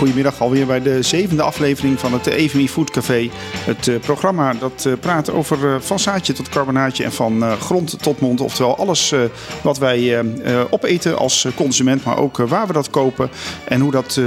Goedemiddag, 0.00 0.40
alweer 0.40 0.66
bij 0.66 0.82
de 0.82 1.02
zevende 1.02 1.42
aflevering 1.42 2.00
van 2.00 2.12
het 2.12 2.26
EVMI 2.26 2.68
Food 2.68 2.90
Café. 2.90 3.30
Het 3.54 3.86
uh, 3.86 3.98
programma 3.98 4.54
dat 4.54 4.84
uh, 4.86 4.92
praat 5.00 5.30
over 5.30 5.58
uh, 5.64 5.80
van 5.80 5.98
zaadje 5.98 6.32
tot 6.32 6.48
carbonaatje 6.48 7.04
en 7.04 7.12
van 7.12 7.42
grond 7.42 8.02
tot 8.02 8.20
mond. 8.20 8.40
Oftewel 8.40 8.76
alles 8.76 9.14
wat 9.62 9.78
wij 9.78 10.24
opeten 10.70 11.18
als 11.18 11.46
consument, 11.54 12.04
maar 12.04 12.18
ook 12.18 12.36
waar 12.36 12.66
we 12.66 12.72
dat 12.72 12.90
kopen 12.90 13.30
en 13.64 13.80
hoe 13.80 13.90
dat 13.90 14.20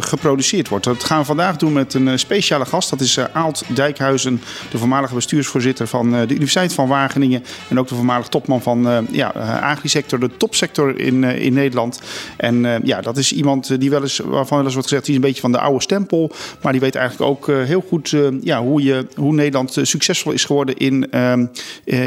geproduceerd 0.00 0.68
wordt. 0.68 0.84
Dat 0.84 1.04
gaan 1.04 1.18
we 1.18 1.24
vandaag 1.24 1.56
doen 1.56 1.72
met 1.72 1.94
een 1.94 2.18
speciale 2.18 2.64
gast. 2.64 2.90
Dat 2.90 3.00
is 3.00 3.18
Aalt 3.18 3.64
Dijkhuizen, 3.74 4.42
de 4.70 4.78
voormalige 4.78 5.14
bestuursvoorzitter 5.14 5.86
van 5.86 6.10
de 6.10 6.34
Universiteit 6.34 6.72
van 6.72 6.88
Wageningen. 6.88 7.44
En 7.68 7.78
ook 7.78 7.88
de 7.88 7.94
voormalige 7.94 8.28
topman 8.28 8.62
van 8.62 9.06
ja, 9.10 9.28
agrisector, 9.60 10.20
de 10.20 10.36
topsector 10.36 11.00
in, 11.00 11.24
in 11.24 11.52
Nederland. 11.52 12.00
En 12.36 12.80
ja, 12.84 13.00
dat 13.00 13.16
is 13.16 13.32
iemand 13.32 13.80
die 13.80 13.90
wel 13.90 14.02
eens, 14.02 14.18
waarvan 14.18 14.56
wel 14.56 14.66
eens 14.66 14.74
wordt 14.74 14.88
gezegd, 14.88 15.08
is 15.12 15.22
een 15.22 15.28
beetje 15.28 15.40
van 15.40 15.52
de 15.52 15.58
oude 15.58 15.82
stempel. 15.82 16.30
Maar 16.62 16.72
die 16.72 16.80
weet 16.80 16.94
eigenlijk 16.94 17.30
ook 17.30 17.48
uh, 17.48 17.62
heel 17.64 17.84
goed 17.88 18.12
uh, 18.12 18.28
ja, 18.40 18.62
hoe, 18.62 18.82
je, 18.82 19.06
hoe 19.16 19.34
Nederland 19.34 19.76
uh, 19.76 19.84
succesvol 19.84 20.32
is 20.32 20.44
geworden 20.44 20.76
in, 20.76 21.10
ehm, 21.10 21.46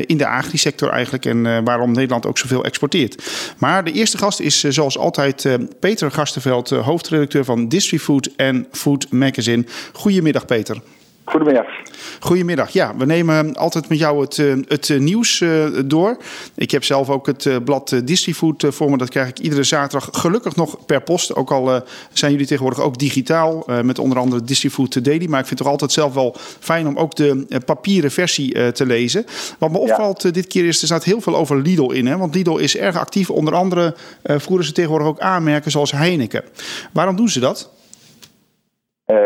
in 0.06 0.18
de 0.18 0.28
agrisector 0.28 0.90
eigenlijk. 0.90 1.26
En 1.26 1.64
waarom 1.64 1.92
Nederland 1.92 2.26
ook 2.26 2.38
zoveel 2.38 2.64
exporteert. 2.64 3.24
Maar 3.58 3.84
de 3.84 3.92
eerste 3.92 4.18
gast 4.18 4.40
is 4.40 4.64
zoals 4.64 4.98
altijd 4.98 5.48
Peter 5.80 6.12
Gastenveld, 6.12 6.70
hoofdredacteur 6.70 7.46
van 7.46 7.68
DistriFood 7.68 8.30
en 8.36 8.68
Food 8.72 9.12
Magazine. 9.12 9.66
Goedemiddag 9.94 10.46
Peter. 10.46 10.82
Goedemiddag. 11.26 11.66
Goedemiddag. 12.20 12.70
Ja, 12.70 12.96
we 12.98 13.06
nemen 13.06 13.56
altijd 13.56 13.90
met 13.90 13.98
jou 13.98 14.22
het, 14.22 14.40
eh, 14.40 14.54
het 14.68 14.90
eh, 14.90 15.00
nieuws 15.00 15.42
eh, 15.42 15.66
door. 15.86 16.18
Ik 16.56 16.72
heb 16.72 16.84
zelf 16.84 17.10
ook 17.10 17.26
het 17.26 17.50
blad 17.64 18.02
Distrifood 18.04 18.66
voor 18.70 18.90
me. 18.90 18.98
Dat 18.98 19.10
krijg 19.10 19.28
ik 19.28 19.40
iedere 19.40 19.64
zaterdag 19.64 20.10
gelukkig 20.12 20.56
nog 20.56 20.86
per 20.86 21.02
post. 21.02 21.36
Ook 21.36 21.52
al 21.52 21.84
zijn 22.14 22.32
jullie 22.32 22.48
tegenwoordig 22.48 22.84
ook 22.84 22.98
digitaal 22.98 23.68
met 23.84 24.00
onder 24.00 24.18
andere 24.18 24.44
Distrifood 24.44 25.06
Daily. 25.06 25.26
Maar 25.28 25.40
ik 25.40 25.46
vind 25.46 25.60
het 25.60 25.68
toch 25.68 25.68
altijd 25.68 25.92
zelf 25.92 26.14
wel 26.14 26.36
fijn 26.60 26.88
om 26.88 26.98
ook 26.98 27.16
de 27.16 27.46
papieren 27.66 28.12
versie 28.12 28.72
te 28.72 28.86
lezen. 28.86 29.26
Wat 29.58 29.72
me 29.72 29.78
opvalt 29.78 30.34
dit 30.34 30.48
keer 30.48 30.66
is, 30.66 30.82
er 30.82 30.88
staat 30.88 31.04
heel 31.04 31.22
veel 31.22 31.36
over 31.36 31.62
Lidl 31.62 31.92
in. 31.92 32.06
Hè? 32.06 32.18
Want 32.18 32.36
Lidl 32.36 32.58
is 32.58 32.78
erg 32.78 32.98
actief. 32.98 33.30
Onder 33.30 33.54
andere 33.54 33.96
voeren 34.24 34.66
ze 34.66 34.72
tegenwoordig 34.72 35.08
ook 35.08 35.20
aanmerken 35.20 35.72
zoals 35.72 35.92
Heineken. 35.92 36.44
Waarom 36.94 37.16
doen 37.16 37.30
ze 37.30 37.40
dat? 37.40 37.74
Uh, 39.12 39.18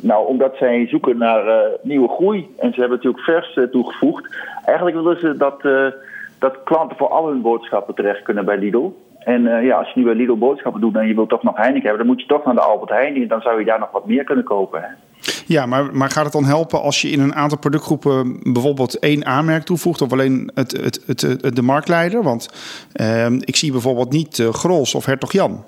nou, 0.00 0.26
omdat 0.26 0.56
zij 0.56 0.86
zoeken 0.86 1.18
naar 1.18 1.46
uh, 1.46 1.54
nieuwe 1.82 2.08
groei. 2.08 2.48
En 2.58 2.72
ze 2.72 2.80
hebben 2.80 2.96
natuurlijk 2.96 3.24
vers 3.24 3.56
uh, 3.56 3.64
toegevoegd. 3.64 4.36
Eigenlijk 4.64 4.96
willen 4.96 5.20
ze 5.20 5.36
dat, 5.36 5.62
dat 6.38 6.62
klanten 6.64 6.96
voor 6.96 7.08
al 7.08 7.28
hun 7.28 7.42
boodschappen 7.42 7.94
terecht 7.94 8.22
kunnen 8.22 8.44
bij 8.44 8.58
Lidl. 8.58 8.90
En 9.18 9.42
ja, 9.42 9.78
als 9.78 9.88
je 9.88 9.98
nu 10.00 10.04
bij 10.04 10.14
Lidl 10.14 10.36
boodschappen 10.36 10.80
doet 10.80 10.96
en 10.96 11.06
je 11.06 11.14
wilt 11.14 11.28
toch 11.28 11.42
nog 11.42 11.56
Heineken 11.56 11.88
hebben, 11.88 12.06
dan 12.06 12.14
moet 12.14 12.20
je 12.20 12.26
toch 12.28 12.44
naar 12.44 12.54
de 12.54 12.60
Albert 12.60 12.90
Heijn. 12.90 13.14
En 13.14 13.28
dan 13.28 13.40
zou 13.40 13.58
je 13.58 13.64
daar 13.64 13.78
nog 13.78 13.90
wat 13.90 14.06
meer 14.06 14.24
kunnen 14.24 14.44
kopen. 14.44 14.96
Ja, 15.46 15.66
maar, 15.66 15.94
maar 15.96 16.10
gaat 16.10 16.24
het 16.24 16.32
dan 16.32 16.44
helpen 16.44 16.82
als 16.82 17.02
je 17.02 17.08
in 17.08 17.20
een 17.20 17.34
aantal 17.34 17.58
productgroepen 17.58 18.40
bijvoorbeeld 18.52 18.98
één 18.98 19.26
aanmerk 19.26 19.62
toevoegt 19.62 20.02
of 20.02 20.12
alleen 20.12 20.50
het, 20.54 20.72
het, 20.72 21.02
het, 21.06 21.20
het 21.20 21.56
de 21.56 21.62
marktleider? 21.62 22.22
Want 22.22 22.48
ehm, 22.92 23.38
ik 23.40 23.56
zie 23.56 23.72
bijvoorbeeld 23.72 24.12
niet 24.12 24.48
Grols 24.52 24.94
of 24.94 25.06
Hertog 25.06 25.32
Jan. 25.32 25.64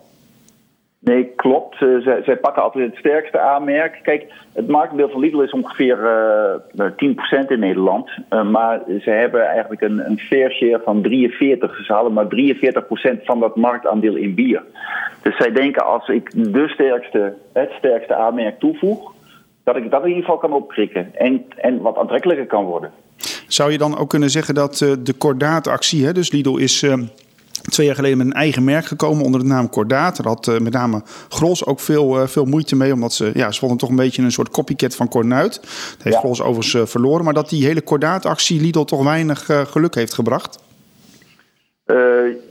Nee, 1.13 1.33
klopt. 1.37 1.81
Uh, 1.81 2.03
zij, 2.03 2.23
zij, 2.25 2.37
pakken 2.37 2.63
altijd 2.63 2.87
het 2.87 2.99
sterkste 2.99 3.39
aanmerk. 3.39 3.99
Kijk, 4.03 4.33
het 4.53 4.69
marktdeel 4.69 5.09
van 5.09 5.21
Lidl 5.21 5.41
is 5.41 5.53
ongeveer 5.53 5.99
uh, 5.99 6.87
eh, 6.87 6.93
10% 7.45 7.47
in 7.49 7.59
Nederland. 7.59 8.11
Maar 8.51 8.81
ze 9.01 9.11
hebben 9.11 9.47
eigenlijk 9.47 9.81
een, 9.81 10.07
een 10.07 10.19
fair 10.19 10.51
share 10.51 10.81
van 10.85 11.03
43. 11.03 11.85
Ze 11.85 11.93
halen 11.93 12.13
maar 12.13 12.27
43% 12.27 13.25
van 13.25 13.41
dat 13.41 13.57
marktaandeel 13.57 14.15
in 14.15 14.35
bier. 14.35 14.63
Dus 15.23 15.37
zij 15.37 15.53
denken 15.53 15.85
als 15.85 16.09
ik 16.09 16.53
de 16.53 16.69
sterkste, 16.69 17.35
het 17.53 17.71
sterkste 17.79 18.15
aanmerk 18.15 18.59
toevoeg, 18.59 19.13
dat 19.65 19.77
ik 19.77 19.91
dat 19.91 20.03
in 20.03 20.09
ieder 20.09 20.25
geval 20.25 20.39
kan 20.39 20.53
opkrikken. 20.53 21.15
En, 21.15 21.45
en 21.57 21.81
wat 21.81 21.97
aantrekkelijker 21.97 22.47
kan 22.47 22.65
worden. 22.65 22.91
Zou 23.47 23.73
je 23.73 23.79
dan 23.79 23.99
ook 23.99 24.09
kunnen 24.09 24.31
zeggen 24.31 24.55
dat 24.55 24.77
de 24.79 25.15
kordaatactie, 25.19 26.13
dus 26.13 26.33
Lidl 26.33 26.57
is 26.57 26.87
twee 27.61 27.87
jaar 27.87 27.95
geleden 27.95 28.19
met 28.19 28.27
een 28.27 28.33
eigen 28.33 28.65
merk 28.65 28.87
gekomen 28.87 29.25
onder 29.25 29.41
de 29.41 29.47
naam 29.47 29.69
Cordaat. 29.69 30.17
Daar 30.17 30.27
had 30.27 30.47
uh, 30.47 30.59
met 30.59 30.73
name 30.73 31.03
Gros 31.29 31.67
ook 31.67 31.81
veel, 31.81 32.21
uh, 32.21 32.27
veel 32.27 32.45
moeite 32.45 32.77
mee, 32.77 32.93
omdat 32.93 33.13
ze, 33.13 33.31
ja, 33.35 33.53
ze 33.53 33.59
vonden 33.59 33.79
toch 33.79 33.89
een 33.89 33.97
beetje 33.97 34.23
een 34.23 34.33
soort 34.33 34.51
copycat 34.51 34.95
van 34.95 35.09
Cornuit. 35.09 35.55
Dat 35.55 36.03
heeft 36.03 36.15
ja. 36.15 36.21
Gros 36.21 36.41
overigens 36.41 36.75
uh, 36.75 36.87
verloren, 36.87 37.25
maar 37.25 37.35
dat 37.35 37.49
die 37.49 37.65
hele 37.65 37.85
Cordaat-actie 37.85 38.61
Lidl 38.61 38.85
toch 38.85 39.03
weinig 39.03 39.51
geluk 39.71 39.95
heeft 39.95 40.15
gebracht. 40.15 40.59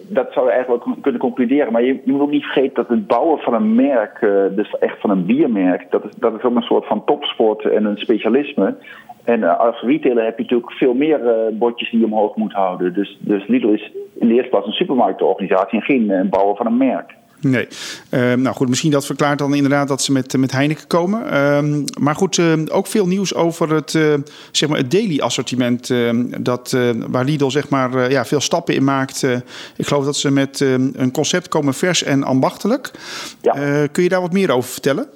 Dat 0.08 0.32
zou 0.32 0.46
je 0.46 0.52
eigenlijk 0.52 0.84
kunnen 1.02 1.22
concluderen. 1.22 1.72
Maar 1.72 1.84
je, 1.84 2.02
moet 2.06 2.22
ook 2.22 2.32
niet 2.32 2.44
vergeten 2.44 2.74
dat 2.74 2.88
het 2.88 3.08
bouwen 3.08 3.40
van 3.40 3.54
een 3.54 3.76
merk, 3.76 4.20
dus 4.56 4.78
echt 4.80 5.00
van 5.00 5.10
een 5.10 5.26
biermerk, 5.26 5.92
dat 5.92 6.04
is, 6.04 6.12
dat 6.18 6.34
is 6.38 6.44
ook 6.44 6.56
een 6.56 6.62
soort 6.62 6.86
van 6.86 7.06
topsport 7.06 7.66
en 7.66 7.86
een 7.86 7.98
specialisme. 7.98 8.76
En 9.24 9.40
uh, 9.40 9.60
als 9.60 9.82
retailer 9.82 10.24
heb 10.24 10.38
je 10.38 10.44
natuurlijk 10.44 10.72
veel 10.72 10.94
meer 10.94 11.22
uh, 11.22 11.58
bordjes 11.58 11.90
die 11.90 12.00
je 12.00 12.06
omhoog 12.06 12.36
moet 12.36 12.54
houden. 12.54 12.94
Dus, 12.94 13.18
dus 13.20 13.48
Lidl 13.48 13.68
is 13.68 13.92
in 14.20 14.28
de 14.28 14.34
eerste 14.34 14.50
plaats 14.50 14.68
een 14.68 14.74
supermarktenorganisatie 14.74 15.80
en 15.80 15.86
geen 15.86 16.30
bouwer 16.30 16.56
van 16.56 16.66
een 16.66 16.78
merk. 16.78 17.14
Nee. 17.50 17.68
Uh, 18.10 18.34
nou 18.34 18.56
goed, 18.56 18.70
misschien 18.70 18.92
dat 18.92 19.06
verklaart 19.06 19.40
dan 19.40 19.54
inderdaad 19.54 19.88
dat 19.88 20.02
ze 20.02 20.12
met, 20.12 20.38
met 20.38 20.52
Heineken 20.52 20.88
komen. 20.88 21.24
Uh, 21.26 21.84
maar 22.00 22.16
goed, 22.16 22.38
uh, 22.38 22.54
ook 22.68 22.88
veel 22.88 23.08
nieuws 23.08 23.34
over 23.34 23.74
het, 23.74 23.92
zeg 24.52 24.70
maar 24.70 24.78
het 24.78 24.92
daily 24.92 25.20
assortiment. 25.20 25.88
dat, 26.40 26.78
waar 27.08 27.26
Lidl 27.26 27.50
zeg 27.50 27.70
maar, 27.70 28.12
ja, 28.12 28.26
veel 28.26 28.40
stappen 28.40 28.76
in 28.76 28.84
maakt. 28.84 29.24
ik 29.76 29.88
geloof 29.88 30.06
dat 30.06 30.18
ze 30.18 30.32
met 30.32 30.60
een 30.60 31.12
concept 31.12 31.48
komen 31.48 31.74
vers 31.74 32.04
en 32.04 32.24
ambachtelijk. 32.24 32.92
Ja. 33.42 33.88
kun 33.88 34.04
je 34.04 34.10
daar 34.10 34.22
wat 34.22 34.34
meer 34.34 34.52
over 34.52 34.70
vertellen? 34.70 35.08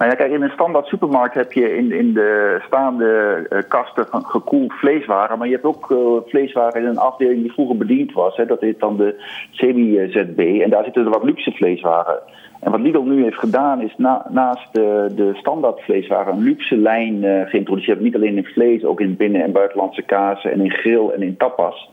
Nou 0.00 0.12
ja, 0.12 0.18
kijk, 0.18 0.32
in 0.32 0.42
een 0.42 0.50
standaard 0.50 0.86
supermarkt 0.86 1.34
heb 1.34 1.52
je 1.52 1.76
in, 1.76 1.92
in 1.92 2.12
de 2.12 2.60
staande 2.66 3.46
uh, 3.50 3.58
kasten 3.68 4.06
gekoeld 4.10 4.72
vleeswaren. 4.72 5.38
Maar 5.38 5.46
je 5.46 5.52
hebt 5.52 5.66
ook 5.66 5.90
uh, 5.90 5.98
vleeswaren 6.26 6.80
in 6.80 6.86
een 6.86 6.98
afdeling 6.98 7.40
die 7.40 7.52
vroeger 7.52 7.76
bediend 7.76 8.12
was. 8.12 8.36
Hè, 8.36 8.46
dat 8.46 8.60
heet 8.60 8.80
dan 8.80 8.96
de 8.96 9.14
semi-ZB. 9.50 10.60
En 10.62 10.70
daar 10.70 10.84
zitten 10.84 11.04
er 11.04 11.10
wat 11.10 11.24
luxe 11.24 11.52
vleeswaren. 11.52 12.18
En 12.60 12.70
wat 12.70 12.80
Lidl 12.80 13.02
nu 13.02 13.22
heeft 13.22 13.38
gedaan 13.38 13.80
is 13.80 13.94
na, 13.96 14.26
naast 14.30 14.72
de, 14.72 15.12
de 15.16 15.30
standaard 15.34 15.80
vleeswaren 15.80 16.34
een 16.34 16.42
luxe 16.42 16.76
lijn 16.76 17.46
geïntroduceerd. 17.48 18.00
Niet 18.00 18.14
alleen 18.14 18.36
in 18.36 18.44
vlees, 18.44 18.84
ook 18.84 19.00
in 19.00 19.16
binnen- 19.16 19.42
en 19.42 19.52
buitenlandse 19.52 20.02
kazen 20.02 20.52
en 20.52 20.60
in 20.60 20.70
grill 20.70 21.08
en 21.08 21.22
in 21.22 21.36
tapas. 21.36 21.90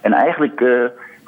En 0.00 0.12
eigenlijk 0.12 0.60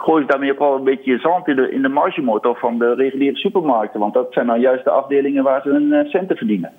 gooi 0.03 0.23
je 0.23 0.29
daarmee 0.29 0.53
ook 0.53 0.59
wel 0.59 0.77
een 0.77 0.85
beetje 0.85 1.19
zand 1.19 1.49
in 1.49 1.57
de, 1.57 1.71
in 1.71 1.83
de 1.83 1.89
margemotor 1.89 2.57
van 2.57 2.79
de 2.79 2.95
reguliere 2.95 3.37
supermarkten. 3.37 4.01
Want 4.01 4.15
dat 4.15 4.33
zijn 4.33 4.47
nou 4.47 4.61
juist 4.61 4.85
de 4.85 4.91
afdelingen 4.91 5.43
waar 5.43 5.63
ze 5.63 5.69
hun 5.69 5.93
eh, 5.93 6.11
centen 6.11 6.37
verdienen. 6.37 6.73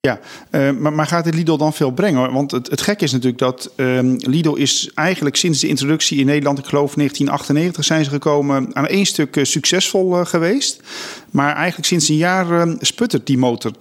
Ja, 0.00 0.18
uh, 0.52 0.70
maar, 0.70 0.92
maar, 0.92 1.06
gaat 1.06 1.24
het 1.24 1.34
Lidl 1.34 1.56
dan 1.56 1.72
veel 1.72 1.90
brengen? 1.90 2.32
Want 2.32 2.50
het, 2.50 2.70
het 2.70 2.80
gekke 2.80 3.04
is 3.04 3.12
natuurlijk 3.12 3.38
dat 3.38 3.72
um, 3.76 4.16
Lidl 4.18 4.54
is 4.54 4.90
eigenlijk 4.94 5.36
sinds 5.36 5.60
de 5.60 5.68
introductie 5.68 6.18
in 6.18 6.26
Nederland, 6.26 6.58
ik 6.58 6.64
geloof 6.64 6.94
1998, 6.94 7.84
zijn 7.84 8.04
ze 8.04 8.10
gekomen 8.10 8.76
aan 8.76 8.86
één 8.86 9.04
stuk 9.04 9.36
uh, 9.36 9.44
succesvol 9.44 10.10
geweest. 10.10 10.82
Maar 11.30 11.54
eigenlijk 11.54 11.86
sinds 11.86 12.08
een 12.08 12.16
jaar 12.16 12.76
sputtert 12.78 13.26
die 13.26 13.38
motor 13.38 13.72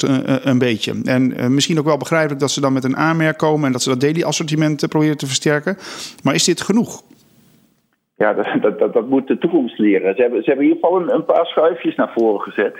een 0.44 0.58
beetje. 0.58 0.94
En 1.04 1.54
misschien 1.54 1.80
ook 1.80 1.86
wel 1.86 1.98
begrijpelijk 1.98 2.40
dat 2.40 2.52
ze 2.52 2.62
dan 2.62 2.74
met 2.74 2.84
een 2.84 2.98
aanmerk 2.98 3.38
komen 3.38 3.66
en 3.66 3.72
dat 3.72 3.82
ze 3.82 3.90
dat 3.90 4.02
daily 4.02 4.24
assortiment 4.24 4.88
proberen 4.88 5.18
te 5.18 5.28
versterken. 5.28 5.78
Maar 6.24 6.34
is 6.34 6.44
dit 6.44 6.62
genoeg? 6.62 7.04
Ja, 8.18 8.34
dat, 8.62 8.80
dat, 8.80 8.94
dat, 8.94 9.10
moet 9.10 9.28
de 9.28 9.38
toekomst 9.38 9.80
leren. 9.80 10.16
Ze 10.16 10.22
hebben, 10.22 10.44
ze 10.44 10.50
hebben 10.50 10.66
in 10.66 10.74
ieder 10.74 10.90
geval 10.90 11.14
een, 11.14 11.26
paar 11.26 11.46
schuifjes 11.46 11.96
naar 11.96 12.12
voren 12.16 12.42
gezet. 12.42 12.76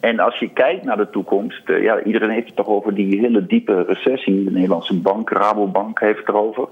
En 0.00 0.18
als 0.18 0.38
je 0.38 0.48
kijkt 0.52 0.84
naar 0.84 0.96
de 0.96 1.10
toekomst, 1.10 1.68
uh, 1.68 1.82
ja, 1.82 2.02
iedereen 2.02 2.30
heeft 2.30 2.46
het 2.46 2.56
toch 2.56 2.66
over 2.66 2.94
die 2.94 3.20
hele 3.20 3.46
diepe 3.46 3.82
recessie. 3.82 4.44
De 4.44 4.50
Nederlandse 4.50 5.00
bank, 5.00 5.30
Rabobank 5.30 6.00
heeft 6.00 6.18
het 6.18 6.28
erover. 6.28 6.68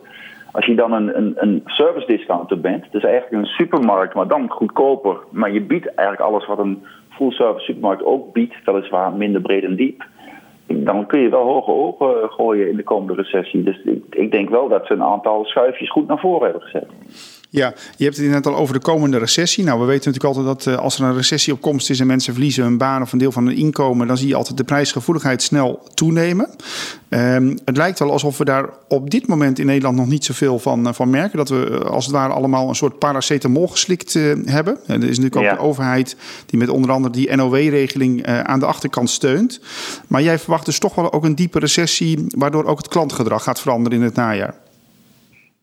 Als 0.52 0.66
je 0.66 0.74
dan 0.74 0.92
een, 0.92 1.16
een, 1.16 1.32
een 1.36 1.62
service 1.64 2.06
discounter 2.06 2.60
bent, 2.60 2.84
dus 2.90 3.04
eigenlijk 3.04 3.42
een 3.42 3.50
supermarkt, 3.50 4.14
maar 4.14 4.28
dan 4.28 4.50
goedkoper. 4.50 5.16
Maar 5.30 5.52
je 5.52 5.62
biedt 5.62 5.94
eigenlijk 5.94 6.28
alles 6.28 6.46
wat 6.46 6.58
een 6.58 6.84
full 7.08 7.30
service 7.30 7.64
supermarkt 7.64 8.04
ook 8.04 8.32
biedt, 8.32 8.64
weliswaar 8.64 9.12
minder 9.12 9.40
breed 9.40 9.64
en 9.64 9.76
diep. 9.76 10.04
Dan 10.66 11.06
kun 11.06 11.20
je 11.20 11.28
wel 11.28 11.44
hoge 11.44 11.70
ogen 11.70 12.30
gooien 12.30 12.68
in 12.68 12.76
de 12.76 12.82
komende 12.82 13.22
recessie. 13.22 13.62
Dus 13.62 13.82
ik, 13.84 14.02
ik 14.10 14.30
denk 14.30 14.50
wel 14.50 14.68
dat 14.68 14.86
ze 14.86 14.92
een 14.92 15.02
aantal 15.02 15.44
schuifjes 15.44 15.90
goed 15.90 16.06
naar 16.06 16.18
voren 16.18 16.50
hebben 16.50 16.62
gezet. 16.62 16.88
Ja, 17.54 17.74
je 17.96 18.04
hebt 18.04 18.16
het 18.16 18.26
net 18.26 18.46
al 18.46 18.56
over 18.56 18.74
de 18.74 18.80
komende 18.80 19.18
recessie. 19.18 19.64
Nou, 19.64 19.80
we 19.80 19.86
weten 19.86 20.12
natuurlijk 20.12 20.36
altijd 20.36 20.64
dat 20.64 20.74
uh, 20.74 20.80
als 20.80 20.98
er 20.98 21.04
een 21.04 21.14
recessie 21.14 21.52
op 21.52 21.60
komst 21.60 21.90
is 21.90 22.00
en 22.00 22.06
mensen 22.06 22.32
verliezen 22.32 22.64
hun 22.64 22.78
baan 22.78 23.02
of 23.02 23.12
een 23.12 23.18
deel 23.18 23.32
van 23.32 23.46
hun 23.46 23.56
inkomen, 23.56 24.06
dan 24.06 24.16
zie 24.16 24.28
je 24.28 24.34
altijd 24.34 24.56
de 24.56 24.64
prijsgevoeligheid 24.64 25.42
snel 25.42 25.88
toenemen. 25.94 26.50
Um, 27.08 27.58
het 27.64 27.76
lijkt 27.76 27.98
wel 27.98 28.12
alsof 28.12 28.38
we 28.38 28.44
daar 28.44 28.68
op 28.88 29.10
dit 29.10 29.26
moment 29.26 29.58
in 29.58 29.66
Nederland 29.66 29.96
nog 29.96 30.06
niet 30.06 30.24
zoveel 30.24 30.58
van, 30.58 30.86
uh, 30.86 30.92
van 30.92 31.10
merken. 31.10 31.38
Dat 31.38 31.48
we 31.48 31.68
uh, 31.70 31.80
als 31.80 32.04
het 32.04 32.14
ware 32.14 32.32
allemaal 32.32 32.68
een 32.68 32.74
soort 32.74 32.98
paracetamol 32.98 33.68
geslikt 33.68 34.12
hebben. 34.44 34.78
er 34.86 34.94
is 34.94 35.00
natuurlijk 35.00 35.36
ook 35.36 35.42
ja. 35.42 35.54
de 35.54 35.60
overheid 35.60 36.16
die 36.46 36.58
met 36.58 36.68
onder 36.68 36.90
andere 36.90 37.14
die 37.14 37.36
NOW-regeling 37.36 38.26
aan 38.26 38.58
de 38.58 38.66
achterkant 38.66 39.10
steunt. 39.10 39.60
Maar 40.06 40.22
jij 40.22 40.38
verwacht 40.38 40.64
dus 40.64 40.78
toch 40.78 40.94
wel 40.94 41.12
ook 41.12 41.24
een 41.24 41.34
diepe 41.34 41.58
recessie, 41.58 42.26
waardoor 42.28 42.64
ook 42.64 42.78
het 42.78 42.88
klantgedrag 42.88 43.42
gaat 43.42 43.60
veranderen 43.60 43.98
in 43.98 44.04
het 44.04 44.14
najaar. 44.14 44.54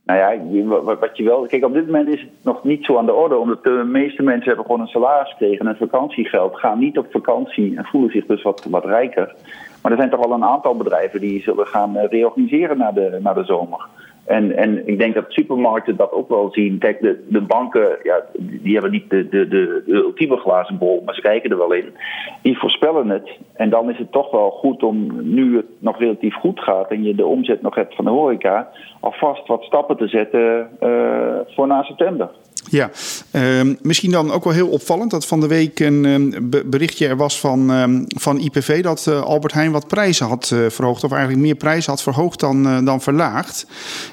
Nou 0.09 0.21
ja, 0.21 0.95
wat 0.99 1.17
je 1.17 1.23
wel. 1.23 1.45
Kijk, 1.45 1.65
op 1.65 1.73
dit 1.73 1.85
moment 1.85 2.07
is 2.07 2.21
het 2.21 2.29
nog 2.41 2.63
niet 2.63 2.85
zo 2.85 2.97
aan 2.97 3.05
de 3.05 3.13
orde, 3.13 3.37
omdat 3.37 3.63
de 3.63 3.83
meeste 3.85 4.23
mensen 4.23 4.47
hebben 4.47 4.65
gewoon 4.65 4.81
een 4.81 4.87
salaris 4.87 5.29
gekregen 5.29 5.67
en 5.67 5.77
vakantiegeld, 5.77 6.59
gaan 6.59 6.79
niet 6.79 6.97
op 6.97 7.07
vakantie 7.11 7.77
en 7.77 7.85
voelen 7.85 8.11
zich 8.11 8.25
dus 8.25 8.41
wat, 8.41 8.65
wat 8.69 8.85
rijker. 8.85 9.35
Maar 9.81 9.91
er 9.91 9.97
zijn 9.97 10.09
toch 10.09 10.25
al 10.25 10.33
een 10.33 10.43
aantal 10.43 10.75
bedrijven 10.75 11.19
die 11.19 11.41
zullen 11.41 11.67
gaan 11.67 11.97
reorganiseren 11.97 12.77
na 12.77 12.91
de, 12.91 13.19
na 13.21 13.33
de 13.33 13.43
zomer. 13.43 13.87
En, 14.29 14.55
en 14.55 14.87
ik 14.87 14.99
denk 14.99 15.13
dat 15.13 15.25
supermarkten 15.27 15.95
dat 15.95 16.11
ook 16.11 16.29
wel 16.29 16.49
zien. 16.51 16.77
Kijk, 16.77 17.01
de, 17.01 17.25
de 17.27 17.41
banken, 17.41 17.97
ja, 18.03 18.25
die 18.39 18.73
hebben 18.73 18.91
niet 18.91 19.09
de, 19.09 19.29
de, 19.29 19.47
de, 19.47 19.83
ultieme 19.85 20.37
glazen 20.37 20.77
bol, 20.77 21.01
maar 21.05 21.15
ze 21.15 21.21
kijken 21.21 21.51
er 21.51 21.57
wel 21.57 21.73
in. 21.73 21.93
Die 22.41 22.57
voorspellen 22.57 23.09
het. 23.09 23.29
En 23.53 23.69
dan 23.69 23.89
is 23.89 23.97
het 23.97 24.11
toch 24.11 24.31
wel 24.31 24.49
goed 24.49 24.83
om, 24.83 25.21
nu 25.33 25.55
het 25.55 25.65
nog 25.79 25.99
relatief 25.99 26.35
goed 26.35 26.59
gaat 26.59 26.91
en 26.91 27.03
je 27.03 27.15
de 27.15 27.25
omzet 27.25 27.61
nog 27.61 27.75
hebt 27.75 27.95
van 27.95 28.05
de 28.05 28.11
horeca, 28.11 28.69
alvast 28.99 29.47
wat 29.47 29.63
stappen 29.63 29.97
te 29.97 30.07
zetten 30.07 30.69
uh, 30.83 31.39
voor 31.45 31.67
na 31.67 31.83
september. 31.83 32.29
Ja, 32.69 32.89
uh, 33.35 33.75
misschien 33.81 34.11
dan 34.11 34.31
ook 34.31 34.43
wel 34.43 34.53
heel 34.53 34.69
opvallend 34.69 35.11
dat 35.11 35.27
van 35.27 35.39
de 35.39 35.47
week 35.47 35.79
een 35.79 36.03
uh, 36.03 36.61
berichtje 36.65 37.07
er 37.07 37.17
was 37.17 37.39
van, 37.39 37.71
uh, 37.71 37.83
van 38.07 38.39
IPV 38.39 38.83
dat 38.83 39.05
uh, 39.09 39.21
Albert 39.21 39.53
Heijn 39.53 39.71
wat 39.71 39.87
prijzen 39.87 40.27
had 40.27 40.51
uh, 40.53 40.69
verhoogd, 40.69 41.03
of 41.03 41.11
eigenlijk 41.11 41.41
meer 41.41 41.55
prijzen 41.55 41.91
had 41.91 42.03
verhoogd 42.03 42.39
dan, 42.39 42.65
uh, 42.65 42.85
dan 42.85 43.01
verlaagd. 43.01 43.67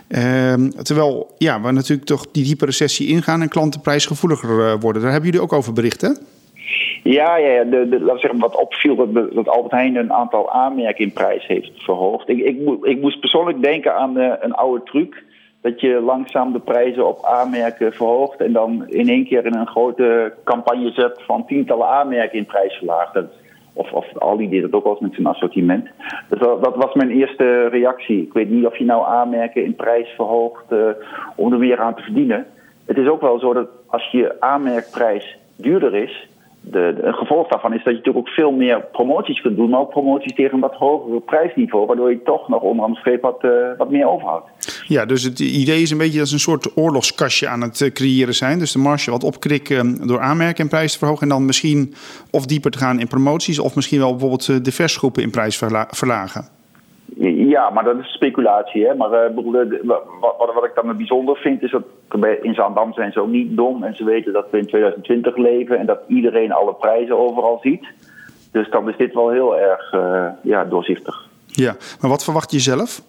Ehm, 0.09 0.69
terwijl 0.69 1.35
ja, 1.39 1.61
we 1.61 1.73
natuurlijk 1.73 2.09
toch 2.09 2.27
die 2.33 2.45
diepe 2.45 2.65
recessie 2.65 3.09
ingaan 3.09 3.43
en 3.43 3.49
klanten 3.49 3.81
prijsgevoeliger 3.81 4.79
worden. 4.79 5.03
Daar 5.03 5.11
hebben 5.13 5.31
jullie 5.31 5.47
ook 5.47 5.53
over 5.53 5.73
bericht, 5.73 6.01
hè? 6.01 6.11
Ja, 7.03 7.37
ja, 7.37 7.65
de, 7.65 7.99
laat 8.01 8.21
zeggen, 8.21 8.41
wat 8.41 8.57
opviel 8.57 8.97
dat, 8.97 9.35
dat 9.35 9.49
Albert 9.49 9.73
Heijn 9.73 9.97
een 9.97 10.13
aantal 10.13 10.51
aanmerken 10.51 11.05
in 11.05 11.13
prijs 11.13 11.47
heeft 11.47 11.71
verhoogd. 11.77 12.29
Ik, 12.29 12.39
ik, 12.39 12.57
ik 12.83 13.01
moest 13.01 13.21
persoonlijk 13.21 13.63
denken 13.63 13.97
aan 13.97 14.17
een 14.17 14.53
oude 14.53 14.85
truc 14.85 15.25
dat 15.67 15.81
je 15.81 16.01
langzaam 16.01 16.53
de 16.53 16.59
prijzen 16.59 17.07
op 17.07 17.25
aanmerken 17.25 17.93
verhoogt 17.93 18.41
en 18.41 18.53
dan 18.53 18.89
in 18.89 19.09
één 19.09 19.25
keer 19.25 19.47
in 19.47 19.55
een 19.55 19.67
grote 19.67 20.33
campagne 20.45 20.91
zet 20.91 21.23
van 21.23 21.47
tientallen 21.47 21.87
aanmerken 21.87 22.39
in 22.39 22.47
prijs 22.47 22.75
verlaagt. 22.75 23.19
Of, 23.73 23.93
of 23.93 24.19
Aldi 24.19 24.49
deed 24.49 24.63
dat 24.63 24.73
ook 24.73 24.85
al 24.85 24.97
met 25.01 25.15
zijn 25.15 25.27
assortiment. 25.27 25.89
Dus 26.29 26.39
dat, 26.39 26.77
was 26.77 26.95
mijn 26.95 27.11
eerste 27.11 27.67
reactie. 27.69 28.23
Ik 28.23 28.33
weet 28.33 28.51
niet 28.51 28.67
of 28.67 28.77
je 28.77 28.85
nou 28.85 29.07
aanmerken 29.07 29.65
in 29.65 29.75
prijs 29.75 30.09
verhoogt 30.09 30.73
uh, 30.73 30.89
om 31.37 31.53
er 31.53 31.59
weer 31.59 31.81
aan 31.81 31.95
te 31.95 32.03
verdienen. 32.03 32.47
Het 32.85 32.99
is 32.99 33.09
ook 33.09 33.21
wel 33.21 33.39
zo 33.39 33.53
dat 33.53 33.69
als 33.87 34.11
je 34.11 34.37
aanmerkprijs 34.41 35.39
duurder 35.57 35.95
is, 35.95 36.29
de, 36.71 36.99
een 37.03 37.15
gevolg 37.15 37.49
daarvan 37.49 37.73
is 37.73 37.85
dat 37.85 37.93
je 37.93 37.99
natuurlijk 37.99 38.27
ook 38.27 38.35
veel 38.35 38.51
meer 38.51 38.85
promoties 38.93 39.41
kunt 39.41 39.57
doen, 39.57 39.71
maar 39.71 39.81
ook 39.81 39.91
promoties 39.91 40.35
tegen 40.35 40.55
een 40.55 40.61
wat 40.61 40.75
hogere 40.75 41.21
prijsniveau, 41.21 41.87
waardoor 41.87 42.11
je 42.11 42.23
toch 42.23 42.49
nog 42.49 42.63
onderaan 42.63 42.99
wat, 43.21 43.45
uh, 43.45 43.51
wat 43.79 43.91
meer 43.91 44.09
overhoudt. 44.09 44.47
Ja, 44.87 45.05
dus 45.05 45.23
het 45.23 45.41
idee 45.41 45.83
is 45.83 45.91
een 45.91 45.99
beetje 45.99 46.19
dat 46.19 46.29
ze 46.29 46.35
een 46.35 46.41
soort 46.41 46.77
oorlogskastje 46.77 47.49
aan 47.49 47.61
het 47.61 47.81
eh, 47.81 47.93
creëren 47.93 48.35
zijn. 48.35 48.59
Dus 48.59 48.73
de 48.73 48.79
marge 48.79 49.11
wat 49.11 49.25
opkrikken 49.25 50.07
door 50.07 50.21
aanmerken 50.21 50.63
en 50.63 50.69
prijs 50.69 50.93
te 50.93 50.99
verhogen 50.99 51.23
en 51.23 51.29
dan 51.29 51.45
misschien 51.45 51.95
of 52.31 52.47
dieper 52.47 52.71
te 52.71 52.79
gaan 52.79 53.01
in 53.01 53.09
promoties 53.09 53.59
of 53.59 53.75
misschien 53.75 53.99
wel 53.99 54.11
bijvoorbeeld 54.11 54.49
eh, 54.49 54.57
de 54.63 54.73
versgroepen 54.73 55.23
in 55.23 55.31
prijs 55.31 55.57
verla 55.57 55.89
verlagen. 55.91 56.56
Ja, 57.49 57.71
maar 57.71 57.85
dat 57.85 57.99
is 57.99 58.13
speculatie. 58.13 58.87
Hè? 58.87 58.95
Maar 58.95 59.29
uh, 59.29 59.35
bedoel, 59.35 59.53
wat, 59.83 60.55
wat 60.55 60.65
ik 60.65 60.75
dan 60.75 60.97
bijzonder 60.97 61.37
vind, 61.37 61.63
is 61.63 61.71
dat 61.71 61.83
in 62.43 62.55
Zaandam 62.55 62.93
zijn 62.93 63.13
ze 63.13 63.21
ook 63.21 63.29
niet 63.29 63.57
dom. 63.57 63.83
En 63.83 63.97
ze 63.97 64.05
weten 64.05 64.33
dat 64.33 64.47
we 64.51 64.59
in 64.59 64.67
2020 64.67 65.37
leven 65.37 65.79
en 65.79 65.87
dat 65.87 66.01
iedereen 66.09 66.53
alle 66.53 66.75
prijzen 66.75 67.19
overal 67.19 67.59
ziet. 67.63 67.87
Dus 68.51 68.71
dan 68.71 68.89
is 68.89 68.97
dit 68.97 69.15
wel 69.15 69.31
heel 69.31 69.59
erg 69.59 69.93
uh, 69.93 70.27
ja, 70.43 70.65
doorzichtig. 70.65 71.29
Ja, 71.47 71.77
maar 72.01 72.11
wat 72.11 72.25
verwacht 72.25 72.51
je 72.51 72.61
zelf? 72.61 73.03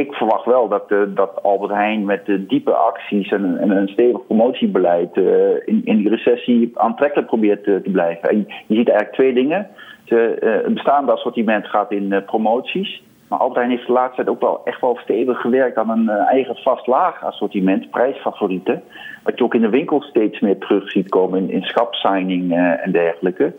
Ik 0.00 0.12
verwacht 0.12 0.44
wel 0.44 0.68
dat, 0.68 0.90
uh, 0.90 0.98
dat 1.08 1.42
Albert 1.42 1.72
Heijn 1.72 2.04
met 2.04 2.26
de 2.26 2.46
diepe 2.46 2.72
acties 2.72 3.30
en, 3.30 3.58
en 3.58 3.70
een 3.70 3.88
stevig 3.88 4.26
promotiebeleid 4.26 5.16
in, 5.64 5.80
in 5.84 5.96
die 5.96 6.08
recessie 6.08 6.70
aantrekkelijk 6.74 7.28
probeert 7.28 7.64
te 7.64 7.82
blijven. 7.92 8.28
En 8.28 8.36
je 8.66 8.74
ziet 8.74 8.88
eigenlijk 8.88 9.12
twee 9.12 9.34
dingen. 9.34 9.68
Het 10.04 10.42
uh, 10.42 10.74
bestaande 10.74 11.12
assortiment 11.12 11.66
gaat 11.66 11.92
in 11.92 12.12
uh, 12.12 12.18
promoties. 12.26 13.02
Maar 13.28 13.38
Albert 13.38 13.56
Heijn 13.56 13.70
heeft 13.70 13.86
de 13.86 13.92
laatste 13.92 14.16
tijd 14.16 14.28
ook 14.28 14.40
wel 14.40 14.60
echt 14.64 14.80
wel 14.80 14.98
stevig 15.02 15.40
gewerkt 15.40 15.76
aan 15.76 15.90
een 15.90 16.04
uh, 16.04 16.32
eigen 16.32 16.56
vast 16.56 16.86
laag 16.86 17.24
assortiment, 17.24 17.90
prijsfavorieten. 17.90 18.82
Wat 19.22 19.38
je 19.38 19.44
ook 19.44 19.54
in 19.54 19.60
de 19.60 19.68
winkel 19.68 20.02
steeds 20.02 20.40
meer 20.40 20.58
terug 20.58 20.90
ziet 20.90 21.08
komen 21.08 21.38
in, 21.38 21.50
in 21.50 21.62
schapsigning 21.62 22.52
en 22.56 22.92
dergelijke. 22.92 23.52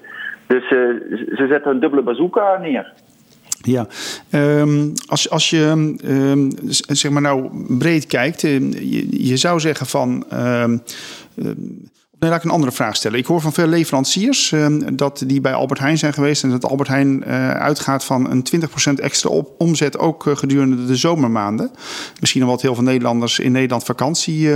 Dus 0.48 0.68
ze 0.68 1.46
zetten 1.50 1.72
een 1.72 1.80
dubbele 1.80 2.02
bazooka 2.02 2.58
neer. 2.58 2.94
Ja, 3.62 3.88
um, 4.32 4.94
als, 5.06 5.30
als 5.30 5.50
je 5.50 5.96
um, 6.04 6.52
zeg 6.88 7.12
maar 7.12 7.22
nou 7.22 7.50
breed 7.78 8.06
kijkt, 8.06 8.42
je, 8.42 9.28
je 9.28 9.38
zou 9.38 9.60
zeggen 9.60 9.86
van. 9.86 10.26
Um, 10.34 10.84
Nee, 12.22 12.30
laat 12.30 12.40
ik 12.40 12.46
een 12.46 12.56
andere 12.56 12.72
vraag 12.72 12.96
stellen. 12.96 13.20
Ik 13.20 13.26
hoor 13.26 13.42
van 13.42 13.54
veel 13.54 13.68
leveranciers 13.68 14.52
uh, 14.52 14.68
dat 14.94 15.24
die 15.26 15.42
bij 15.42 15.54
Albert 15.54 15.80
Heijn 15.80 15.98
zijn 15.98 16.14
geweest 16.14 16.44
en 16.44 16.50
dat 16.50 16.66
Albert 16.66 16.90
Heijn 16.90 17.24
uh, 17.28 17.50
uitgaat 17.50 18.04
van 18.04 18.30
een 18.30 18.46
20% 18.90 18.94
extra 18.96 19.30
op, 19.30 19.54
omzet 19.58 19.98
ook 19.98 20.26
uh, 20.26 20.36
gedurende 20.36 20.86
de 20.86 20.96
zomermaanden. 20.96 21.72
Misschien 22.20 22.44
omdat 22.44 22.62
heel 22.62 22.76
veel 22.76 22.84
Nederlanders 22.84 23.40
in 23.40 23.52
Nederland 23.52 23.84
vakantie 23.84 24.50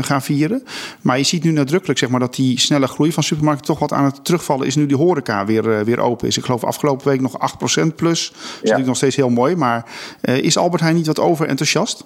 gaan 0.00 0.22
vieren. 0.22 0.62
Maar 1.00 1.18
je 1.18 1.24
ziet 1.24 1.44
nu 1.44 1.50
nadrukkelijk 1.50 1.98
zeg 1.98 2.08
maar, 2.08 2.20
dat 2.20 2.34
die 2.34 2.60
snelle 2.60 2.86
groei 2.86 3.12
van 3.12 3.22
supermarkten 3.22 3.66
toch 3.66 3.78
wat 3.78 3.92
aan 3.92 4.04
het 4.04 4.24
terugvallen 4.24 4.66
is 4.66 4.76
nu 4.76 4.86
die 4.86 4.96
horeca 4.96 5.44
weer, 5.44 5.84
weer 5.84 6.00
open 6.00 6.28
is. 6.28 6.36
Ik 6.36 6.44
geloof 6.44 6.64
afgelopen 6.64 7.08
week 7.08 7.20
nog 7.20 7.52
8% 7.82 7.94
plus. 7.96 8.28
Dat 8.28 8.40
is 8.40 8.52
ja. 8.52 8.60
natuurlijk 8.60 8.86
nog 8.86 8.96
steeds 8.96 9.16
heel 9.16 9.30
mooi. 9.30 9.56
Maar 9.56 9.84
is 10.20 10.56
Albert 10.56 10.82
Heijn 10.82 10.96
niet 10.96 11.06
wat 11.06 11.20
over 11.20 11.46
enthousiast? 11.46 12.04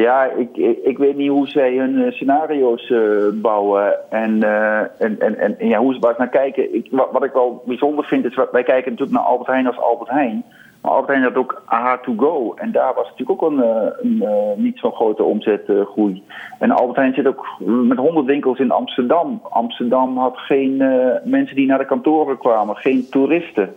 Ja, 0.00 0.24
ik, 0.24 0.56
ik, 0.56 0.78
ik, 0.84 0.98
weet 0.98 1.16
niet 1.16 1.30
hoe 1.30 1.48
zij 1.48 1.76
hun 1.76 1.94
uh, 1.94 2.12
scenario's 2.12 2.88
uh, 2.88 3.28
bouwen 3.32 4.10
en, 4.10 4.36
uh, 4.36 4.78
en, 4.78 5.20
en, 5.20 5.38
en, 5.38 5.68
ja, 5.68 5.78
hoe 5.78 5.94
ze 5.94 6.00
waar 6.00 6.14
naar 6.18 6.28
kijken. 6.28 6.74
Ik, 6.74 6.88
wat, 6.90 7.24
ik 7.24 7.32
wel 7.32 7.62
bijzonder 7.66 8.04
vind 8.04 8.24
is, 8.24 8.34
wij 8.34 8.62
kijken 8.62 8.90
natuurlijk 8.90 9.18
naar 9.18 9.26
Albert 9.26 9.48
Heijn 9.48 9.66
als 9.66 9.78
Albert 9.78 10.10
Heijn. 10.10 10.44
Maar 10.82 10.92
Albert 10.92 11.08
Heijn 11.08 11.22
had 11.22 11.36
ook 11.36 11.62
AH2Go 11.62 12.60
en 12.60 12.72
daar 12.72 12.94
was 12.94 13.08
natuurlijk 13.10 13.42
ook 13.42 13.50
een, 13.50 13.58
een, 13.58 14.22
een 14.22 14.62
niet 14.62 14.78
zo'n 14.78 14.92
grote 14.92 15.22
omzetgroei. 15.22 16.22
en 16.58 16.70
Albert 16.70 16.96
Heijn 16.96 17.14
zit 17.14 17.26
ook 17.26 17.46
met 17.58 17.98
honderd 17.98 18.26
winkels 18.26 18.58
in 18.58 18.70
Amsterdam. 18.70 19.40
Amsterdam 19.42 20.18
had 20.18 20.38
geen 20.38 20.76
mensen 21.24 21.56
die 21.56 21.66
naar 21.66 21.78
de 21.78 21.84
kantoren 21.86 22.38
kwamen, 22.38 22.76
geen 22.76 23.06
toeristen. 23.10 23.74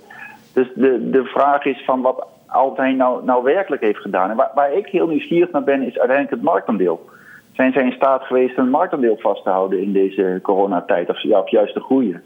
Dus 0.53 0.67
de, 0.75 1.09
de 1.09 1.23
vraag 1.23 1.65
is 1.65 1.83
van 1.85 2.01
wat 2.01 2.27
Albert 2.49 2.95
nou, 2.95 3.25
nou 3.25 3.43
werkelijk 3.43 3.81
heeft 3.81 3.99
gedaan. 3.99 4.29
En 4.29 4.35
waar, 4.35 4.51
waar, 4.55 4.73
ik 4.73 4.87
heel 4.87 5.07
nieuwsgierig 5.07 5.51
naar 5.51 5.63
ben, 5.63 5.81
is 5.81 5.97
uiteindelijk 5.97 6.29
het 6.29 6.41
marktaandeel. 6.41 7.09
Zijn 7.53 7.71
zij 7.71 7.83
in 7.83 7.91
staat 7.91 8.23
geweest 8.23 8.57
een 8.57 8.69
marktaandeel 8.69 9.17
vast 9.19 9.43
te 9.43 9.49
houden 9.49 9.81
in 9.81 9.93
deze 9.93 10.39
coronatijd? 10.41 11.09
Of, 11.09 11.21
ja, 11.21 11.39
of 11.39 11.49
juist 11.49 11.73
te 11.73 11.79
groeien? 11.79 12.21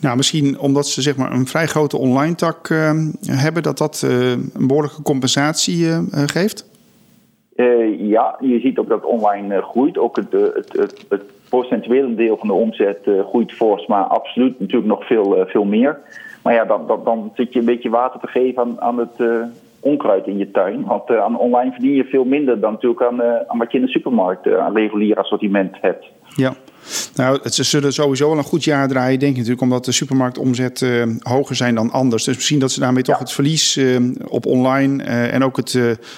Nou, 0.00 0.16
misschien 0.16 0.58
omdat 0.58 0.86
ze 0.86 1.02
zeg 1.02 1.16
maar, 1.16 1.32
een 1.32 1.46
vrij 1.46 1.66
grote 1.66 1.98
online 1.98 2.34
tak 2.34 2.68
uh, 2.68 2.90
hebben, 3.26 3.62
dat 3.62 3.78
dat 3.78 4.02
uh, 4.04 4.30
een 4.30 4.66
behoorlijke 4.66 5.02
compensatie 5.02 5.86
uh, 5.86 5.98
geeft? 6.10 6.72
ja, 7.98 8.36
je 8.40 8.60
ziet 8.60 8.78
ook 8.78 8.88
dat 8.88 9.04
online 9.04 9.62
groeit. 9.62 9.98
Ook 9.98 10.16
het, 10.16 10.32
het, 10.32 10.72
het, 10.72 11.04
het, 11.08 11.22
procentuele 11.48 12.14
deel 12.14 12.36
van 12.36 12.48
de 12.48 12.54
omzet 12.54 12.98
groeit 13.28 13.52
fors, 13.52 13.86
maar 13.86 14.04
absoluut 14.04 14.60
natuurlijk 14.60 14.86
nog 14.86 15.06
veel, 15.06 15.44
veel 15.46 15.64
meer. 15.64 15.98
Maar 16.44 16.54
ja, 16.54 16.64
dan, 16.64 16.86
dan, 16.86 17.00
dan 17.04 17.32
zit 17.34 17.52
je 17.52 17.58
een 17.58 17.64
beetje 17.64 17.90
water 17.90 18.20
te 18.20 18.26
geven 18.26 18.62
aan, 18.62 18.80
aan 18.80 18.98
het 18.98 19.18
uh, 19.18 19.44
onkruid 19.80 20.26
in 20.26 20.38
je 20.38 20.50
tuin. 20.50 20.84
Want 20.84 21.10
uh, 21.10 21.22
aan 21.22 21.38
online 21.38 21.72
verdien 21.72 21.94
je 21.94 22.04
veel 22.04 22.24
minder 22.24 22.60
dan 22.60 22.72
natuurlijk 22.72 23.02
aan, 23.02 23.20
uh, 23.20 23.34
aan 23.46 23.58
wat 23.58 23.72
je 23.72 23.78
in 23.78 23.84
de 23.84 23.90
supermarkt 23.90 24.54
aan 24.54 24.76
regulier 24.76 25.16
assortiment 25.16 25.76
hebt. 25.80 26.06
Ja. 26.36 26.52
Nou, 27.14 27.48
ze 27.50 27.62
zullen 27.62 27.92
sowieso 27.92 28.28
wel 28.28 28.38
een 28.38 28.44
goed 28.44 28.64
jaar 28.64 28.88
draaien, 28.88 29.18
denk 29.18 29.30
ik 29.30 29.36
natuurlijk, 29.36 29.62
omdat 29.62 29.84
de 29.84 29.92
supermarktomzet 29.92 30.80
uh, 30.80 31.04
hoger 31.18 31.56
zijn 31.56 31.74
dan 31.74 31.90
anders. 31.90 32.24
Dus 32.24 32.34
misschien 32.34 32.58
dat 32.58 32.72
ze 32.72 32.80
daarmee 32.80 33.02
toch 33.02 33.18
het 33.18 33.32
verlies 33.32 33.76
uh, 33.76 34.00
op 34.28 34.46
online 34.46 35.04
uh, 35.04 35.34
en 35.34 35.44
ook 35.44 35.56
het, 35.56 35.70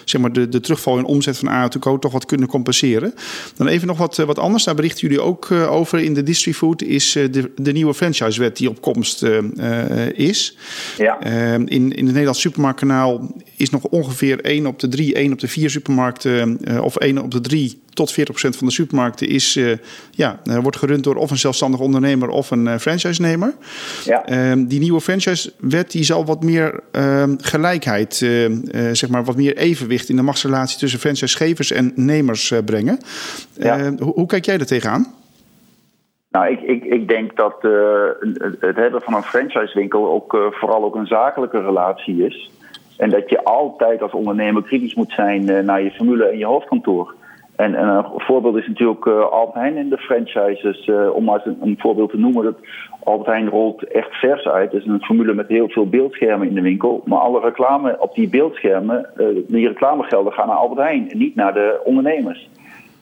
zeg 0.05 0.21
maar 0.21 0.33
de, 0.33 0.49
de 0.49 0.61
terugval 0.61 0.99
in 0.99 1.05
omzet 1.05 1.38
van 1.38 1.49
A2Co 1.49 1.99
toch 1.99 2.12
wat 2.12 2.26
kunnen 2.26 2.49
compenseren. 2.49 3.15
Dan 3.57 3.67
even 3.67 3.87
nog 3.87 3.99
wat, 3.99 4.17
wat 4.17 4.38
anders, 4.38 4.65
daar 4.65 4.75
berichten 4.75 5.09
jullie 5.09 5.23
ook 5.23 5.50
over 5.50 5.99
in 5.99 6.15
de 6.15 6.23
DistriFood, 6.23 6.83
is 6.83 7.12
de, 7.12 7.50
de 7.57 7.73
nieuwe 7.73 7.95
franchisewet 7.95 8.57
die 8.57 8.69
op 8.69 8.81
komst 8.81 9.23
is. 10.15 10.57
Ja. 10.99 11.21
in, 11.21 11.69
in 11.69 11.91
het 11.91 12.05
Nederlands 12.05 12.41
supermarktkanaal 12.41 13.31
is 13.57 13.71
nog 13.71 13.83
ongeveer 13.83 14.41
1 14.41 14.67
op 14.67 14.79
de 14.79 14.88
3, 14.88 15.15
1 15.15 15.33
op 15.33 15.38
de 15.38 15.49
4 15.49 15.71
supermarkten, 15.71 16.59
of 16.83 16.97
1 16.97 17.19
op 17.19 17.31
de 17.31 17.41
3 17.41 17.85
tot 17.97 18.12
40% 18.12 18.15
van 18.57 18.67
de 18.67 18.73
supermarkten 18.73 19.29
is, 19.29 19.57
uh, 19.57 19.73
ja, 20.11 20.41
uh, 20.45 20.59
wordt 20.59 20.76
gerund 20.76 21.05
door 21.05 21.15
of 21.15 21.31
een 21.31 21.37
zelfstandig 21.37 21.81
ondernemer 21.81 22.29
of 22.29 22.50
een 22.50 22.67
uh, 22.67 22.76
franchise-nemer. 22.76 23.55
Ja. 24.05 24.25
Ehm, 24.25 24.65
die 24.67 24.81
nieuwe 24.81 25.00
franchise-wet 25.00 25.91
die 25.91 26.05
zal 26.05 26.25
wat 26.25 26.43
meer 26.43 26.81
ehm, 26.93 27.35
gelijkheid, 27.38 28.15
zeg 28.93 29.09
maar 29.09 29.25
wat 29.25 29.37
meer 29.37 29.57
evenwicht 29.57 30.09
in 30.09 30.17
de 30.17 30.23
machtsrelatie 30.23 30.79
tussen 30.79 30.99
franchisegevers 30.99 31.71
en 31.71 31.93
nemers 31.95 32.53
brengen. 32.65 32.99
Ja. 33.53 33.79
Ehm, 33.79 33.97
hoe, 33.99 34.12
hoe, 34.12 34.26
kijk 34.26 34.45
jij 34.45 34.59
er 34.59 34.67
tegenaan? 34.67 35.15
Nou, 36.31 36.53
ik, 36.53 36.61
ik, 36.61 36.85
ik 36.85 37.09
denk 37.09 37.37
dat 37.37 37.57
het 38.61 38.76
hebben 38.76 39.03
van 39.03 39.15
een 39.15 39.23
franchisewinkel 39.23 40.11
ook 40.11 40.37
vooral 40.50 40.85
ook 40.85 40.95
een 40.95 41.07
zakelijke 41.07 41.61
relatie 41.61 42.26
is 42.26 42.50
En 42.97 43.11
dat 43.11 43.31
je 43.31 43.45
altijd 43.45 44.03
als 44.03 44.12
ondernemer 44.12 44.62
kritisch 44.62 44.95
moet 44.95 45.12
zijn 45.12 45.65
naar 45.65 45.83
je 45.83 45.91
formule 45.91 46.25
en 46.25 46.38
je 46.38 46.47
hoofdkantoor. 46.47 47.15
En, 47.56 47.75
en, 47.75 47.88
een 47.88 48.04
voorbeeld 48.16 48.56
is 48.56 48.66
natuurlijk 48.66 49.04
uh, 49.04 49.20
Albert 49.20 49.54
Heijn 49.54 49.76
in 49.76 49.88
de 49.88 49.98
franchises. 49.98 50.86
Uh, 50.86 51.14
om 51.14 51.25
maar 51.25 51.40
een, 51.44 51.58
een, 51.60 51.76
voorbeeld 51.78 52.10
te 52.10 52.18
noemen. 52.18 52.44
Dat 52.44 52.58
Albert 53.04 53.28
Heijn 53.28 53.48
rolt 53.48 53.84
echt 53.84 54.14
vers 54.14 54.46
uit. 54.46 54.72
Het 54.72 54.80
is 54.80 54.88
een 54.88 55.04
formule 55.04 55.34
met 55.34 55.48
heel 55.48 55.68
veel 55.68 55.88
beeldschermen 55.88 56.48
in 56.48 56.54
de 56.54 56.60
winkel. 56.60 57.02
Maar 57.04 57.18
alle 57.18 57.40
reclame 57.40 57.96
op 58.00 58.14
die 58.14 58.28
beeldschermen, 58.28 59.06
uh, 59.16 59.26
die 59.48 59.68
reclamegelden 59.68 60.32
gaan 60.32 60.46
naar 60.48 60.56
Albert 60.56 60.80
Heijn. 60.80 61.10
En 61.10 61.18
niet 61.18 61.34
naar 61.34 61.54
de 61.54 61.80
ondernemers. 61.84 62.48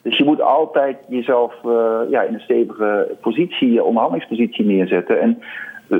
Dus 0.02 0.16
je 0.16 0.24
moet 0.24 0.40
altijd 0.40 0.96
jezelf 1.08 1.54
ja, 2.10 2.22
in 2.22 2.34
een 2.34 2.40
stevige 2.40 3.16
positie, 3.20 3.84
onderhandelingspositie 3.84 4.64
neerzetten. 4.64 5.20
En 5.20 5.38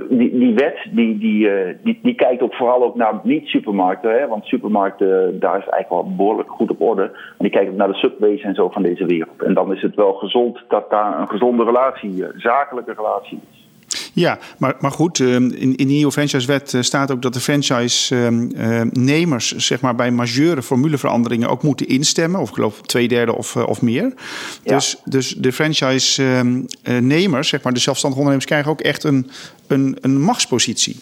die, 0.09 0.39
die 0.39 0.55
wet 0.55 0.87
die, 0.91 1.19
die, 1.19 1.49
uh, 1.49 1.75
die, 1.83 1.99
die, 2.03 2.15
kijkt 2.15 2.43
ook 2.43 2.55
vooral 2.55 2.83
ook 2.83 2.95
naar 2.95 3.21
niet-supermarkten. 3.23 4.29
Want 4.29 4.45
supermarkten, 4.45 5.41
daar 5.41 5.59
is 5.59 5.69
eigenlijk 5.69 5.89
wel 5.89 6.17
behoorlijk 6.17 6.51
goed 6.51 6.71
op 6.71 6.81
orde. 6.81 7.03
En 7.03 7.35
die 7.39 7.51
kijkt 7.51 7.71
ook 7.71 7.77
naar 7.77 7.93
de 7.93 7.95
subways 7.95 8.43
en 8.43 8.55
zo 8.55 8.69
van 8.69 8.83
deze 8.83 9.07
wereld. 9.07 9.43
En 9.43 9.55
dan 9.55 9.73
is 9.73 9.83
het 9.83 9.95
wel 9.95 10.13
gezond 10.13 10.65
dat 10.69 10.91
daar 10.91 11.21
een 11.21 11.29
gezonde 11.29 11.65
relatie, 11.65 12.25
een 12.25 12.41
zakelijke 12.41 12.93
relatie 12.93 13.41
is. 13.51 13.64
Ja, 14.15 14.39
maar, 14.59 14.75
maar 14.81 14.91
goed, 14.91 15.21
ehm, 15.21 15.33
in, 15.33 15.53
in 15.53 15.77
de 15.77 15.85
nieuwe 15.85 16.13
franchisewet 16.13 16.75
eh, 16.75 16.83
staat 16.83 17.11
ook 17.11 17.23
dat 17.23 17.33
de 17.33 17.41
franchise-nemers 17.41 19.53
ehm, 19.53 19.61
zeg 19.61 19.81
maar, 19.81 19.95
bij 19.95 20.11
majeure 20.11 20.63
formuleveranderingen 20.63 21.49
ook 21.49 21.63
moeten 21.63 21.89
instemmen. 21.89 22.41
Of 22.41 22.49
ik 22.49 22.55
geloof 22.55 22.81
twee 22.81 23.09
derde 23.09 23.35
of, 23.35 23.57
eh, 23.57 23.67
of 23.67 23.83
meer. 23.83 24.15
Dus, 24.65 24.97
dus 25.05 25.35
de 25.39 25.53
franchise-nemers, 25.53 27.49
zeg 27.49 27.63
maar, 27.63 27.73
de 27.73 27.81
zelfstandige 27.81 28.23
ondernemers, 28.23 28.51
krijgen 28.51 28.71
ook 28.71 28.81
echt 28.81 29.05
een, 29.05 29.31
een, 29.67 29.97
een 30.01 30.21
machtspositie. 30.21 30.97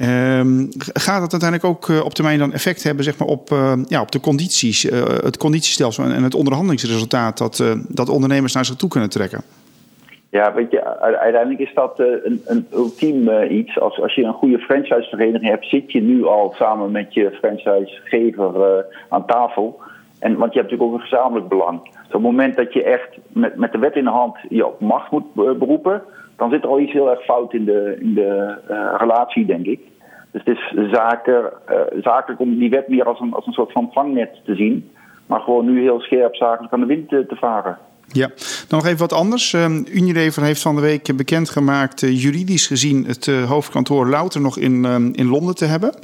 Um, 0.00 0.68
gaat 0.78 1.20
dat 1.20 1.32
uiteindelijk 1.32 1.64
ook 1.64 1.88
uh, 1.88 2.04
op 2.04 2.14
termijn 2.14 2.38
dan 2.38 2.52
effect 2.52 2.82
hebben 2.82 3.04
zeg 3.04 3.16
maar, 3.16 3.28
op, 3.28 3.52
uh, 3.52 3.72
ja, 3.88 4.00
op 4.00 4.12
de 4.12 4.20
condities, 4.20 4.84
uh, 4.84 5.04
het 5.22 5.36
conditiestelsel 5.36 6.04
en 6.04 6.22
het 6.22 6.34
onderhandelingsresultaat 6.34 7.38
dat, 7.38 7.62
dat 7.88 8.08
ondernemers 8.08 8.52
naar 8.52 8.64
zich 8.64 8.76
toe 8.76 8.88
kunnen 8.88 9.10
trekken? 9.10 9.42
Ja, 10.30 10.54
weet 10.54 10.70
je, 10.70 10.98
uiteindelijk 11.00 11.60
is 11.60 11.74
dat 11.74 12.00
uh, 12.00 12.06
een, 12.24 12.40
een 12.44 12.66
ultiem 12.72 13.28
uh, 13.28 13.50
iets. 13.50 13.80
Als, 13.80 14.00
als 14.00 14.14
je 14.14 14.24
een 14.24 14.32
goede 14.32 14.58
franchisevereniging 14.58 15.50
hebt, 15.50 15.66
zit 15.66 15.92
je 15.92 16.02
nu 16.02 16.24
al 16.24 16.52
samen 16.56 16.90
met 16.90 17.14
je 17.14 17.30
franchisegever 17.30 18.54
uh, 18.56 18.84
aan 19.08 19.26
tafel. 19.26 19.80
En, 20.18 20.36
want 20.36 20.52
je 20.52 20.58
hebt 20.58 20.70
natuurlijk 20.70 20.82
ook 20.82 20.92
een 20.92 21.08
gezamenlijk 21.08 21.48
belang. 21.48 21.82
Dus 21.82 21.92
op 22.06 22.12
het 22.12 22.22
moment 22.22 22.56
dat 22.56 22.72
je 22.72 22.82
echt 22.82 23.18
met, 23.28 23.56
met 23.56 23.72
de 23.72 23.78
wet 23.78 23.94
in 23.94 24.04
de 24.04 24.10
hand 24.10 24.36
je 24.48 24.66
op 24.66 24.80
macht 24.80 25.10
moet 25.10 25.34
beroepen, 25.34 26.02
dan 26.36 26.50
zit 26.50 26.62
er 26.62 26.68
al 26.68 26.80
iets 26.80 26.92
heel 26.92 27.10
erg 27.10 27.24
fout 27.24 27.52
in 27.52 27.64
de, 27.64 27.96
in 28.00 28.14
de 28.14 28.54
relatie, 28.96 29.46
denk 29.46 29.66
ik. 29.66 29.80
Dus 30.30 30.42
het 30.44 30.56
is 30.56 30.90
zaken, 30.92 31.52
zakelijk 32.00 32.40
om 32.40 32.58
die 32.58 32.70
wet 32.70 32.88
meer 32.88 33.04
als 33.04 33.20
een, 33.20 33.32
als 33.32 33.46
een 33.46 33.52
soort 33.52 33.72
van 33.72 33.90
vangnet 33.92 34.40
te 34.44 34.54
zien. 34.54 34.90
Maar 35.26 35.40
gewoon 35.40 35.64
nu 35.64 35.80
heel 35.80 36.00
scherp 36.00 36.34
zakelijk 36.34 36.72
aan 36.72 36.80
de 36.80 36.86
wind 36.86 37.08
te 37.08 37.36
varen. 37.36 37.78
Ja, 38.12 38.26
dan 38.68 38.78
nog 38.78 38.86
even 38.86 38.98
wat 38.98 39.12
anders. 39.12 39.52
Uh, 39.52 39.64
Unilever 39.92 40.42
heeft 40.42 40.60
van 40.60 40.74
de 40.74 40.80
week 40.80 41.16
bekendgemaakt, 41.16 42.02
uh, 42.02 42.22
juridisch 42.22 42.66
gezien, 42.66 43.04
het 43.06 43.26
uh, 43.26 43.44
hoofdkantoor 43.44 44.08
louter 44.08 44.40
nog 44.40 44.58
in, 44.58 44.84
ehm, 44.84 45.08
in 45.12 45.26
Londen 45.26 45.54
te 45.54 45.64
hebben. 45.64 45.94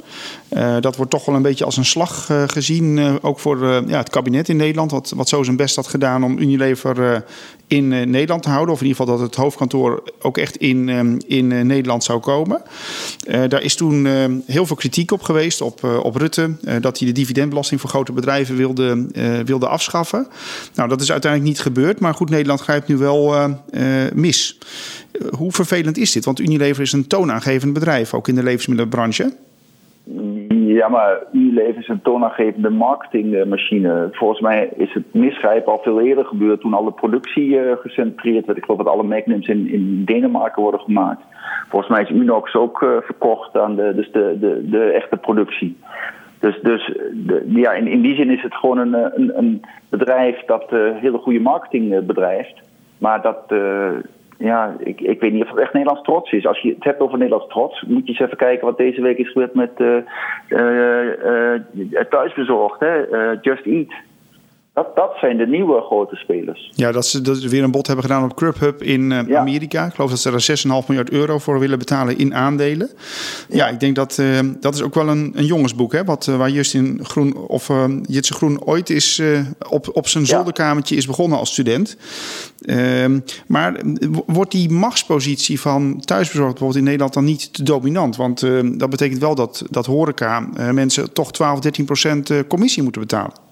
Eh, 0.49 0.75
dat 0.79 0.95
wordt 0.95 1.11
toch 1.11 1.25
wel 1.25 1.35
een 1.35 1.41
beetje 1.41 1.65
als 1.65 1.77
een 1.77 1.85
slag 1.85 2.29
gezien, 2.47 3.19
ook 3.21 3.39
voor 3.39 3.65
ja, 3.87 3.97
het 3.97 4.09
kabinet 4.09 4.49
in 4.49 4.57
Nederland, 4.57 4.91
wat, 4.91 5.13
wat 5.15 5.29
zo 5.29 5.43
zijn 5.43 5.55
best 5.55 5.75
had 5.75 5.87
gedaan 5.87 6.23
om 6.23 6.37
Unilever 6.37 7.23
in 7.67 7.87
Nederland 7.87 8.43
te 8.43 8.49
houden. 8.49 8.73
Of 8.73 8.81
in 8.81 8.87
ieder 8.87 9.01
geval 9.01 9.17
dat 9.17 9.27
het 9.27 9.35
hoofdkantoor 9.35 10.03
ook 10.21 10.37
echt 10.37 10.57
in, 10.57 10.89
ehm, 10.89 11.17
in 11.27 11.47
Nederland 11.47 12.03
zou 12.03 12.19
komen. 12.19 12.61
daar 13.25 13.61
is 13.61 13.75
toen 13.75 14.05
heel 14.45 14.65
veel 14.65 14.75
kritiek 14.75 15.11
op 15.11 15.21
geweest, 15.21 15.61
op, 15.61 15.83
op 15.83 16.15
Rutte, 16.15 16.51
dat 16.81 16.99
hij 16.99 17.07
de 17.07 17.13
dividendbelasting 17.13 17.81
voor 17.81 17.89
grote 17.89 18.11
bedrijven 18.11 18.55
wilde, 18.55 19.07
wilde 19.45 19.67
afschaffen. 19.67 20.27
Nou, 20.75 20.89
dat 20.89 21.01
is 21.01 21.11
uiteindelijk 21.11 21.51
niet 21.51 21.61
gebeurd. 21.61 21.99
Maar 21.99 22.13
goed, 22.13 22.29
Nederland 22.29 22.61
grijpt 22.61 22.87
nu 22.87 22.97
wel 22.97 23.35
uh, 23.35 24.05
mis. 24.13 24.57
Uh, 25.11 25.27
hoe 25.31 25.51
vervelend 25.51 25.97
is 25.97 26.11
dit? 26.11 26.25
Want 26.25 26.39
Unilever 26.39 26.81
is 26.81 26.91
een 26.91 27.07
toonaangevend 27.07 27.73
bedrijf, 27.73 28.13
ook 28.13 28.27
in 28.27 28.35
de 28.35 28.43
levensmiddelenbranche. 28.43 29.33
Ja, 30.67 30.87
maar 30.87 31.23
Unilever 31.31 31.81
is 31.81 31.87
een 31.87 32.01
toonaangevende 32.01 32.69
marketingmachine. 32.69 34.09
Volgens 34.11 34.39
mij 34.39 34.69
is 34.75 34.93
het 34.93 35.13
misgrijpen 35.13 35.71
al 35.71 35.79
veel 35.83 36.01
eerder 36.01 36.25
gebeurd 36.25 36.61
toen 36.61 36.73
alle 36.73 36.91
productie 36.91 37.47
uh, 37.47 37.71
gecentreerd 37.81 38.45
werd. 38.45 38.57
Ik 38.57 38.63
geloof 38.63 38.79
dat 38.79 38.93
alle 38.93 39.03
magnums 39.03 39.47
in, 39.47 39.67
in 39.67 40.03
Denemarken 40.05 40.61
worden 40.61 40.79
gemaakt. 40.79 41.21
Volgens 41.69 41.91
mij 41.91 42.01
is 42.01 42.09
Unox 42.09 42.55
ook 42.55 42.81
uh, 42.81 42.89
verkocht 43.01 43.57
aan 43.57 43.75
de, 43.75 43.95
dus 43.95 44.11
de, 44.11 44.37
de, 44.39 44.69
de 44.69 44.83
echte 44.83 45.17
productie. 45.17 45.77
Dus, 46.39 46.59
dus 46.61 46.97
de, 47.13 47.43
ja, 47.47 47.71
in, 47.73 47.87
in 47.87 48.01
die 48.01 48.15
zin 48.15 48.29
is 48.29 48.41
het 48.41 48.55
gewoon 48.55 48.77
een, 48.77 48.93
een, 48.93 49.37
een 49.37 49.61
bedrijf 49.89 50.43
dat 50.45 50.73
uh, 50.73 50.95
hele 50.95 51.17
goede 51.17 51.39
marketing 51.39 52.05
bedrijft. 52.05 52.61
Maar 52.97 53.21
dat, 53.21 53.53
ja, 54.37 54.75
ik, 54.79 55.01
ik 55.01 55.19
weet 55.19 55.31
niet 55.31 55.43
of 55.43 55.49
het 55.49 55.59
echt 55.59 55.73
Nederlands 55.73 56.03
trots 56.03 56.31
is. 56.31 56.45
Als 56.45 56.59
je 56.59 56.69
het 56.69 56.83
hebt 56.83 56.99
over 56.99 57.17
Nederlands 57.17 57.53
trots, 57.53 57.81
moet 57.81 58.01
je 58.03 58.09
eens 58.09 58.19
even 58.19 58.37
kijken 58.37 58.65
wat 58.65 58.77
deze 58.77 59.01
week 59.01 59.17
is 59.17 59.31
gebeurd 59.31 59.53
met 59.53 59.75
thuisbezorgd, 62.09 62.79
hè? 62.79 63.01
Just 63.41 63.65
Eat. 63.65 63.93
Dat, 64.75 64.95
dat 64.95 65.11
zijn 65.19 65.37
de 65.37 65.47
nieuwe 65.47 65.81
grote 65.81 66.15
spelers. 66.15 66.71
Ja, 66.73 66.91
dat 66.91 67.05
ze, 67.05 67.21
dat 67.21 67.37
ze 67.37 67.49
weer 67.49 67.63
een 67.63 67.71
bod 67.71 67.87
hebben 67.87 68.05
gedaan 68.05 68.23
op 68.23 68.37
Grubhub 68.37 68.81
in 68.81 69.11
uh, 69.11 69.37
Amerika. 69.37 69.85
Ik 69.85 69.93
geloof 69.93 70.09
dat 70.09 70.19
ze 70.19 70.31
er 70.31 70.81
6,5 70.81 70.87
miljard 70.87 71.11
euro 71.11 71.37
voor 71.37 71.59
willen 71.59 71.79
betalen 71.79 72.17
in 72.17 72.33
aandelen. 72.33 72.89
Ja, 73.49 73.55
ja 73.55 73.67
ik 73.67 73.79
denk 73.79 73.95
dat 73.95 74.17
uh, 74.17 74.39
dat 74.59 74.73
is 74.73 74.81
ook 74.81 74.93
wel 74.93 75.07
een, 75.07 75.31
een 75.35 75.45
jongensboek. 75.45 75.91
Hè, 75.91 76.03
wat, 76.03 76.27
uh, 76.27 76.37
waar 76.37 76.49
Justin 76.49 76.99
Groen, 77.03 77.37
of 77.37 77.71
Jitse 78.01 78.33
Groen 78.33 78.63
ooit 78.63 78.89
is 78.89 79.21
op, 79.69 79.89
op 79.93 80.07
zijn 80.07 80.25
zolderkamertje 80.25 80.95
is 80.95 81.05
begonnen 81.05 81.37
als 81.37 81.51
student. 81.51 81.97
Ehm, 82.65 83.19
maar 83.47 83.81
wordt 84.25 84.51
die 84.51 84.69
machtspositie 84.69 85.61
van 85.61 85.99
thuisbezorgd 85.99 86.49
bijvoorbeeld 86.49 86.79
in 86.79 86.83
Nederland 86.83 87.13
dan 87.13 87.23
niet 87.23 87.53
te 87.53 87.63
dominant? 87.63 88.15
Want 88.15 88.39
dat 88.79 88.89
betekent 88.89 89.19
wel 89.19 89.35
dat, 89.35 89.65
dat 89.69 89.85
horeca 89.85 90.47
mensen 90.71 91.13
toch 91.13 91.31
12, 91.31 91.59
13 91.59 91.85
procent 91.85 92.47
commissie 92.47 92.83
moeten 92.83 93.01
betalen. 93.01 93.44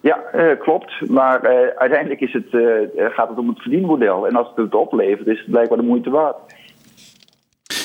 Ja, 0.00 0.18
uh, 0.34 0.58
klopt. 0.58 1.10
Maar 1.10 1.44
uh, 1.44 1.50
uiteindelijk 1.76 2.20
is 2.20 2.32
het, 2.32 2.52
uh, 2.52 2.64
gaat 2.96 3.28
het 3.28 3.38
om 3.38 3.48
het 3.48 3.60
verdienmodel. 3.60 4.26
En 4.26 4.36
als 4.36 4.48
het 4.48 4.56
het 4.56 4.74
oplevert, 4.74 5.26
is 5.26 5.38
het 5.38 5.50
blijkbaar 5.50 5.78
de 5.78 5.84
moeite 5.84 6.10
waard. 6.10 6.36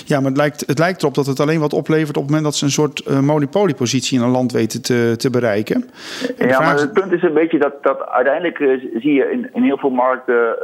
Ja, 0.06 0.18
maar 0.20 0.30
het 0.30 0.38
lijkt, 0.38 0.64
het 0.68 0.80
lijkt 0.80 1.02
erop 1.02 1.14
dat 1.14 1.26
het 1.26 1.40
alleen 1.40 1.60
wat 1.60 1.74
oplevert 1.74 2.18
op 2.18 2.24
het 2.24 2.26
moment 2.26 2.44
dat 2.44 2.56
ze 2.56 2.66
een 2.66 2.72
soort 2.72 3.22
monopoliepositie 3.22 4.18
in 4.18 4.24
een 4.24 4.32
land 4.32 4.52
weten 4.52 4.82
te, 4.82 5.14
te 5.18 5.30
bereiken. 5.30 5.90
Ja, 6.38 6.60
maar 6.60 6.80
het 6.80 6.94
punt 6.94 7.12
is 7.12 7.24
een 7.24 7.34
beetje 7.34 7.60
dat, 7.60 7.84
dat 7.84 8.10
uiteindelijk 8.10 8.58
zie 8.94 9.14
je 9.14 9.32
in, 9.32 9.50
in 9.54 9.64
heel 9.64 9.78
veel 9.78 9.90
markten 9.90 10.58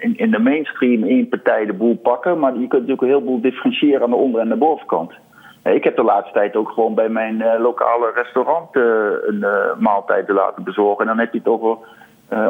in, 0.00 0.16
in 0.16 0.30
de 0.30 0.38
mainstream 0.38 1.04
één 1.04 1.28
partij 1.28 1.66
de 1.66 1.72
boel 1.72 1.96
pakken. 1.96 2.38
Maar 2.38 2.52
je 2.52 2.58
kunt 2.58 2.72
natuurlijk 2.72 3.02
een 3.02 3.08
heleboel 3.08 3.40
differentiëren 3.40 4.02
aan 4.02 4.10
de 4.10 4.16
onder- 4.16 4.40
en 4.40 4.48
de 4.48 4.56
bovenkant. 4.56 5.12
Ik 5.64 5.84
heb 5.84 5.96
de 5.96 6.02
laatste 6.02 6.32
tijd 6.32 6.56
ook 6.56 6.68
gewoon 6.68 6.94
bij 6.94 7.08
mijn 7.08 7.34
uh, 7.40 7.52
lokale 7.58 8.12
restaurant 8.14 8.76
uh, 8.76 8.82
een 9.26 9.40
uh, 9.40 9.76
maaltijd 9.78 10.28
laten 10.28 10.64
bezorgen. 10.64 11.00
En 11.00 11.06
dan 11.06 11.18
heb 11.18 11.32
je 11.32 11.38
het 11.38 11.48
over 11.48 11.76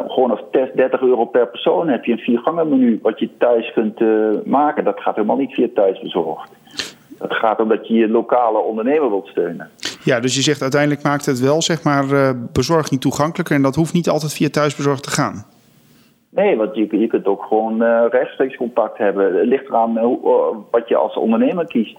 gewoon 0.07 0.31
als 0.31 0.43
test 0.51 0.75
30 0.75 1.01
euro 1.01 1.25
per 1.25 1.47
persoon. 1.47 1.87
heb 1.87 2.05
je 2.05 2.11
een 2.11 2.17
viergangen 2.17 2.69
menu 2.69 2.99
wat 3.01 3.19
je 3.19 3.29
thuis 3.37 3.73
kunt 3.73 3.99
maken. 4.45 4.83
Dat 4.83 4.99
gaat 4.99 5.15
helemaal 5.15 5.37
niet 5.37 5.53
via 5.53 5.67
thuisbezorgd. 5.73 6.51
Het 7.17 7.33
gaat 7.33 7.59
om 7.59 7.69
dat 7.69 7.87
je 7.87 7.93
je 7.93 8.07
lokale 8.07 8.57
ondernemer 8.57 9.09
wilt 9.09 9.27
steunen. 9.27 9.69
Ja, 10.03 10.19
dus 10.19 10.35
je 10.35 10.41
zegt 10.41 10.61
uiteindelijk 10.61 11.03
maakt 11.03 11.25
het 11.25 11.39
wel 11.39 11.61
zeg 11.61 11.83
maar 11.83 12.35
bezorging 12.53 13.01
toegankelijker. 13.01 13.55
En 13.55 13.61
dat 13.61 13.75
hoeft 13.75 13.93
niet 13.93 14.09
altijd 14.09 14.33
via 14.33 14.49
thuisbezorgd 14.49 15.03
te 15.03 15.09
gaan. 15.09 15.45
Nee, 16.29 16.57
want 16.57 16.75
je, 16.75 16.99
je 16.99 17.07
kunt 17.07 17.25
ook 17.25 17.43
gewoon 17.43 17.83
rechtstreeks 18.09 18.55
contact 18.55 18.97
hebben. 18.97 19.35
Het 19.37 19.47
ligt 19.47 19.67
eraan 19.67 19.93
wat 20.71 20.87
je 20.87 20.95
als 20.95 21.15
ondernemer 21.17 21.65
kiest. 21.65 21.97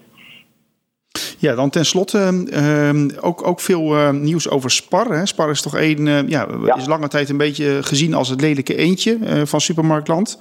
Ja, 1.45 1.55
dan 1.55 1.69
tenslotte 1.69 2.45
uh, 2.53 3.23
ook, 3.23 3.47
ook 3.47 3.59
veel 3.59 3.95
uh, 3.95 4.09
nieuws 4.09 4.49
over 4.49 4.71
Spar. 4.71 5.11
Hè. 5.11 5.25
Spar 5.25 5.49
is 5.49 5.61
toch 5.61 5.75
één, 5.75 6.05
uh, 6.05 6.27
ja, 6.27 6.47
ja, 6.65 6.75
is 6.75 6.85
lange 6.85 7.07
tijd 7.07 7.29
een 7.29 7.37
beetje 7.37 7.83
gezien 7.83 8.13
als 8.13 8.29
het 8.29 8.41
lelijke 8.41 8.75
eentje 8.75 9.17
uh, 9.21 9.41
van 9.43 9.61
Supermarktland. 9.61 10.39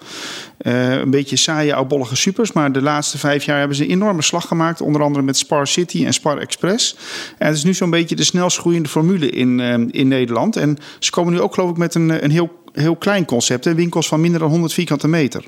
een 0.58 1.10
beetje 1.10 1.36
saaie, 1.36 1.74
oudbollige 1.74 2.16
supers. 2.16 2.52
Maar 2.52 2.72
de 2.72 2.82
laatste 2.82 3.18
vijf 3.18 3.44
jaar 3.44 3.58
hebben 3.58 3.76
ze 3.76 3.84
een 3.84 3.90
enorme 3.90 4.22
slag 4.22 4.46
gemaakt. 4.46 4.80
Onder 4.80 5.02
andere 5.02 5.24
met 5.24 5.36
Spar 5.36 5.66
City 5.66 6.04
en 6.04 6.12
Spar 6.12 6.38
Express. 6.38 6.96
En 7.38 7.46
het 7.46 7.56
is 7.56 7.64
nu 7.64 7.74
zo'n 7.74 7.90
beetje 7.90 8.16
de 8.16 8.24
snelst 8.24 8.58
groeiende 8.58 8.88
formule 8.88 9.30
in, 9.30 9.60
in 9.90 10.08
Nederland. 10.08 10.56
En 10.56 10.78
ze 10.98 11.10
komen 11.10 11.32
nu 11.32 11.40
ook 11.40 11.54
geloof 11.54 11.70
ik 11.70 11.76
met 11.76 11.94
een, 11.94 12.24
een 12.24 12.30
heel, 12.30 12.50
heel 12.72 12.96
klein 12.96 13.24
concept. 13.24 13.64
Hè. 13.64 13.74
Winkels 13.74 14.08
van 14.08 14.20
minder 14.20 14.40
dan 14.40 14.50
100 14.50 14.72
vierkante 14.72 15.08
meter. 15.08 15.44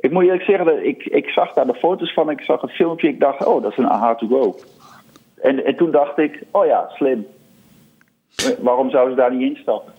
Ik 0.00 0.10
moet 0.10 0.24
eerlijk 0.24 0.42
zeggen, 0.42 0.66
dat 0.66 0.78
ik, 0.82 1.04
ik 1.04 1.28
zag 1.28 1.52
daar 1.52 1.66
de 1.66 1.74
foto's 1.74 2.12
van, 2.12 2.30
ik 2.30 2.40
zag 2.40 2.60
het 2.60 2.70
filmpje, 2.70 3.08
ik 3.08 3.20
dacht, 3.20 3.44
oh, 3.44 3.62
dat 3.62 3.70
is 3.70 3.76
een 3.76 3.90
aha 3.90 4.14
to 4.14 4.26
go. 4.26 4.56
En, 5.42 5.64
en 5.64 5.76
toen 5.76 5.90
dacht 5.90 6.18
ik, 6.18 6.42
oh 6.50 6.66
ja, 6.66 6.88
slim. 6.88 7.26
Waarom 8.58 8.90
zouden 8.90 9.14
ze 9.14 9.20
daar 9.20 9.34
niet 9.34 9.56
instappen? 9.56 9.92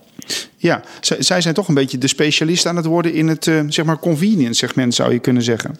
Ja, 0.56 0.80
zij 1.00 1.40
zijn 1.40 1.54
toch 1.54 1.68
een 1.68 1.74
beetje 1.74 1.98
de 1.98 2.08
specialist 2.08 2.66
aan 2.66 2.76
het 2.76 2.86
worden 2.86 3.12
in 3.12 3.28
het 3.28 3.46
uh, 3.46 3.60
zeg 3.68 3.84
maar 3.84 3.98
convenience 3.98 4.66
segment, 4.66 4.94
zou 4.94 5.12
je 5.12 5.18
kunnen 5.18 5.42
zeggen. 5.42 5.74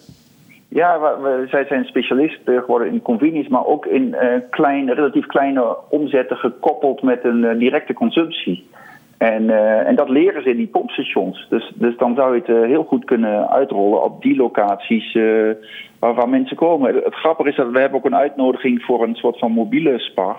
Ja, 0.67 0.99
we, 0.99 1.45
zij 1.49 1.65
zijn 1.65 1.85
specialist 1.85 2.39
geworden 2.45 2.87
in 2.87 3.01
convenience, 3.01 3.49
maar 3.49 3.65
ook 3.65 3.85
in 3.85 4.15
kleine, 4.49 4.93
relatief 4.93 5.25
kleine 5.25 5.77
omzetten 5.89 6.37
gekoppeld 6.37 7.01
met 7.01 7.23
een 7.23 7.57
directe 7.57 7.93
consumptie. 7.93 8.67
En, 9.31 9.49
en 9.85 9.95
dat 9.95 10.09
leren 10.09 10.43
ze 10.43 10.49
in 10.49 10.57
die 10.57 10.67
pompstations. 10.67 11.47
Dus, 11.49 11.71
dus 11.75 11.97
dan 11.97 12.15
zou 12.15 12.35
je 12.35 12.41
het 12.45 12.67
heel 12.67 12.83
goed 12.83 13.05
kunnen 13.05 13.49
uitrollen 13.49 14.03
op 14.03 14.21
die 14.21 14.35
locaties 14.35 15.13
waar, 15.99 16.13
waar 16.13 16.29
mensen 16.29 16.57
komen. 16.57 16.95
Het 16.95 17.15
grappige 17.15 17.49
is 17.49 17.55
dat 17.55 17.71
we 17.71 17.79
hebben 17.79 17.97
ook 17.99 18.05
een 18.05 18.15
uitnodiging 18.15 18.83
voor 18.83 19.03
een 19.03 19.15
soort 19.15 19.39
van 19.39 19.51
mobiele 19.51 19.99
spa 19.99 20.35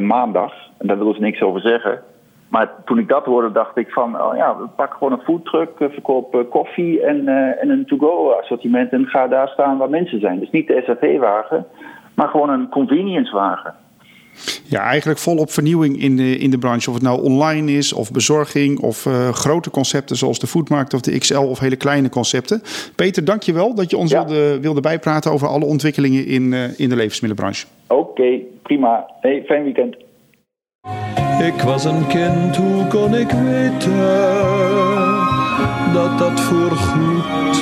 maandag. 0.00 0.54
En 0.78 0.86
daar 0.86 0.98
willen 0.98 1.14
ze 1.14 1.20
niks 1.20 1.42
over 1.42 1.60
zeggen. 1.60 2.02
Maar 2.50 2.70
toen 2.84 2.98
ik 2.98 3.08
dat 3.08 3.24
hoorde, 3.24 3.52
dacht 3.52 3.76
ik 3.76 3.90
van, 3.90 4.22
oh 4.22 4.36
ja, 4.36 4.52
pak 4.76 4.92
gewoon 4.92 5.12
een 5.12 5.24
foodtruck, 5.24 5.80
eh, 5.80 5.88
verkoop 5.88 6.34
eh, 6.34 6.40
koffie 6.50 7.02
en, 7.02 7.16
uh, 7.16 7.62
en 7.62 7.70
een 7.70 7.86
to-go 7.86 8.30
assortiment 8.30 8.92
en 8.92 9.06
ga 9.06 9.28
daar 9.28 9.48
staan 9.48 9.78
waar 9.78 9.90
mensen 9.90 10.20
zijn. 10.20 10.38
Dus 10.38 10.50
niet 10.50 10.66
de 10.66 10.82
SAP-wagen, 10.86 11.66
maar 12.14 12.28
gewoon 12.28 12.50
een 12.50 12.68
convenience-wagen. 12.68 13.74
Ja, 14.64 14.82
eigenlijk 14.82 15.18
volop 15.18 15.50
vernieuwing 15.50 16.02
in 16.02 16.16
de, 16.16 16.36
in 16.36 16.50
de 16.50 16.58
branche. 16.58 16.88
Of 16.88 16.94
het 16.94 17.04
nou 17.04 17.22
online 17.22 17.72
is, 17.72 17.92
of 17.92 18.12
bezorging, 18.12 18.80
of 18.80 19.08
grote 19.32 19.70
concepten 19.70 20.16
zoals 20.16 20.38
de 20.38 20.46
Foodmarkt 20.46 20.94
of 20.94 21.00
de 21.00 21.18
XL 21.18 21.38
of 21.38 21.58
hele 21.58 21.76
kleine 21.76 22.08
concepten. 22.08 22.62
Peter, 22.96 23.24
dank 23.24 23.42
je 23.42 23.52
wel 23.52 23.74
dat 23.74 23.90
je 23.90 23.96
ons 23.96 24.12
wilde, 24.12 24.60
wilde 24.60 24.80
bijpraten 24.80 25.32
over 25.32 25.48
alle 25.48 25.64
ontwikkelingen 25.64 26.26
in, 26.26 26.52
in 26.76 26.88
de 26.88 26.96
levensmiddelenbranche. 26.96 27.66
Oké, 27.86 28.38
prima. 28.62 29.10
Hey, 29.20 29.42
fijn 29.46 29.62
weekend. 29.62 29.96
Ik 31.40 31.62
was 31.62 31.84
een 31.84 32.06
kind, 32.06 32.56
hoe 32.56 32.86
kon 32.86 33.14
ik 33.14 33.30
weten 33.30 33.96
dat 35.92 36.18
dat 36.18 36.40
voorgoed 36.40 37.56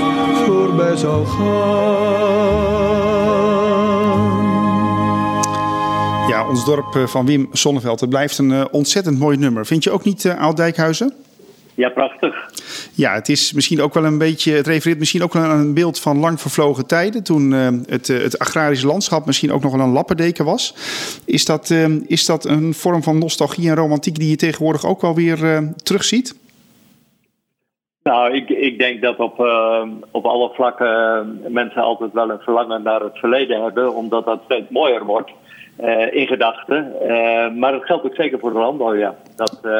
voorbij 0.45 0.97
zou 0.97 1.27
gaan? 1.27 3.18
Ja, 6.39 6.49
ons 6.49 6.65
dorp 6.65 6.95
eh, 6.95 7.07
van 7.07 7.27
Wim 7.27 7.49
Sonneveld. 7.53 8.01
Het 8.01 8.09
blijft 8.09 8.39
een 8.39 8.53
eh, 8.53 8.65
ontzettend 8.71 9.19
mooi 9.19 9.37
nummer. 9.37 9.67
Vind 9.67 9.85
je 9.85 9.91
ook 9.91 10.05
niet, 10.05 10.25
uh, 10.25 10.41
Oud 10.41 10.57
Dijkhuizen? 10.57 11.13
Ja, 11.75 11.89
prachtig. 11.89 12.35
Ja, 12.95 13.15
het 13.15 13.29
is 13.29 13.53
misschien 13.53 13.81
ook 13.81 13.95
wel 13.95 14.05
een 14.05 14.19
beetje. 14.19 14.53
Het 14.53 14.67
refereert 14.67 14.99
misschien 14.99 15.23
ook 15.23 15.33
wel 15.33 15.43
aan 15.43 15.59
een 15.59 15.75
beeld 15.75 16.01
van 16.01 16.19
lang 16.19 16.41
vervlogen 16.41 16.87
tijden. 16.87 17.25
Toen 17.25 17.53
uh, 17.53 17.69
het, 17.87 18.09
uh, 18.09 18.23
het 18.23 18.39
agrarische 18.39 18.87
landschap 18.87 19.27
misschien 19.27 19.53
ook 19.53 19.63
nog 19.63 19.73
wel 19.73 19.85
een 19.85 19.93
lappendeken 19.93 20.45
was. 20.45 20.75
Is 21.27 21.45
dat, 21.45 21.71
uh, 21.71 21.87
is 22.07 22.27
dat 22.27 22.45
een 22.45 22.75
vorm 22.75 23.03
van 23.03 23.19
nostalgie 23.19 23.69
en 23.69 23.77
romantiek 23.77 24.19
die 24.19 24.31
je 24.31 24.37
tegenwoordig 24.37 24.87
ook 24.87 25.01
wel 25.01 25.15
weer 25.15 25.73
terugziet? 25.83 26.39
Nou, 28.03 28.35
ik, 28.35 28.49
ik 28.49 28.79
denk 28.79 29.03
dat 29.03 29.17
op, 29.19 29.39
op 30.11 30.25
alle 30.25 30.51
vlakken 30.55 31.41
mensen 31.49 31.83
altijd 31.83 32.13
wel 32.13 32.31
een 32.31 32.41
verlangen 32.41 32.83
naar 32.83 33.01
het 33.01 33.19
verleden 33.19 33.63
hebben, 33.63 33.95
omdat 33.95 34.25
dat 34.25 34.41
steeds 34.45 34.69
mooier 34.71 35.05
wordt. 35.05 35.31
Uh, 35.81 36.13
in 36.15 36.27
gedachten. 36.27 36.93
Uh, 37.03 37.51
maar 37.51 37.73
dat 37.73 37.85
geldt 37.85 38.05
ook 38.05 38.15
zeker 38.15 38.39
voor 38.39 38.53
de 38.53 38.59
landbouw, 38.59 38.95
ja. 38.95 39.15
Dat 39.39 39.59
uh, 39.63 39.73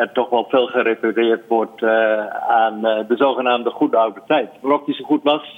er 0.00 0.10
toch 0.12 0.30
wel 0.30 0.46
veel 0.48 0.66
gerefereerd 0.66 1.42
wordt 1.48 1.82
aan 2.48 2.80
de 2.80 3.14
zogenaamde 3.16 3.70
goede 3.70 3.96
oude 3.96 4.20
tijd. 4.26 4.48
Waarop 4.60 4.86
die 4.86 4.94
zo 4.94 5.04
goed 5.04 5.22
was, 5.22 5.56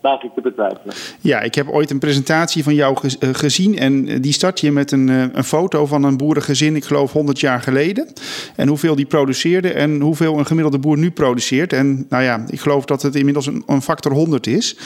laat 0.00 0.24
ik 0.24 0.30
te 0.34 0.40
betwijfelen. 0.40 0.94
Ja, 1.20 1.40
ik 1.40 1.54
heb 1.54 1.68
ooit 1.68 1.90
een 1.90 1.98
presentatie 1.98 2.62
van 2.62 2.74
jou 2.74 2.96
gezien 3.20 3.78
en 3.78 4.20
die 4.20 4.32
start 4.32 4.60
je 4.60 4.72
met 4.72 4.92
een, 4.92 5.08
een 5.08 5.44
foto 5.44 5.86
van 5.86 6.02
een 6.04 6.16
boerengezin, 6.16 6.76
ik 6.76 6.84
geloof 6.84 7.12
100 7.12 7.40
jaar 7.40 7.60
geleden. 7.60 8.12
En 8.56 8.68
hoeveel 8.68 8.94
die 8.94 9.06
produceerde 9.06 9.72
en 9.72 10.00
hoeveel 10.00 10.38
een 10.38 10.46
gemiddelde 10.46 10.78
boer 10.78 10.98
nu 10.98 11.10
produceert. 11.10 11.72
En 11.72 12.06
nou 12.08 12.22
ja, 12.22 12.44
ik 12.48 12.60
geloof 12.60 12.84
dat 12.84 13.02
het 13.02 13.14
inmiddels 13.14 13.46
een, 13.46 13.82
factor 13.82 14.12
100 14.12 14.46
is. 14.46 14.76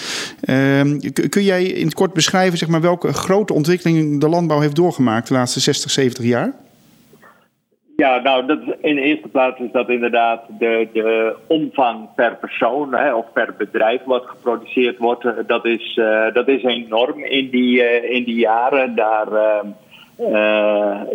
Ehm, 0.41 0.99
kun 1.29 1.43
jij 1.43 1.65
in 1.65 1.85
het 1.85 1.95
kort 1.95 2.13
beschrijven 2.13 2.59
zeg 2.59 2.69
maar, 2.69 2.81
welke 2.81 3.13
grote 3.13 3.53
ontwikkeling 3.53 4.21
de 4.21 4.29
landbouw 4.29 4.61
heeft 4.61 4.77
doorgemaakt 4.77 5.29
de 5.29 5.35
laatste 5.35 5.61
60, 5.61 5.91
70 5.91 6.25
jaar? 6.25 6.53
Ja, 7.97 8.21
nou, 8.21 8.47
dat, 8.47 8.59
in 8.81 8.95
de 8.95 9.01
eerste 9.01 9.29
plaats 9.29 9.61
is 9.61 9.71
dat 9.73 9.89
inderdaad 9.89 10.43
de, 10.59 10.89
de 10.93 11.37
omvang 11.47 12.09
per 12.15 12.37
persoon 12.37 12.95
hè, 12.95 13.15
of 13.15 13.33
per 13.33 13.55
bedrijf 13.59 14.01
wat 14.05 14.25
geproduceerd 14.27 14.99
wordt. 14.99 15.27
Dat 15.47 15.65
is, 15.65 15.97
uh, 15.97 16.33
dat 16.33 16.49
is 16.49 16.63
enorm 16.63 17.25
in 17.25 17.51
die, 17.51 17.77
uh, 17.77 18.11
in 18.11 18.25
die 18.25 18.39
jaren. 18.39 18.95
Daar 18.95 19.29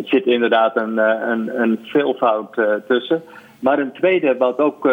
zit 0.04 0.26
inderdaad 0.26 0.76
een, 0.76 0.98
een, 1.30 1.60
een 1.60 1.78
veelvoud 1.82 2.56
tussen. 2.86 3.22
Maar 3.60 3.78
een 3.78 3.92
tweede 3.92 4.36
wat 4.36 4.58
ook 4.58 4.84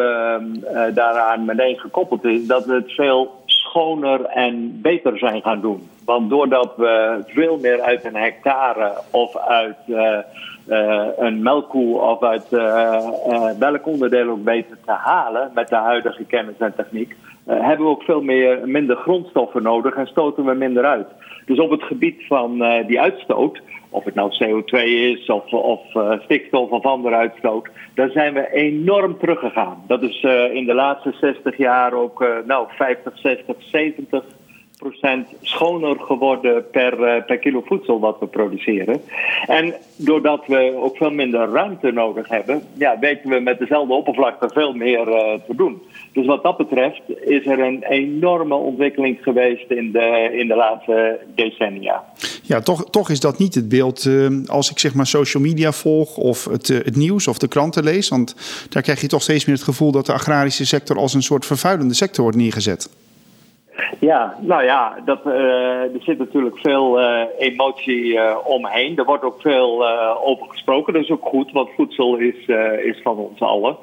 daaraan 0.93 1.45
meteen 1.45 1.79
gekoppeld 1.79 2.25
is, 2.25 2.47
dat 2.47 2.65
het 2.65 2.91
veel 2.91 3.43
schoner 3.75 4.25
en 4.25 4.81
beter 4.81 5.17
zijn 5.17 5.41
gaan 5.41 5.61
doen. 5.61 5.89
Want 6.05 6.29
doordat 6.29 6.73
we 6.77 7.23
veel 7.27 7.57
meer 7.61 7.81
uit 7.81 8.05
een 8.05 8.15
hectare 8.15 8.91
of 9.11 9.37
uit 9.37 9.77
uh, 9.87 10.17
uh, 10.67 11.07
een 11.17 11.41
melkkoe 11.41 11.99
of 11.99 12.23
uit 12.23 12.45
uh, 12.51 13.49
welk 13.59 13.87
onderdeel 13.87 14.29
ook 14.29 14.43
weten 14.43 14.77
te 14.85 14.91
halen 14.91 15.51
met 15.53 15.67
de 15.67 15.75
huidige 15.75 16.23
kennis 16.23 16.57
en 16.57 16.75
techniek, 16.75 17.15
hebben 17.45 17.85
we 17.85 17.91
ook 17.91 18.03
veel 18.03 18.21
meer, 18.21 18.59
minder 18.67 18.95
grondstoffen 18.95 19.63
nodig 19.63 19.95
en 19.95 20.07
stoten 20.07 20.45
we 20.45 20.53
minder 20.53 20.85
uit. 20.85 21.07
Dus 21.45 21.59
op 21.59 21.69
het 21.69 21.83
gebied 21.83 22.27
van 22.27 22.63
die 22.87 23.01
uitstoot, 23.01 23.61
of 23.95 24.03
het 24.03 24.15
nou 24.15 24.31
CO2 24.43 24.77
is 24.85 25.25
of, 25.25 25.53
of 25.53 25.79
stikstof 26.23 26.69
of 26.69 26.83
andere 26.83 27.15
uitstoot, 27.15 27.69
daar 27.93 28.09
zijn 28.09 28.33
we 28.33 28.51
enorm 28.51 29.17
teruggegaan. 29.17 29.83
Dat 29.87 30.01
is 30.01 30.21
in 30.53 30.65
de 30.65 30.73
laatste 30.73 31.13
60 31.19 31.57
jaar 31.57 31.93
ook 31.93 32.25
nou, 32.45 32.67
50, 32.69 33.17
60, 33.17 33.55
70 33.59 34.09
procent 34.09 34.44
schoner 35.41 35.99
geworden 35.99 36.69
per, 36.71 36.99
uh, 36.99 37.25
per 37.25 37.37
kilo 37.37 37.63
voedsel 37.65 37.99
wat 37.99 38.19
we 38.19 38.27
produceren. 38.27 39.01
En 39.47 39.73
doordat 39.95 40.43
we 40.47 40.73
ook 40.75 40.97
veel 40.97 41.09
minder 41.09 41.49
ruimte 41.49 41.91
nodig 41.91 42.27
hebben, 42.27 42.63
ja, 42.77 42.99
weten 42.99 43.29
we 43.29 43.39
met 43.39 43.59
dezelfde 43.59 43.93
oppervlakte 43.93 44.49
veel 44.53 44.73
meer 44.73 45.07
uh, 45.07 45.15
te 45.47 45.55
doen. 45.55 45.81
Dus 46.13 46.25
wat 46.25 46.43
dat 46.43 46.57
betreft 46.57 47.01
is 47.25 47.45
er 47.45 47.59
een 47.59 47.83
enorme 47.83 48.55
ontwikkeling 48.55 49.17
geweest 49.21 49.69
in 49.69 49.91
de, 49.91 50.29
in 50.33 50.47
de 50.47 50.55
laatste 50.55 51.19
decennia. 51.35 52.03
Ja, 52.43 52.59
toch, 52.61 52.89
toch 52.89 53.09
is 53.09 53.19
dat 53.19 53.37
niet 53.37 53.55
het 53.55 53.69
beeld 53.69 54.05
uh, 54.05 54.47
als 54.47 54.71
ik 54.71 54.79
zeg 54.79 54.93
maar 54.93 55.07
social 55.07 55.43
media 55.43 55.71
volg 55.71 56.17
of 56.17 56.45
het, 56.45 56.67
het 56.67 56.95
nieuws 56.95 57.27
of 57.27 57.37
de 57.37 57.47
kranten 57.47 57.83
lees. 57.83 58.09
Want 58.09 58.35
daar 58.69 58.81
krijg 58.81 59.01
je 59.01 59.07
toch 59.07 59.21
steeds 59.21 59.45
meer 59.45 59.55
het 59.55 59.63
gevoel 59.63 59.91
dat 59.91 60.05
de 60.05 60.13
agrarische 60.13 60.65
sector 60.65 60.97
als 60.97 61.13
een 61.13 61.23
soort 61.23 61.45
vervuilende 61.45 61.93
sector 61.93 62.23
wordt 62.23 62.37
neergezet. 62.37 62.89
Ja, 63.99 64.35
nou 64.41 64.63
ja, 64.63 64.95
dat, 65.05 65.25
uh, 65.25 65.33
er 65.81 66.01
zit 66.01 66.17
natuurlijk 66.17 66.57
veel 66.57 67.01
uh, 67.01 67.21
emotie 67.37 68.05
uh, 68.05 68.37
omheen. 68.43 68.97
Er 68.97 69.05
wordt 69.05 69.23
ook 69.23 69.41
veel 69.41 69.87
over 70.23 70.47
gesproken. 70.47 70.93
Dat 70.93 71.03
is 71.03 71.11
ook 71.11 71.25
goed, 71.25 71.51
want 71.51 71.69
voedsel 71.75 72.17
is, 72.17 72.47
is 72.83 73.01
van 73.01 73.17
ons 73.17 73.39
allen. 73.39 73.77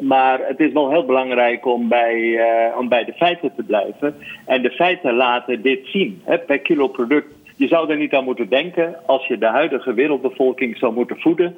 maar 0.00 0.40
het 0.46 0.60
is 0.60 0.72
wel 0.72 0.90
heel 0.90 1.04
belangrijk 1.04 1.66
om 1.66 1.88
bij, 1.88 2.40
om 2.78 2.88
bij 2.88 3.04
de 3.04 3.12
feiten 3.12 3.52
te 3.56 3.62
blijven. 3.62 4.16
En 4.46 4.62
de 4.62 4.70
feiten 4.70 5.14
laten 5.14 5.62
dit 5.62 5.86
zien. 5.86 6.22
Hè, 6.24 6.38
per 6.38 6.58
kilo 6.58 6.88
product 6.88 7.26
je 7.56 7.68
zou 7.68 7.90
er 7.90 7.96
niet 7.96 8.14
aan 8.14 8.24
moeten 8.24 8.48
denken 8.48 8.96
als 9.06 9.26
je 9.26 9.38
de 9.38 9.46
huidige 9.46 9.94
wereldbevolking 9.94 10.76
zou 10.76 10.92
moeten 10.92 11.20
voeden 11.20 11.56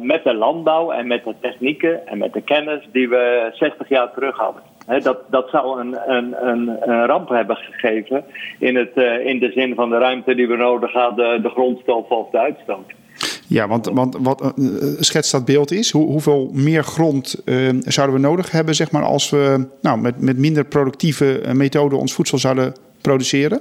met 0.00 0.24
de 0.24 0.34
landbouw 0.34 0.90
en 0.90 1.06
met 1.06 1.24
de 1.24 1.34
technieken 1.40 2.06
en 2.06 2.18
met 2.18 2.32
de 2.32 2.42
kennis 2.42 2.88
die 2.92 3.08
we 3.08 3.50
60 3.52 3.88
jaar 3.88 4.12
terug 4.12 4.36
hadden. 4.36 4.69
Dat, 4.86 5.18
dat 5.30 5.48
zou 5.48 5.80
een, 5.80 5.96
een, 6.06 6.48
een, 6.48 6.90
een, 6.90 7.06
ramp 7.06 7.28
hebben 7.28 7.56
gegeven 7.56 8.24
in, 8.58 8.76
het, 8.76 8.90
uh, 8.94 9.26
in 9.26 9.38
de 9.38 9.50
zin 9.50 9.74
van 9.74 9.90
de 9.90 9.98
ruimte 9.98 10.34
die 10.34 10.48
we 10.48 10.56
nodig 10.56 10.92
hadden, 10.92 11.42
de 11.42 11.48
grondstoffen 11.48 12.16
of 12.16 12.30
de 12.30 12.38
uitstoot. 12.38 12.92
Ja, 13.46 13.68
want, 13.68 13.86
want 13.86 14.16
wat 14.20 14.52
uh, 14.56 14.66
schets 14.98 15.30
dat 15.30 15.44
beeld 15.44 15.70
is, 15.70 15.90
hoe, 15.90 16.06
hoeveel 16.06 16.50
meer 16.52 16.82
grond 16.82 17.42
uh, 17.44 17.68
zouden 17.78 18.16
we 18.16 18.22
nodig 18.22 18.50
hebben, 18.50 18.74
zeg 18.74 18.90
maar, 18.90 19.02
als 19.02 19.30
we 19.30 19.68
nou, 19.80 20.00
met, 20.00 20.20
met 20.20 20.38
minder 20.38 20.64
productieve 20.64 21.40
methoden 21.52 21.98
ons 21.98 22.12
voedsel 22.12 22.38
zouden 22.38 22.74
produceren? 23.00 23.60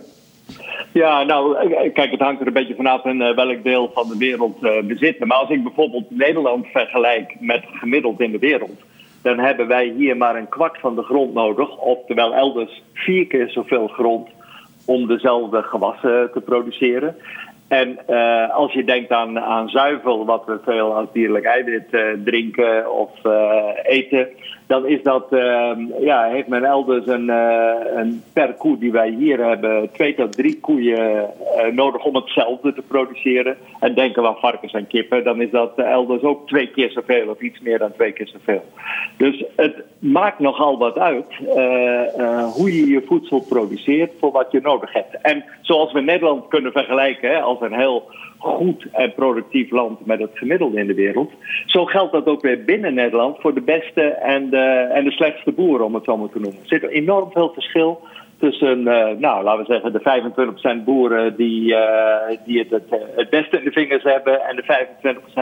Ja, 0.91 1.23
nou, 1.23 1.69
kijk, 1.93 2.11
het 2.11 2.19
hangt 2.19 2.41
er 2.41 2.47
een 2.47 2.53
beetje 2.53 2.75
vanaf 2.75 3.05
in 3.05 3.21
uh, 3.21 3.35
welk 3.35 3.63
deel 3.63 3.91
van 3.93 4.07
de 4.07 4.17
wereld 4.17 4.55
uh, 4.63 4.69
we 4.87 4.95
zitten. 4.95 5.27
Maar 5.27 5.37
als 5.37 5.49
ik 5.49 5.63
bijvoorbeeld 5.63 6.09
Nederland 6.09 6.65
vergelijk 6.67 7.35
met 7.39 7.63
gemiddeld 7.71 8.19
in 8.19 8.31
de 8.31 8.39
wereld, 8.39 8.81
dan 9.21 9.39
hebben 9.39 9.67
wij 9.67 9.93
hier 9.97 10.17
maar 10.17 10.35
een 10.35 10.49
kwart 10.49 10.79
van 10.79 10.95
de 10.95 11.03
grond 11.03 11.33
nodig. 11.33 11.77
Oftewel 11.77 12.33
elders 12.33 12.83
vier 12.93 13.27
keer 13.27 13.49
zoveel 13.49 13.87
grond 13.87 14.29
om 14.85 15.07
dezelfde 15.07 15.61
gewassen 15.61 16.29
te 16.33 16.41
produceren. 16.41 17.15
En 17.69 17.99
uh, 18.09 18.55
als 18.55 18.73
je 18.73 18.83
denkt 18.83 19.11
aan, 19.11 19.39
aan 19.39 19.69
zuivel, 19.69 20.25
wat 20.25 20.45
we 20.45 20.59
veel 20.63 20.95
als 20.95 21.07
dierlijk 21.13 21.45
eiwit 21.45 21.87
uh, 21.91 22.01
drinken 22.23 22.91
of 22.91 23.09
uh, 23.23 23.63
eten, 23.83 24.27
dan 24.67 24.87
is 24.87 25.03
dat, 25.03 25.25
ja, 25.99 26.23
heeft 26.23 26.47
men 26.47 26.63
elders 26.63 27.07
een, 27.07 27.29
een, 27.97 28.23
per 28.33 28.53
koe 28.53 28.77
die 28.77 28.91
wij 28.91 29.09
hier 29.09 29.45
hebben, 29.45 29.91
twee 29.91 30.15
tot 30.15 30.31
drie 30.31 30.59
koeien 30.59 31.29
nodig 31.71 32.03
om 32.03 32.15
hetzelfde 32.15 32.73
te 32.73 32.81
produceren. 32.81 33.57
En 33.79 33.93
denken 33.93 34.21
we 34.21 34.27
aan 34.27 34.35
varkens 34.35 34.73
en 34.73 34.87
kippen, 34.87 35.23
dan 35.23 35.41
is 35.41 35.51
dat 35.51 35.77
elders 35.77 36.21
ook 36.21 36.47
twee 36.47 36.67
keer 36.67 36.91
zoveel 36.91 37.27
of 37.27 37.41
iets 37.41 37.59
meer 37.59 37.77
dan 37.77 37.91
twee 37.93 38.11
keer 38.11 38.27
zoveel. 38.27 38.63
Dus 39.17 39.43
het 39.55 39.75
maakt 39.99 40.39
nogal 40.39 40.77
wat 40.77 40.97
uit 40.97 41.35
hoe 42.53 42.75
je 42.75 42.87
je 42.87 43.03
voedsel 43.05 43.39
produceert 43.39 44.11
voor 44.19 44.31
wat 44.31 44.51
je 44.51 44.61
nodig 44.61 44.93
hebt. 44.93 45.21
En 45.21 45.43
zoals 45.61 45.91
we 45.91 46.01
Nederland 46.01 46.47
kunnen 46.47 46.71
vergelijken, 46.71 47.29
hè, 47.29 47.41
als 47.41 47.58
een 47.61 47.73
heel 47.73 48.09
goed 48.37 48.85
en 48.91 49.13
productief 49.13 49.71
land 49.71 50.05
met 50.05 50.19
het 50.19 50.31
gemiddelde 50.33 50.79
in 50.79 50.87
de 50.87 50.93
wereld. 50.93 51.31
Zo 51.65 51.85
geldt 51.85 52.11
dat 52.11 52.25
ook 52.25 52.41
weer 52.41 52.63
binnen 52.63 52.93
Nederland 52.93 53.37
voor 53.39 53.53
de 53.53 53.61
beste 53.61 54.01
en 54.01 54.49
de, 54.49 54.89
en 54.93 55.03
de 55.03 55.11
slechtste 55.11 55.51
boeren, 55.51 55.85
om 55.85 55.93
het 55.93 56.03
zo 56.03 56.17
maar 56.17 56.29
te 56.29 56.39
noemen. 56.39 56.61
Er 56.61 56.67
zit 56.67 56.83
enorm 56.83 57.31
veel 57.31 57.53
verschil 57.53 58.01
tussen, 58.39 58.79
uh, 58.79 59.07
nou, 59.17 59.43
laten 59.43 59.65
we 59.65 59.73
zeggen, 59.73 59.93
de 59.93 60.79
25% 60.81 60.83
boeren 60.83 61.35
die, 61.35 61.71
uh, 61.71 62.37
die 62.45 62.67
het, 62.69 62.83
het, 63.15 63.29
beste 63.29 63.57
in 63.57 63.63
de 63.63 63.71
vingers 63.71 64.03
hebben 64.03 64.41
en 64.41 64.55
de 64.55 64.87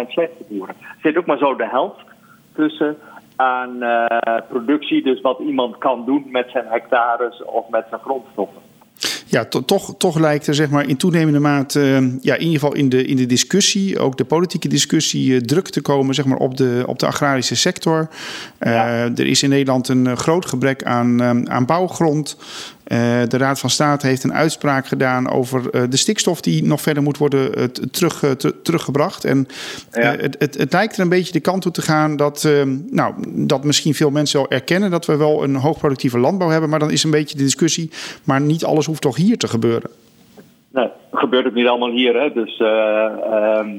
25% 0.06 0.10
slechte 0.10 0.44
boeren. 0.50 0.76
Er 0.80 0.98
zit 1.02 1.18
ook 1.18 1.26
maar 1.26 1.38
zo 1.38 1.56
de 1.56 1.68
helft 1.68 2.06
tussen 2.54 2.98
aan 3.36 3.76
uh, 3.84 4.06
productie, 4.50 5.04
dus 5.04 5.22
wat 5.22 5.40
iemand 5.40 5.78
kan 5.78 6.06
doen 6.06 6.26
met 6.32 6.50
zijn 6.50 6.66
hectares 6.68 7.44
of 7.44 7.70
met 7.70 7.86
zijn 7.90 8.02
grondstoffen 8.02 8.67
ja, 9.28 9.46
toch, 9.46 9.96
toch 9.98 10.20
lijkt 10.20 10.48
er 10.48 10.56
zeg 10.56 10.70
maar, 10.70 10.88
in 10.88 10.98
toenemende 10.98 11.40
mate, 11.40 11.80
uh, 11.80 12.14
ja, 12.22 12.36
in 12.36 12.46
ieder 12.46 12.60
geval 12.60 12.76
in 12.76 12.90
de, 12.90 13.06
in 13.06 13.16
de 13.16 13.26
discussie, 13.26 14.00
ook 14.00 14.18
de 14.18 14.26
politieke 14.26 14.68
discussie, 14.68 15.30
uh, 15.30 15.40
druk 15.40 15.70
te 15.70 15.82
komen 15.82 16.16
zeg 16.16 16.26
maar, 16.26 16.38
op, 16.38 16.58
de, 16.58 16.84
op 16.86 17.00
de 17.00 17.06
agrarische 17.06 17.56
sector. 17.56 18.10
Ja. 18.60 18.88
Er 19.16 19.28
is 19.28 19.44
in 19.44 19.50
Nederland 19.50 19.88
een 19.88 20.18
groot 20.18 20.46
gebrek 20.46 20.84
aan, 20.84 21.50
aan 21.50 21.66
bouwgrond. 21.66 22.38
Uh, 22.92 23.24
de 23.28 23.38
Raad 23.38 23.60
van 23.60 23.70
State 23.70 24.08
heeft 24.08 24.24
een 24.24 24.34
uitspraak 24.34 24.88
gedaan 24.88 25.30
over 25.30 25.76
uh, 25.76 25.84
de 25.90 25.98
stikstof 25.98 26.42
die 26.42 26.64
nog 26.64 26.82
verder 26.82 27.04
moet 27.04 27.18
worden 27.18 27.60
uh, 27.60 27.64
terug, 27.66 28.36
teruggebracht. 28.64 29.26
En 29.26 29.48
ja. 29.92 30.16
het, 30.16 30.36
het, 30.40 30.58
het, 30.58 30.74
lijkt 30.74 30.96
er 30.96 31.02
een 31.02 31.10
beetje 31.10 31.32
de 31.32 31.40
kant 31.40 31.62
toe 31.62 31.72
te 31.72 31.82
gaan 31.82 32.18
dat, 32.18 32.50
nou, 32.90 33.14
dat 33.28 33.64
misschien 33.64 33.94
veel 33.94 34.10
mensen 34.10 34.40
wel 34.40 34.50
erkennen 34.50 34.92
dat 34.92 35.06
we 35.06 35.18
wel 35.18 35.44
een 35.44 35.56
hoogproductieve 35.56 36.20
landbouw 36.20 36.50
hebben. 36.50 36.70
Maar 36.70 36.80
dan 36.80 36.92
is 36.92 37.04
een 37.04 37.12
beetje 37.12 37.38
de 37.38 37.44
discussie, 37.44 37.92
maar 38.24 38.42
niet 38.42 38.66
alles 38.66 38.86
hoeft 38.86 39.02
toch 39.02 39.16
hier 39.16 39.38
te 39.38 39.48
gebeuren. 39.48 39.90
Nee, 40.72 40.90
gebeurt 41.12 41.46
het 41.46 41.54
niet 41.54 41.68
allemaal 41.68 41.92
hier. 41.92 42.22
Hè? 42.22 42.34
Dus 42.34 42.60
ehm, 42.60 43.70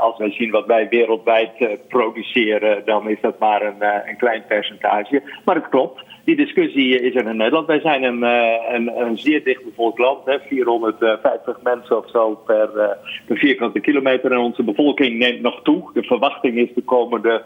als 0.00 0.18
wij 0.18 0.30
zien 0.30 0.50
wat 0.50 0.66
wij 0.66 0.88
wereldwijd 0.88 1.50
produceren, 1.88 2.82
dan 2.84 3.08
is 3.08 3.18
dat 3.20 3.38
maar 3.38 3.62
een, 3.62 4.08
een 4.08 4.16
klein 4.16 4.44
percentage. 4.48 5.22
Maar 5.44 5.54
het 5.54 5.68
klopt 5.68 6.02
die 6.36 6.46
discussie 6.46 7.00
is 7.00 7.14
er 7.14 7.26
in 7.26 7.36
Nederland. 7.36 7.66
Wij 7.66 7.80
zijn 7.80 8.02
een, 8.02 8.22
eh, 8.24 8.74
een, 8.74 9.00
een 9.00 9.18
zeer 9.18 9.44
dichtbevolkt 9.44 9.98
land, 9.98 10.24
hè, 10.24 10.38
450 10.40 11.62
mensen 11.62 11.96
of 11.96 12.10
zo 12.10 12.34
per, 12.34 12.70
uh, 12.76 12.84
per 13.26 13.36
vierkante 13.36 13.80
kilometer. 13.80 14.32
En 14.32 14.38
onze 14.38 14.62
bevolking 14.62 15.18
neemt 15.18 15.40
nog 15.40 15.60
toe. 15.62 15.90
De 15.92 16.02
verwachting 16.02 16.56
is 16.56 16.74
de 16.74 16.82
komende 16.82 17.42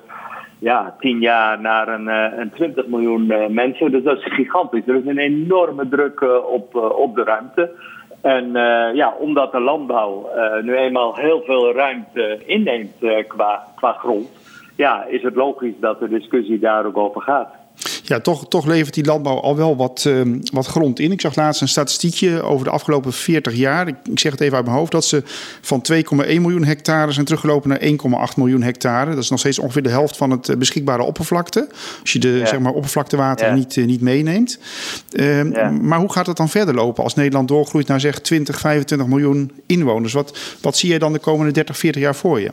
ja, 0.59 0.97
tien 1.01 1.20
jaar 1.20 1.61
naar 1.61 1.88
een, 1.88 2.07
een 2.40 2.51
20 2.51 2.87
miljoen 2.87 3.27
mensen. 3.55 3.90
Dus 3.90 4.03
dat 4.03 4.18
is 4.18 4.33
gigantisch. 4.33 4.87
Er 4.87 4.94
is 4.97 5.07
een 5.07 5.18
enorme 5.18 5.88
druk 5.88 6.23
op, 6.51 6.75
op 6.75 7.14
de 7.14 7.23
ruimte. 7.23 7.70
En 8.20 8.53
ja, 8.94 9.14
omdat 9.18 9.53
de 9.53 9.61
landbouw 9.61 10.29
nu 10.62 10.77
eenmaal 10.77 11.16
heel 11.16 11.42
veel 11.47 11.73
ruimte 11.73 12.38
inneemt 12.47 13.27
qua, 13.27 13.66
qua 13.77 13.92
grond, 13.92 14.29
ja, 14.77 15.05
is 15.05 15.23
het 15.23 15.35
logisch 15.35 15.79
dat 15.81 16.01
de 16.01 16.09
discussie 16.09 16.59
daar 16.59 16.87
ook 16.87 16.97
over 16.97 17.20
gaat 17.20 17.63
ja, 18.07 18.21
toch, 18.21 18.49
toch 18.49 18.67
levert 18.67 18.95
die 18.95 19.05
landbouw 19.05 19.40
al 19.40 19.57
wel 19.57 19.77
wat, 19.77 20.05
uh, 20.07 20.38
wat 20.53 20.67
grond 20.67 20.99
in. 20.99 21.12
Ik 21.12 21.21
zag 21.21 21.37
laatst 21.37 21.61
een 21.61 21.69
statistiekje 21.69 22.43
over 22.43 22.64
de 22.64 22.71
afgelopen 22.71 23.12
40 23.12 23.55
jaar. 23.55 23.88
Ik, 23.88 23.97
ik 24.11 24.19
zeg 24.19 24.33
het 24.33 24.40
even 24.40 24.57
uit 24.57 24.64
mijn 24.64 24.77
hoofd, 24.77 24.93
dat 24.93 25.05
ze 25.05 25.23
van 25.61 25.85
2,1 25.93 26.01
miljoen 26.17 26.64
hectare 26.64 27.12
zijn 27.12 27.25
teruggelopen 27.25 27.69
naar 27.69 27.81
1,8 28.31 28.37
miljoen 28.37 28.62
hectare. 28.62 29.11
Dat 29.11 29.23
is 29.23 29.31
nog 29.31 29.38
steeds 29.38 29.59
ongeveer 29.59 29.83
de 29.83 29.88
helft 29.88 30.17
van 30.17 30.31
het 30.31 30.49
eh, 30.49 30.57
beschikbare 30.57 31.03
oppervlakte. 31.03 31.69
Als 32.01 32.12
je 32.12 32.19
de 32.19 32.29
ja. 32.29 32.47
zeg 32.47 32.59
maar, 32.59 32.73
oppervlaktewater 32.73 33.47
ja. 33.47 33.55
niet, 33.55 33.77
uh, 33.77 33.87
niet 33.87 34.01
meeneemt. 34.01 34.59
Ja. 35.09 35.71
Maar 35.71 35.99
hoe 35.99 36.12
gaat 36.12 36.27
het 36.27 36.37
dan 36.37 36.49
verder 36.49 36.75
lopen 36.75 37.05
als 37.05 37.14
Nederland 37.14 37.49
doorgroeit 37.49 37.87
naar 37.87 38.01
zeg 38.01 38.21
20, 38.21 38.59
25 38.59 39.07
miljoen 39.09 39.53
inwoners? 39.67 40.12
Wat, 40.12 40.38
wat 40.61 40.77
zie 40.77 40.88
jij 40.88 40.99
dan 40.99 41.12
de 41.12 41.19
komende 41.19 41.53
30, 41.53 41.79
40 41.79 42.03
jaar 42.03 42.14
voor 42.14 42.40
je? 42.40 42.51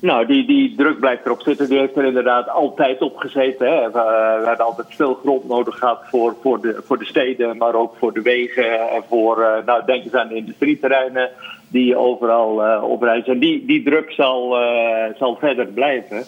Nou, 0.00 0.26
die, 0.26 0.46
die 0.46 0.74
druk 0.76 0.98
blijft 1.00 1.24
erop 1.24 1.40
zitten. 1.40 1.68
Die 1.68 1.78
heeft 1.78 1.96
er 1.96 2.04
inderdaad 2.04 2.48
altijd 2.48 3.02
op 3.02 3.16
gezeten. 3.16 3.66
Hè. 3.66 3.90
We, 3.90 4.42
hebben 4.46 4.66
altijd 4.66 4.86
veel 4.90 5.14
grond 5.14 5.48
nodig 5.48 5.78
gehad 5.78 6.00
voor, 6.04 6.36
voor, 6.42 6.60
de, 6.60 6.80
voor 6.84 6.98
de 6.98 7.04
steden, 7.04 7.56
maar 7.56 7.74
ook 7.74 7.96
voor 7.98 8.12
de 8.12 8.22
wegen 8.22 8.90
en 8.90 9.02
voor, 9.08 9.38
uh, 9.38 9.66
nou, 9.66 9.84
denk 9.86 10.04
eens 10.04 10.14
aan 10.14 10.28
de 10.28 10.34
industrieterreinen 10.34 11.30
die 11.68 11.96
overal 11.96 12.64
uh, 12.64 12.82
oprijzen. 12.90 13.32
En 13.32 13.38
die, 13.38 13.66
die 13.66 13.82
druk 13.82 14.10
zal, 14.10 14.60
uh, 14.60 15.04
zal 15.16 15.36
verder 15.36 15.66
blijven. 15.66 16.24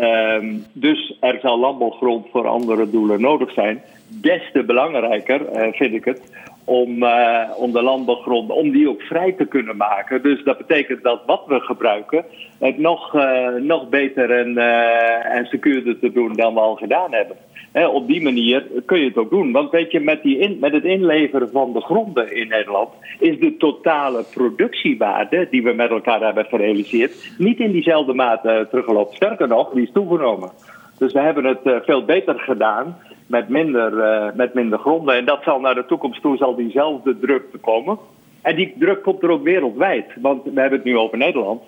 Um, 0.00 0.64
dus 0.72 1.16
er 1.20 1.38
zal 1.40 1.58
landbouwgrond 1.58 2.26
voor 2.30 2.46
andere 2.46 2.90
doelen 2.90 3.20
nodig 3.20 3.52
zijn. 3.52 3.82
Des 4.08 4.42
te 4.52 4.62
belangrijker 4.62 5.72
vind 5.72 5.94
ik 5.94 6.04
het 6.04 6.20
om, 6.64 7.02
uh, 7.02 7.50
om 7.56 7.72
de 7.72 7.82
landbouwgrond, 7.82 8.50
om 8.50 8.70
die 8.70 8.88
ook 8.88 9.00
vrij 9.02 9.32
te 9.32 9.44
kunnen 9.44 9.76
maken. 9.76 10.22
Dus 10.22 10.44
dat 10.44 10.58
betekent 10.58 11.02
dat 11.02 11.20
wat 11.26 11.42
we 11.46 11.60
gebruiken, 11.60 12.24
het 12.58 12.78
nog, 12.78 13.14
uh, 13.14 13.48
nog 13.48 13.88
beter 13.88 14.30
en, 14.30 14.50
uh, 14.50 15.36
en 15.36 15.46
secuurder 15.46 15.98
te 15.98 16.12
doen 16.12 16.32
dan 16.32 16.54
we 16.54 16.60
al 16.60 16.74
gedaan 16.74 17.12
hebben. 17.12 17.36
He, 17.72 17.86
op 17.86 18.06
die 18.06 18.22
manier 18.22 18.66
kun 18.86 18.98
je 18.98 19.06
het 19.06 19.16
ook 19.16 19.30
doen. 19.30 19.52
Want 19.52 19.70
weet 19.70 19.92
je, 19.92 20.00
met, 20.00 20.22
die 20.22 20.38
in, 20.38 20.56
met 20.60 20.72
het 20.72 20.84
inleveren 20.84 21.50
van 21.50 21.72
de 21.72 21.80
gronden 21.80 22.36
in 22.36 22.48
Nederland 22.48 22.88
is 23.18 23.38
de 23.38 23.56
totale 23.56 24.24
productiewaarde 24.34 25.46
die 25.50 25.62
we 25.62 25.72
met 25.72 25.90
elkaar 25.90 26.20
hebben 26.20 26.44
gerealiseerd 26.44 27.34
niet 27.38 27.60
in 27.60 27.72
diezelfde 27.72 28.14
mate 28.14 28.66
teruggelopen. 28.70 29.16
Sterker 29.16 29.48
nog, 29.48 29.70
die 29.70 29.82
is 29.82 29.92
toegenomen. 29.92 30.50
Dus 30.98 31.12
we 31.12 31.20
hebben 31.20 31.44
het 31.44 31.84
veel 31.84 32.04
beter 32.04 32.40
gedaan 32.40 32.96
met 33.26 33.48
minder, 33.48 33.92
uh, 33.92 34.34
met 34.34 34.54
minder 34.54 34.78
gronden. 34.78 35.14
En 35.14 35.24
dat 35.24 35.42
zal 35.42 35.60
naar 35.60 35.74
de 35.74 35.86
toekomst 35.86 36.22
toe 36.22 36.36
zal 36.36 36.54
diezelfde 36.54 37.18
druk 37.18 37.44
komen. 37.60 37.98
En 38.42 38.56
die 38.56 38.74
druk 38.78 39.02
komt 39.02 39.22
er 39.22 39.30
ook 39.30 39.42
wereldwijd. 39.42 40.06
Want 40.20 40.44
we 40.44 40.60
hebben 40.60 40.78
het 40.78 40.84
nu 40.84 40.98
over 40.98 41.18
Nederland. 41.18 41.62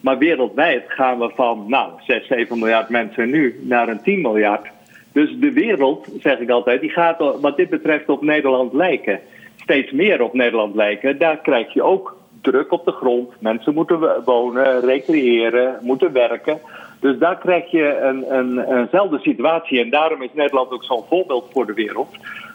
Maar 0.00 0.18
wereldwijd 0.18 0.84
gaan 0.88 1.18
we 1.18 1.30
van 1.34 1.64
nou, 1.68 1.92
6, 2.06 2.26
7 2.26 2.58
miljard 2.58 2.88
mensen 2.88 3.30
nu 3.30 3.60
naar 3.62 3.88
een 3.88 4.02
10 4.02 4.20
miljard. 4.20 4.66
Dus 5.12 5.36
de 5.38 5.52
wereld, 5.52 6.08
zeg 6.20 6.38
ik 6.38 6.50
altijd, 6.50 6.80
die 6.80 6.90
gaat 6.90 7.38
wat 7.40 7.56
dit 7.56 7.70
betreft 7.70 8.08
op 8.08 8.22
Nederland 8.22 8.72
lijken. 8.72 9.20
Steeds 9.56 9.92
meer 9.92 10.22
op 10.22 10.34
Nederland 10.34 10.74
lijken. 10.74 11.18
Daar 11.18 11.36
krijg 11.36 11.72
je 11.72 11.82
ook 11.82 12.16
druk 12.40 12.72
op 12.72 12.84
de 12.84 12.92
grond. 12.92 13.30
Mensen 13.38 13.74
moeten 13.74 14.22
wonen, 14.24 14.80
recreëren, 14.80 15.78
moeten 15.80 16.12
werken. 16.12 16.58
Dus 17.06 17.18
daar 17.18 17.38
krijg 17.38 17.70
je 17.70 17.98
een, 17.98 18.34
een, 18.34 18.58
eenzelfde 18.58 19.18
situatie. 19.18 19.80
En 19.80 19.90
daarom 19.90 20.22
is 20.22 20.30
Nederland 20.32 20.70
ook 20.70 20.84
zo'n 20.84 21.04
voorbeeld 21.08 21.48
voor 21.52 21.66
de 21.66 21.72
wereld. 21.72 22.08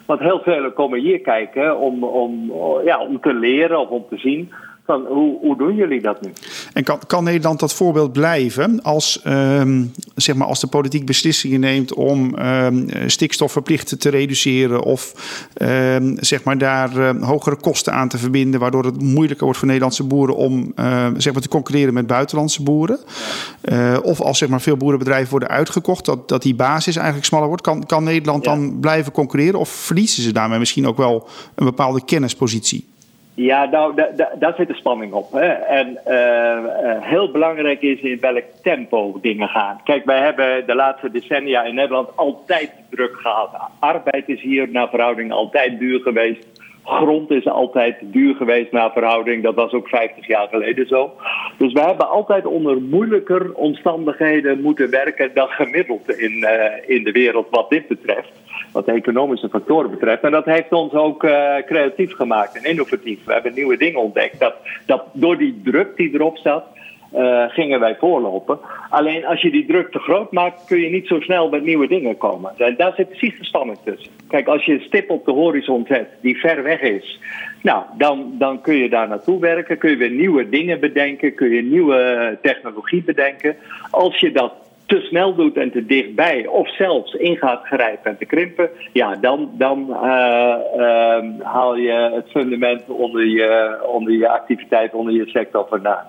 Want 0.06 0.20
heel 0.20 0.40
velen 0.40 0.72
komen 0.72 1.00
hier 1.00 1.20
kijken 1.20 1.78
om, 1.78 2.04
om, 2.04 2.52
ja, 2.84 3.00
om 3.00 3.20
te 3.20 3.34
leren 3.34 3.80
of 3.80 3.88
om 3.88 4.04
te 4.08 4.16
zien 4.16 4.52
van 4.92 5.06
hoe, 5.06 5.38
hoe 5.40 5.56
doen 5.56 5.74
jullie 5.74 6.00
dat 6.00 6.20
nu? 6.20 6.32
En 6.72 6.84
kan, 6.84 6.98
kan 7.06 7.24
Nederland 7.24 7.60
dat 7.60 7.74
voorbeeld 7.74 8.12
blijven 8.12 8.82
als, 8.82 9.22
um, 9.26 9.92
zeg 10.14 10.34
maar 10.34 10.46
als 10.46 10.60
de 10.60 10.66
politiek 10.66 11.06
beslissingen 11.06 11.60
neemt 11.60 11.94
om 11.94 12.38
um, 12.38 12.86
stikstof 13.06 13.52
verplicht 13.52 14.00
te 14.00 14.10
reduceren 14.10 14.82
of 14.82 15.14
um, 15.62 16.16
zeg 16.20 16.44
maar 16.44 16.58
daar 16.58 17.16
hogere 17.16 17.56
kosten 17.56 17.92
aan 17.92 18.08
te 18.08 18.18
verbinden, 18.18 18.60
waardoor 18.60 18.84
het 18.84 19.02
moeilijker 19.02 19.44
wordt 19.44 19.58
voor 19.58 19.68
Nederlandse 19.68 20.04
boeren 20.04 20.36
om 20.36 20.72
uh, 20.76 21.06
zeg 21.16 21.32
maar 21.32 21.42
te 21.42 21.48
concurreren 21.48 21.94
met 21.94 22.06
buitenlandse 22.06 22.62
boeren? 22.62 22.98
Uh, 23.64 23.96
of 24.02 24.20
als 24.20 24.38
zeg 24.38 24.48
maar, 24.48 24.60
veel 24.60 24.76
boerenbedrijven 24.76 25.30
worden 25.30 25.48
uitgekocht, 25.48 26.04
dat, 26.04 26.28
dat 26.28 26.42
die 26.42 26.54
basis 26.54 26.96
eigenlijk 26.96 27.26
smaller 27.26 27.48
wordt, 27.48 27.62
kan, 27.62 27.86
kan 27.86 28.04
Nederland 28.04 28.44
ja. 28.44 28.54
dan 28.54 28.80
blijven 28.80 29.12
concurreren 29.12 29.58
of 29.58 29.68
verliezen 29.68 30.22
ze 30.22 30.32
daarmee 30.32 30.58
misschien 30.58 30.86
ook 30.86 30.96
wel 30.96 31.28
een 31.54 31.64
bepaalde 31.64 32.04
kennispositie? 32.04 32.90
Ja, 33.34 33.64
nou, 33.64 33.94
da, 33.94 34.08
da, 34.16 34.30
daar 34.38 34.54
zit 34.56 34.68
de 34.68 34.74
spanning 34.74 35.12
op. 35.12 35.32
Hè. 35.32 35.48
En 35.48 35.98
uh, 36.06 36.14
uh, 36.14 37.02
heel 37.02 37.30
belangrijk 37.30 37.82
is 37.82 38.00
in 38.00 38.20
welk 38.20 38.44
tempo 38.62 39.18
dingen 39.20 39.48
gaan. 39.48 39.80
Kijk, 39.84 40.04
wij 40.04 40.18
hebben 40.18 40.66
de 40.66 40.74
laatste 40.74 41.10
decennia 41.10 41.62
in 41.62 41.74
Nederland 41.74 42.16
altijd 42.16 42.70
druk 42.90 43.16
gehad. 43.16 43.50
Arbeid 43.78 44.28
is 44.28 44.40
hier 44.40 44.68
naar 44.70 44.88
verhouding 44.88 45.32
altijd 45.32 45.78
duur 45.78 46.00
geweest. 46.00 46.46
Grond 46.84 47.30
is 47.30 47.46
altijd 47.46 47.96
duur 48.00 48.34
geweest 48.34 48.72
naar 48.72 48.92
verhouding. 48.92 49.42
Dat 49.42 49.54
was 49.54 49.72
ook 49.72 49.88
50 49.88 50.26
jaar 50.26 50.48
geleden 50.48 50.86
zo. 50.86 51.12
Dus 51.58 51.72
we 51.72 51.80
hebben 51.80 52.08
altijd 52.08 52.46
onder 52.46 52.82
moeilijker 52.82 53.54
omstandigheden 53.54 54.60
moeten 54.60 54.90
werken 54.90 55.30
dan 55.34 55.48
gemiddeld 55.48 56.10
in, 56.10 56.32
uh, 56.32 56.64
in 56.86 57.04
de 57.04 57.12
wereld 57.12 57.46
wat 57.50 57.70
dit 57.70 57.88
betreft. 57.88 58.41
Wat 58.72 58.86
de 58.86 58.92
economische 58.92 59.48
factoren 59.48 59.90
betreft. 59.90 60.22
En 60.22 60.30
dat 60.30 60.44
heeft 60.44 60.72
ons 60.72 60.92
ook 60.92 61.18
creatief 61.66 62.12
gemaakt 62.12 62.56
en 62.56 62.70
innovatief. 62.70 63.24
We 63.24 63.32
hebben 63.32 63.54
nieuwe 63.54 63.76
dingen 63.76 64.00
ontdekt. 64.00 64.40
Dat, 64.40 64.54
dat 64.86 65.04
door 65.12 65.38
die 65.38 65.60
druk 65.64 65.96
die 65.96 66.14
erop 66.14 66.38
zat, 66.38 66.64
uh, 67.16 67.44
gingen 67.48 67.80
wij 67.80 67.96
voorlopen. 67.96 68.58
Alleen 68.90 69.26
als 69.26 69.42
je 69.42 69.50
die 69.50 69.66
druk 69.66 69.90
te 69.90 69.98
groot 69.98 70.32
maakt, 70.32 70.64
kun 70.64 70.80
je 70.80 70.88
niet 70.88 71.06
zo 71.06 71.20
snel 71.20 71.48
met 71.48 71.64
nieuwe 71.64 71.88
dingen 71.88 72.16
komen. 72.16 72.52
En 72.56 72.74
daar 72.76 72.92
zit 72.96 73.08
precies 73.08 73.38
de 73.38 73.44
spanning 73.44 73.78
tussen. 73.84 74.12
Kijk, 74.28 74.46
als 74.46 74.64
je 74.64 74.72
een 74.72 74.80
stip 74.80 75.10
op 75.10 75.24
de 75.24 75.30
horizon 75.30 75.84
zet 75.88 76.08
die 76.20 76.40
ver 76.40 76.62
weg 76.62 76.80
is, 76.80 77.20
nou, 77.62 77.84
dan, 77.98 78.34
dan 78.38 78.60
kun 78.60 78.74
je 78.74 78.88
daar 78.88 79.08
naartoe 79.08 79.40
werken. 79.40 79.78
Kun 79.78 79.90
je 79.90 79.96
weer 79.96 80.10
nieuwe 80.10 80.48
dingen 80.48 80.80
bedenken, 80.80 81.34
kun 81.34 81.48
je 81.48 81.62
nieuwe 81.62 82.38
technologie 82.42 83.02
bedenken. 83.02 83.56
Als 83.90 84.20
je 84.20 84.32
dat 84.32 84.52
te 84.92 85.00
snel 85.00 85.34
doet 85.34 85.56
en 85.56 85.70
te 85.70 85.86
dichtbij, 85.86 86.46
of 86.46 86.74
zelfs 86.76 87.12
in 87.14 87.36
gaat 87.36 87.64
grijpen 87.64 88.10
en 88.10 88.18
te 88.18 88.24
krimpen, 88.24 88.70
ja, 88.92 89.16
dan, 89.16 89.50
dan 89.58 89.86
uh, 89.90 90.54
uh, 90.76 91.24
haal 91.42 91.76
je 91.76 92.10
het 92.14 92.30
fundament 92.30 92.82
onder 92.86 93.26
je, 93.26 93.78
onder 93.86 94.12
je 94.12 94.28
activiteit, 94.28 94.94
onder 94.94 95.14
je 95.14 95.26
sector 95.26 95.66
vandaan. 95.68 96.04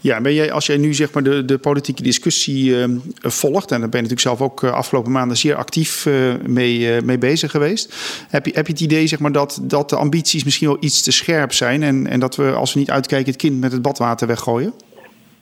Ja, 0.00 0.20
ben 0.20 0.34
jij, 0.34 0.52
als 0.52 0.66
jij 0.66 0.76
nu 0.76 0.94
zeg 0.94 1.12
maar 1.12 1.22
de, 1.22 1.44
de 1.44 1.58
politieke 1.58 2.02
discussie 2.02 2.70
uh, 2.70 2.84
volgt, 3.20 3.70
en 3.70 3.80
daar 3.80 3.88
ben 3.88 4.02
je 4.02 4.08
natuurlijk 4.08 4.38
zelf 4.38 4.40
ook 4.40 4.62
uh, 4.62 4.72
afgelopen 4.72 5.12
maanden 5.12 5.36
zeer 5.36 5.54
actief 5.54 6.06
uh, 6.06 6.14
mee, 6.46 7.02
mee 7.02 7.18
bezig 7.18 7.50
geweest. 7.50 7.94
Heb 8.30 8.46
je, 8.46 8.52
heb 8.54 8.66
je 8.66 8.72
het 8.72 8.82
idee 8.82 9.06
zeg 9.06 9.18
maar, 9.18 9.32
dat, 9.32 9.60
dat 9.62 9.90
de 9.90 9.96
ambities 9.96 10.44
misschien 10.44 10.68
wel 10.68 10.76
iets 10.80 11.02
te 11.02 11.12
scherp 11.12 11.52
zijn 11.52 11.82
en, 11.82 12.06
en 12.06 12.20
dat 12.20 12.36
we 12.36 12.52
als 12.52 12.72
we 12.72 12.78
niet 12.78 12.90
uitkijken 12.90 13.32
het 13.32 13.40
kind 13.40 13.60
met 13.60 13.72
het 13.72 13.82
badwater 13.82 14.26
weggooien? 14.26 14.72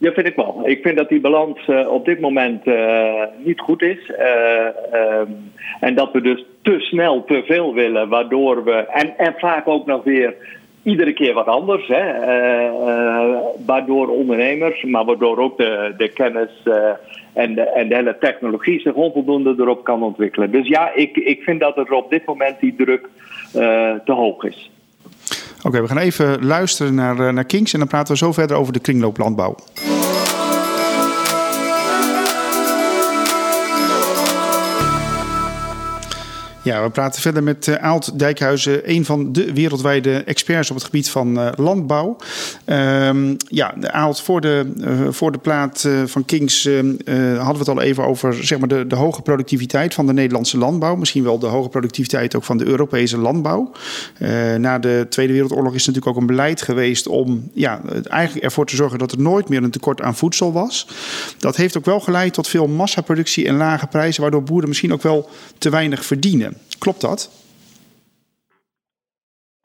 Ja, 0.03 0.13
vind 0.13 0.27
ik 0.27 0.37
wel. 0.37 0.63
Ik 0.65 0.83
vind 0.83 0.97
dat 0.97 1.09
die 1.09 1.21
balans 1.21 1.69
op 1.89 2.05
dit 2.05 2.21
moment 2.21 2.65
niet 3.45 3.61
goed 3.61 3.83
is. 3.83 4.11
Um, 4.11 5.53
en 5.81 5.95
dat 5.95 6.13
we 6.13 6.21
dus 6.21 6.45
te 6.63 6.81
snel 6.81 7.25
te 7.25 7.43
veel 7.47 7.75
willen, 7.75 8.09
waardoor 8.09 8.65
we. 8.65 8.73
En, 8.73 9.19
en 9.19 9.35
vaak 9.39 9.69
ook 9.69 9.87
nog 9.87 10.05
weer 10.05 10.35
iedere 10.83 11.13
keer 11.13 11.35
wat 11.35 11.47
anders. 11.47 11.87
Hè? 11.87 12.03
Waardoor 13.67 14.09
ondernemers, 14.09 14.83
maar 14.83 15.05
waardoor 15.05 15.39
ook 15.39 15.57
de, 15.57 15.95
de 15.97 16.09
kennis 16.09 16.51
en, 17.33 17.55
de, 17.55 17.63
en 17.63 17.89
de 17.89 17.95
hele 17.95 18.17
technologie 18.19 18.81
zich 18.81 18.95
onvoldoende 18.95 19.55
erop 19.59 19.85
kan 19.85 20.03
ontwikkelen. 20.03 20.51
Dus 20.51 20.69
ja, 20.69 20.95
ik, 20.95 21.17
ik 21.17 21.43
vind 21.43 21.61
dat 21.61 21.77
er 21.77 21.93
op 21.93 22.11
dit 22.11 22.27
moment 22.27 22.61
die 22.61 22.75
druk 22.77 23.09
te 24.05 24.13
hoog 24.13 24.45
is. 24.45 24.71
Oké, 25.63 25.81
we 25.81 25.89
gaan 25.89 25.99
even 25.99 26.45
luisteren 26.45 26.95
naar, 26.95 27.33
naar 27.35 27.45
Kings 27.45 27.73
en 27.73 27.79
dan 27.79 27.89
praten 27.89 28.13
we 28.13 28.19
zo 28.19 28.33
verder 28.33 28.57
over 28.57 28.73
de 28.73 28.79
kringlooplandbouw. 28.79 29.55
Ja, 36.65 36.83
we 36.83 36.91
praten 36.91 37.23
verder 37.23 37.43
met 37.43 37.67
uh, 37.67 37.75
Aalt 37.75 38.19
Dijkhuizen, 38.19 38.91
een 38.91 39.05
van 39.05 39.33
de 39.33 39.53
wereldwijde 39.53 40.25
experts 40.25 40.71
op 40.71 40.77
het 40.77 40.85
gebied 40.85 41.11
van 41.11 41.39
uh, 41.39 41.49
landbouw. 41.57 42.17
Um, 42.67 43.37
ja, 43.49 43.75
Aalt, 43.81 44.21
voor 44.21 44.41
de, 44.41 44.73
uh, 44.77 45.01
voor 45.11 45.33
de 45.33 45.39
plaat 45.39 45.89
van 46.07 46.25
Kings 46.25 46.65
hadden 46.65 47.53
we 47.53 47.59
het 47.59 47.69
al 47.69 47.81
even 47.81 48.05
over 48.05 48.45
zeg 48.45 48.59
maar, 48.59 48.69
de, 48.69 48.87
de 48.87 48.95
hoge 48.95 49.23
productiviteit 49.23 49.95
van 49.95 50.07
de 50.07 50.13
Nederlandse 50.13 50.59
landbouw. 50.59 50.97
Misschien 50.97 51.23
wel 51.23 51.39
de 51.39 51.47
hoge 51.47 51.69
productiviteit 51.69 52.37
ook 52.37 52.45
van 52.45 52.57
de 52.59 52.67
Europese 52.67 53.19
landbouw. 53.19 53.73
na 54.59 54.79
de 54.79 55.07
Tweede 55.09 55.33
Wereldoorlog 55.33 55.75
is 55.75 55.87
natuurlijk 55.87 56.17
ook 56.17 56.21
een 56.21 56.27
beleid 56.27 56.63
geweest 56.63 57.07
om 57.07 57.51
ja, 57.53 57.81
eigenlijk 58.09 58.45
ervoor 58.45 58.67
te 58.67 58.77
zorgen 58.77 58.99
dat 58.99 59.13
er 59.13 59.21
nooit 59.21 59.49
meer 59.49 59.63
een 59.63 59.71
tekort 59.71 60.01
aan 60.01 60.17
voedsel 60.17 60.53
was. 60.53 60.89
Dat 61.39 61.57
heeft 61.57 61.77
ook 61.77 61.85
wel 61.85 62.01
geleid 62.01 62.35
tot 62.35 62.49
veel 62.49 62.67
massaproductie 62.67 63.47
en 63.47 63.57
lage 63.57 63.87
prijzen, 63.87 64.23
waardoor 64.23 64.43
boeren 64.43 64.69
misschien 64.69 64.93
ook 64.93 65.03
wel 65.03 65.31
te 65.59 65.71
weinig 65.71 66.05
verdienen. 66.05 66.51
Klopt 66.83 67.01
dat? 67.01 67.31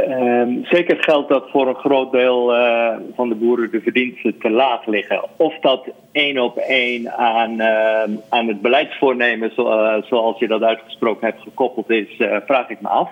Um, 0.10 0.66
zeker 0.66 0.98
geldt 1.04 1.30
dat 1.30 1.50
voor 1.50 1.68
een 1.68 1.76
groot 1.76 2.12
deel 2.12 2.56
uh, 2.56 2.96
van 3.16 3.30
de 3.30 3.36
boeren 3.36 3.72
de 3.72 3.82
verdiensten 3.82 4.38
te 4.38 4.50
laag 4.50 4.86
liggen. 4.86 5.24
Of 5.38 5.60
dat 5.60 5.86
één 6.12 6.38
op 6.38 6.58
één 6.58 7.12
aan, 7.12 7.52
uh, 7.52 8.18
aan 8.30 8.48
het 8.48 8.62
beleidsvoornemen, 8.62 9.52
zo, 9.56 9.68
uh, 9.68 10.04
zoals 10.04 10.40
je 10.40 10.48
dat 10.48 10.62
uitgesproken 10.62 11.28
hebt, 11.28 11.42
gekoppeld 11.42 11.90
is, 11.90 12.08
vraag 12.46 12.70
ik 12.70 12.82
me 12.82 12.88
af. 12.88 13.10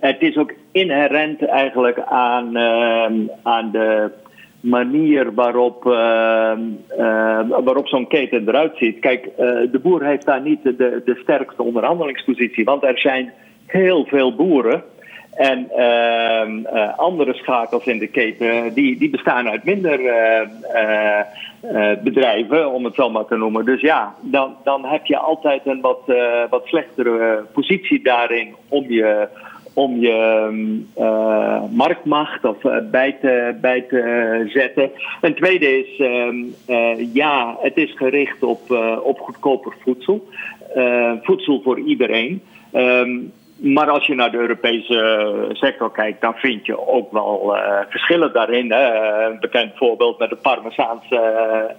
het 0.00 0.20
is 0.20 0.36
ook 0.36 0.52
inherent 0.72 1.46
eigenlijk 1.46 1.98
aan, 1.98 2.56
ehm, 2.56 3.14
aan 3.42 3.70
de 3.70 4.10
manier 4.60 5.34
waarop, 5.34 5.82
waarop 7.64 7.88
zo'n 7.88 8.06
keten 8.06 8.48
eruit 8.48 8.76
ziet. 8.76 8.98
Kijk, 8.98 9.30
de 9.72 9.80
boer 9.82 10.04
heeft 10.04 10.26
daar 10.26 10.42
niet 10.42 10.62
de, 10.62 11.02
de 11.04 11.18
sterkste 11.22 11.62
onderhandelingspositie, 11.62 12.64
want 12.64 12.82
er 12.82 12.98
zijn 12.98 13.32
heel 13.66 14.04
veel 14.04 14.34
boeren. 14.34 14.82
En 15.36 15.70
uh, 15.76 16.98
andere 16.98 17.34
schakels 17.34 17.86
in 17.86 17.98
de 17.98 18.06
keten, 18.06 18.74
die, 18.74 18.98
die 18.98 19.10
bestaan 19.10 19.48
uit 19.48 19.64
minder 19.64 20.00
bedrijven, 22.02 22.72
om 22.72 22.84
het 22.84 22.94
zo 22.94 23.10
maar 23.10 23.24
te 23.24 23.36
noemen. 23.36 23.64
Dus 23.64 23.80
ja, 23.80 24.14
dan, 24.20 24.54
dan 24.64 24.84
heb 24.84 25.06
je 25.06 25.18
altijd 25.18 25.66
een 25.66 25.80
wat, 25.80 26.00
wat 26.50 26.66
slechtere 26.66 27.44
positie 27.52 28.02
daarin 28.02 28.54
om 28.68 28.84
je, 28.88 29.28
om 29.76 30.00
je 30.00 30.48
uh, 30.98 31.62
marktmacht 31.70 32.44
of 32.44 32.64
uh, 32.64 32.76
bij, 32.90 33.16
te, 33.20 33.56
bij 33.60 33.80
te 33.80 34.44
zetten. 34.48 34.90
Een 35.20 35.34
tweede 35.34 35.78
is, 35.78 35.98
uh, 35.98 37.14
ja, 37.14 37.56
het 37.60 37.76
is 37.76 37.92
gericht 37.96 38.42
op, 38.42 38.60
op 39.02 39.18
goedkoper 39.18 39.74
voedsel. 39.84 40.28
voedsel 41.22 41.60
voor 41.62 41.78
iedereen. 41.78 42.42
Um, 42.74 43.32
maar 43.56 43.90
als 43.90 44.06
je 44.06 44.14
naar 44.14 44.30
de 44.30 44.36
Europese 44.36 45.48
sector 45.52 45.92
kijkt, 45.92 46.20
dan 46.20 46.34
vind 46.34 46.66
je 46.66 46.88
ook 46.88 47.12
wel 47.12 47.56
verschillen 47.88 48.32
daarin. 48.32 48.72
Hè. 48.72 49.24
Een 49.26 49.40
bekend 49.40 49.72
voorbeeld 49.74 50.18
met 50.18 50.30
de 50.30 50.36
Parmezaanse 50.36 51.70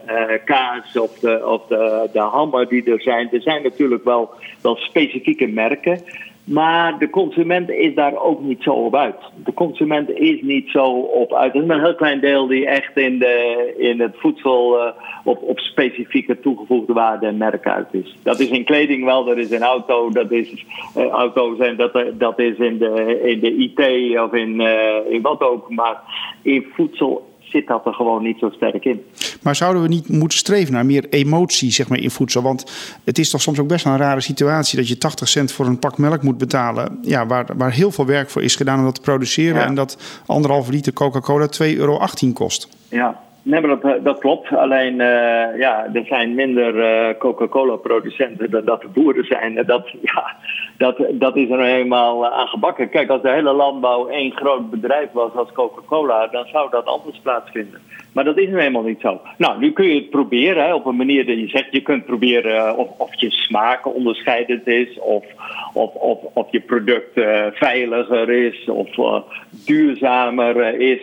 kaas 0.46 0.98
of, 0.98 1.20
de, 1.20 1.48
of 1.48 1.68
de, 1.68 2.10
de 2.14 2.20
hammer 2.20 2.68
die 2.68 2.92
er 2.92 3.02
zijn. 3.02 3.30
Er 3.32 3.42
zijn 3.42 3.64
natuurlijk 3.64 4.04
wel, 4.04 4.30
wel 4.62 4.76
specifieke 4.76 5.48
merken. 5.48 6.02
Maar 6.48 7.00
de 7.00 7.10
consument 7.10 7.70
is 7.70 7.96
daar 7.96 8.16
ook 8.16 8.42
niet 8.42 8.64
zo 8.64 8.72
op 8.72 8.96
uit. 8.96 9.16
De 9.44 9.54
consument 9.54 10.10
is 10.10 10.42
niet 10.42 10.70
zo 10.70 10.86
op 11.00 11.34
uit. 11.34 11.54
Het 11.54 11.64
is 11.64 11.70
een 11.70 11.84
heel 11.84 11.96
klein 11.96 12.20
deel 12.20 12.48
die 12.48 12.68
echt 12.68 12.98
in, 12.98 13.20
de, 13.20 13.74
in 13.78 14.00
het 14.00 14.16
voedsel 14.18 14.86
uh, 14.86 14.92
op, 15.24 15.42
op 15.42 15.60
specifieke 15.60 16.40
toegevoegde 16.40 16.94
waarde 16.94 17.28
en 17.28 17.38
merken 17.38 17.74
uit 17.74 17.88
is. 17.92 18.18
Dat 18.24 18.40
is 18.40 18.50
in 18.50 18.66
kleding 18.66 19.04
wel, 19.04 19.24
dat 19.24 19.38
is 19.38 19.50
in 19.50 19.62
auto, 19.62 20.10
dat 20.10 20.32
is 20.32 20.66
uh, 20.98 21.08
auto's 21.08 21.60
en 21.60 21.76
dat, 21.76 22.04
dat 22.14 22.40
is 22.40 22.58
in 22.58 22.78
de, 22.78 23.22
in 23.24 23.40
de 23.40 23.56
IT 23.56 24.20
of 24.20 24.34
in, 24.34 24.62
in 25.10 25.22
wat 25.22 25.42
ook. 25.42 25.70
Maar 25.70 26.02
in 26.42 26.66
voedsel 26.74 27.27
zit 27.50 27.68
dat 27.68 27.86
er 27.86 27.94
gewoon 27.94 28.24
niet 28.24 28.40
zo 28.40 28.50
sterk 28.50 28.86
in. 28.86 29.02
Maar 29.42 29.56
zouden 29.56 29.82
we 29.82 29.88
niet 29.88 30.10
moeten 30.10 30.38
streven 30.38 30.74
naar 30.74 30.86
meer 30.86 31.10
emotie 31.10 31.72
zeg 31.72 31.88
maar, 31.88 32.00
in 32.00 32.12
voedsel? 32.12 32.42
Want 32.42 32.72
het 33.04 33.20
is 33.20 33.30
toch 33.30 33.42
soms 33.42 33.60
ook 33.60 33.68
best 33.68 33.84
wel 33.84 33.94
een 33.94 34.00
rare 34.00 34.22
situatie 34.22 34.78
dat 34.78 34.88
je 34.88 34.98
80 34.98 35.28
cent 35.28 35.52
voor 35.52 35.66
een 35.66 35.80
pak 35.80 35.98
melk 35.98 36.24
moet 36.24 36.38
betalen. 36.38 37.00
Ja, 37.02 37.26
waar, 37.26 37.46
waar 37.58 37.72
heel 37.72 37.92
veel 37.92 38.06
werk 38.06 38.30
voor 38.30 38.44
is 38.44 38.56
gedaan 38.56 38.80
om 38.80 38.86
dat 38.86 38.96
te 38.96 39.02
produceren. 39.02 39.66
En 39.66 39.76
dat 39.76 40.22
anderhalve 40.26 40.72
liter 40.72 40.94
Coca-Cola 40.94 41.48
2,18 41.64 41.78
euro 41.78 42.00
kost. 42.34 42.70
Ja, 42.90 43.20
Nee, 43.48 43.62
maar 43.62 43.80
dat, 43.80 44.04
dat 44.04 44.20
klopt. 44.20 44.52
Alleen, 44.52 44.94
uh, 44.94 45.58
ja, 45.58 45.90
er 45.94 46.06
zijn 46.06 46.36
minder 46.36 46.76
uh, 46.76 47.18
Coca-Cola-producenten 47.18 48.52
dan 48.52 48.66
dat 48.66 48.84
er 48.84 48.92
boeren 48.92 49.26
zijn. 49.26 49.58
En 49.58 49.66
dat, 49.66 49.90
ja, 50.14 50.36
dat, 50.78 50.98
dat 51.12 51.36
is 51.36 51.50
er 51.50 51.86
uh, 51.86 51.94
aan 52.24 52.48
gebakken. 52.48 52.90
Kijk, 52.90 53.10
als 53.10 53.22
de 53.22 53.30
hele 53.30 53.54
landbouw 53.54 54.08
één 54.08 54.32
groot 54.32 54.70
bedrijf 54.70 55.12
was 55.12 55.34
als 55.34 55.52
Coca-Cola, 55.52 56.28
dan 56.28 56.46
zou 56.52 56.70
dat 56.70 56.86
anders 56.86 57.20
plaatsvinden. 57.20 57.82
Maar 58.14 58.24
dat 58.24 58.38
is 58.38 58.48
nu 58.48 58.60
helemaal 58.60 58.84
niet 58.84 59.02
zo. 59.02 59.22
Nou, 59.38 59.60
nu 59.60 59.72
kun 59.72 59.88
je 59.88 59.96
het 59.96 60.10
proberen 60.10 60.64
hè, 60.64 60.74
op 60.74 60.86
een 60.86 60.96
manier 60.96 61.26
dat 61.26 61.40
je 61.40 61.48
zegt, 61.48 61.72
je 61.72 61.82
kunt 61.82 62.06
proberen 62.06 62.78
of, 62.78 62.90
of 62.98 63.16
je 63.16 63.32
smaak 63.32 63.96
onderscheidend 63.96 64.68
is, 64.68 65.00
of, 65.00 65.26
of, 65.74 65.94
of, 65.94 66.20
of 66.34 66.52
je 66.52 66.60
product 66.60 67.14
veiliger 67.54 68.30
is, 68.30 68.70
of 68.70 69.24
duurzamer 69.66 70.80
is. 70.80 71.02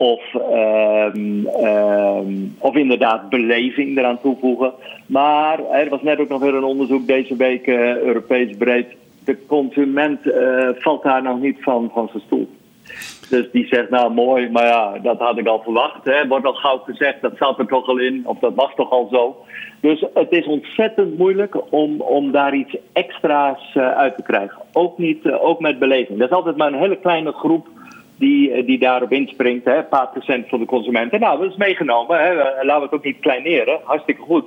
Of, 0.00 0.22
um, 1.14 1.48
um, 1.64 2.56
of 2.58 2.74
inderdaad 2.74 3.28
beleving 3.28 3.98
eraan 3.98 4.20
toevoegen. 4.20 4.72
Maar 5.06 5.70
er 5.70 5.88
was 5.88 6.02
net 6.02 6.18
ook 6.18 6.28
nog 6.28 6.40
weer 6.40 6.54
een 6.54 6.64
onderzoek 6.64 7.06
deze 7.06 7.36
week, 7.36 7.66
uh, 7.66 7.96
Europees 7.96 8.56
breed. 8.56 8.86
De 9.24 9.46
consument 9.46 10.26
uh, 10.26 10.68
valt 10.74 11.02
daar 11.02 11.22
nog 11.22 11.40
niet 11.40 11.56
van, 11.60 11.90
van 11.92 12.08
zijn 12.08 12.22
stoel. 12.26 12.48
Dus 13.28 13.50
die 13.52 13.66
zegt, 13.66 13.90
nou 13.90 14.12
mooi, 14.12 14.50
maar 14.50 14.66
ja, 14.66 14.98
dat 15.02 15.18
had 15.18 15.38
ik 15.38 15.46
al 15.46 15.62
verwacht. 15.62 16.04
Hè. 16.04 16.26
Wordt 16.26 16.46
al 16.46 16.52
gauw 16.52 16.78
gezegd, 16.78 17.20
dat 17.20 17.36
zat 17.36 17.58
er 17.58 17.66
toch 17.66 17.88
al 17.88 17.98
in, 17.98 18.22
of 18.24 18.38
dat 18.38 18.54
was 18.54 18.74
toch 18.74 18.90
al 18.90 19.08
zo. 19.12 19.36
Dus 19.80 20.04
het 20.14 20.32
is 20.32 20.46
ontzettend 20.46 21.18
moeilijk 21.18 21.72
om, 21.72 22.00
om 22.00 22.32
daar 22.32 22.54
iets 22.54 22.76
extra's 22.92 23.74
uh, 23.74 23.90
uit 23.90 24.16
te 24.16 24.22
krijgen. 24.22 24.62
Ook, 24.72 24.98
niet, 24.98 25.30
ook 25.30 25.60
met 25.60 25.78
beleving. 25.78 26.18
Dat 26.18 26.30
is 26.30 26.36
altijd 26.36 26.56
maar 26.56 26.72
een 26.72 26.78
hele 26.78 26.98
kleine 26.98 27.32
groep 27.32 27.68
die, 28.18 28.52
eh, 28.52 28.66
die 28.66 28.78
daarop 28.78 29.12
inspringt. 29.12 29.64
Hè, 29.64 29.76
een 29.76 29.88
paar 29.88 30.08
procent 30.08 30.48
van 30.48 30.60
de 30.60 30.66
consumenten. 30.66 31.20
Nou, 31.20 31.40
dat 31.40 31.50
is 31.50 31.56
meegenomen. 31.56 32.18
Hè. 32.18 32.34
Laten 32.34 32.76
we 32.76 32.82
het 32.82 32.92
ook 32.92 33.04
niet 33.04 33.20
kleineren. 33.20 33.80
Hartstikke 33.84 34.22
goed. 34.22 34.44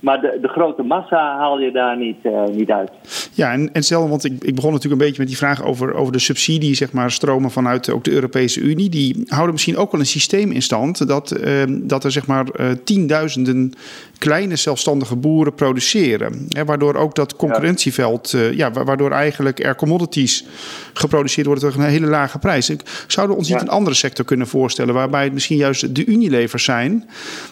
Maar 0.00 0.20
de, 0.20 0.38
de 0.42 0.48
grote 0.48 0.82
massa 0.82 1.36
haal 1.36 1.58
je 1.60 1.72
daar 1.72 1.96
niet, 1.96 2.16
uh, 2.22 2.44
niet 2.44 2.70
uit. 2.70 2.90
Ja, 3.32 3.52
en, 3.52 3.72
en 3.72 3.82
stel, 3.82 4.08
want 4.08 4.24
ik, 4.24 4.44
ik 4.44 4.54
begon 4.54 4.72
natuurlijk 4.72 5.00
een 5.00 5.06
beetje 5.06 5.22
met 5.22 5.28
die 5.28 5.36
vraag 5.36 5.64
over, 5.64 5.94
over 5.94 6.12
de 6.12 6.18
subsidie, 6.18 6.74
zeg 6.74 6.92
maar, 6.92 7.10
stromen 7.10 7.50
vanuit 7.50 7.90
ook 7.90 8.04
de 8.04 8.10
Europese 8.10 8.60
Unie. 8.60 8.88
Die 8.88 9.22
houden 9.26 9.52
misschien 9.52 9.76
ook 9.76 9.92
wel 9.92 10.00
een 10.00 10.06
systeem 10.06 10.50
in 10.50 10.62
stand 10.62 11.08
dat, 11.08 11.36
uh, 11.44 11.62
dat 11.68 12.04
er 12.04 12.10
zeg 12.10 12.26
maar 12.26 12.46
uh, 12.60 12.66
tienduizenden 12.84 13.72
kleine 14.18 14.56
zelfstandige 14.56 15.16
boeren 15.16 15.54
produceren. 15.54 16.46
Hè, 16.48 16.64
waardoor 16.64 16.94
ook 16.94 17.14
dat 17.14 17.36
concurrentieveld, 17.36 18.36
ja, 18.52 18.70
waardoor 18.70 19.10
eigenlijk 19.10 19.64
er 19.64 19.74
commodities 19.74 20.46
geproduceerd 20.92 21.46
worden 21.46 21.64
tegen 21.64 21.84
een 21.84 21.90
hele 21.90 22.06
lage 22.06 22.38
prijs. 22.38 22.72
Zouden 23.06 23.34
we 23.34 23.40
ons 23.40 23.48
niet 23.50 23.60
ja. 23.60 23.62
een 23.62 23.72
andere 23.72 23.96
sector 23.96 24.24
kunnen 24.24 24.46
voorstellen 24.46 24.94
waarbij 24.94 25.24
het 25.24 25.32
misschien 25.32 25.56
juist 25.56 25.94
de 25.94 26.06
Unilevers 26.06 26.64
zijn, 26.64 27.08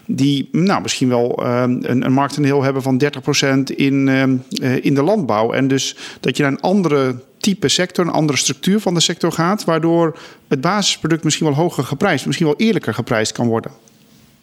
die 0.06 0.48
nou, 0.52 0.82
misschien 0.82 1.08
wel 1.08 1.44
een, 1.44 1.90
een 1.90 2.12
marktaandeel 2.38 2.62
hebben 2.62 2.82
van 2.82 3.02
30% 3.70 3.74
in, 3.76 4.08
in 4.82 4.94
de 4.94 5.02
landbouw. 5.02 5.52
En 5.52 5.68
dus 5.68 5.96
dat 6.20 6.36
je 6.36 6.42
naar 6.42 6.52
een 6.52 6.60
andere 6.60 7.16
type 7.38 7.68
sector, 7.68 8.06
een 8.06 8.12
andere 8.12 8.38
structuur 8.38 8.80
van 8.80 8.94
de 8.94 9.00
sector 9.00 9.32
gaat, 9.32 9.64
waardoor 9.64 10.18
het 10.48 10.60
basisproduct 10.60 11.24
misschien 11.24 11.46
wel 11.46 11.54
hoger 11.54 11.84
geprijsd, 11.84 12.26
misschien 12.26 12.46
wel 12.46 12.56
eerlijker 12.56 12.94
geprijsd 12.94 13.32
kan 13.32 13.46
worden. 13.46 13.70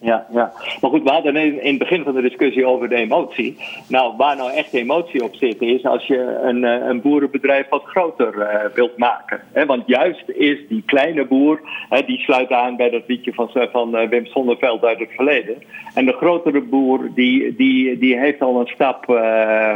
Ja, 0.06 0.26
ja. 0.32 0.52
Maar 0.82 0.90
goed, 0.90 1.04
we 1.04 1.10
hadden 1.10 1.36
in, 1.36 1.60
het 1.70 1.78
begin 1.78 2.04
van 2.04 2.14
de 2.14 2.22
discussie 2.22 2.66
over 2.66 2.90
de 2.90 2.96
emotie. 2.96 3.58
Nou, 3.88 4.14
waar 4.18 4.36
nou 4.36 4.52
echt 4.52 4.74
emotie 4.74 5.24
op 5.24 5.36
zit, 5.36 5.62
is 5.62 5.86
als 5.86 6.06
je 6.08 6.40
een, 6.44 6.64
een 6.64 7.02
boerenbedrijf 7.02 7.70
wat 7.70 7.84
groter 7.84 8.36
uh, 8.36 8.74
wilt 8.74 8.98
maken. 8.98 9.42
Want 9.68 9.84
juist 9.86 10.24
is 10.28 10.68
die 10.70 10.84
kleine 10.86 11.26
boer, 11.26 11.60
die 12.06 12.20
sluit 12.20 12.52
aan 12.52 12.76
bij 12.76 12.90
dat 12.90 13.04
liedje 13.08 13.34
van, 13.34 13.50
van 13.72 13.96
uh, 13.96 14.08
Wim 14.10 14.26
Sonneveld 14.26 14.84
uit 14.84 15.00
het 15.00 15.12
verleden. 15.16 15.56
En 15.94 16.06
de 16.06 16.14
grotere 16.14 16.62
boer, 16.62 17.10
die, 17.16 17.56
die, 17.56 17.98
die 17.98 18.20
heeft 18.20 18.42
al 18.42 18.60
een 18.60 18.68
stap, 18.68 19.10
uh, 19.10 19.74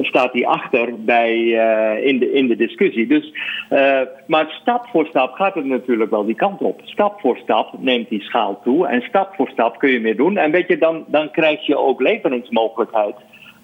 staat 0.00 0.32
die 0.32 0.48
achter 0.48 1.04
bij, 1.04 1.36
in, 2.02 2.18
de, 2.18 2.32
in 2.32 2.46
de 2.46 2.56
discussie. 2.56 3.06
Dus, 3.06 3.32
maar 4.26 4.58
stap 4.60 4.86
voor 4.86 5.06
stap 5.06 5.32
gaat 5.32 5.54
het 5.54 5.64
natuurlijk 5.64 6.10
wel 6.10 6.24
die 6.24 6.34
kant 6.34 6.60
op. 6.60 6.80
Stap 6.84 7.20
voor 7.20 7.36
stap 7.36 7.74
neemt 7.78 8.08
die 8.08 8.22
schaal 8.22 8.60
toe. 8.62 8.86
En 8.86 8.99
stap 9.00 9.34
voor 9.34 9.48
stap 9.48 9.78
kun 9.78 9.90
je 9.90 10.00
meer 10.00 10.16
doen. 10.16 10.36
En 10.36 10.50
weet 10.50 10.68
je, 10.68 10.78
dan, 10.78 11.04
dan 11.06 11.30
krijg 11.30 11.66
je 11.66 11.76
ook 11.76 12.00
leveringsmogelijkheid. 12.00 13.14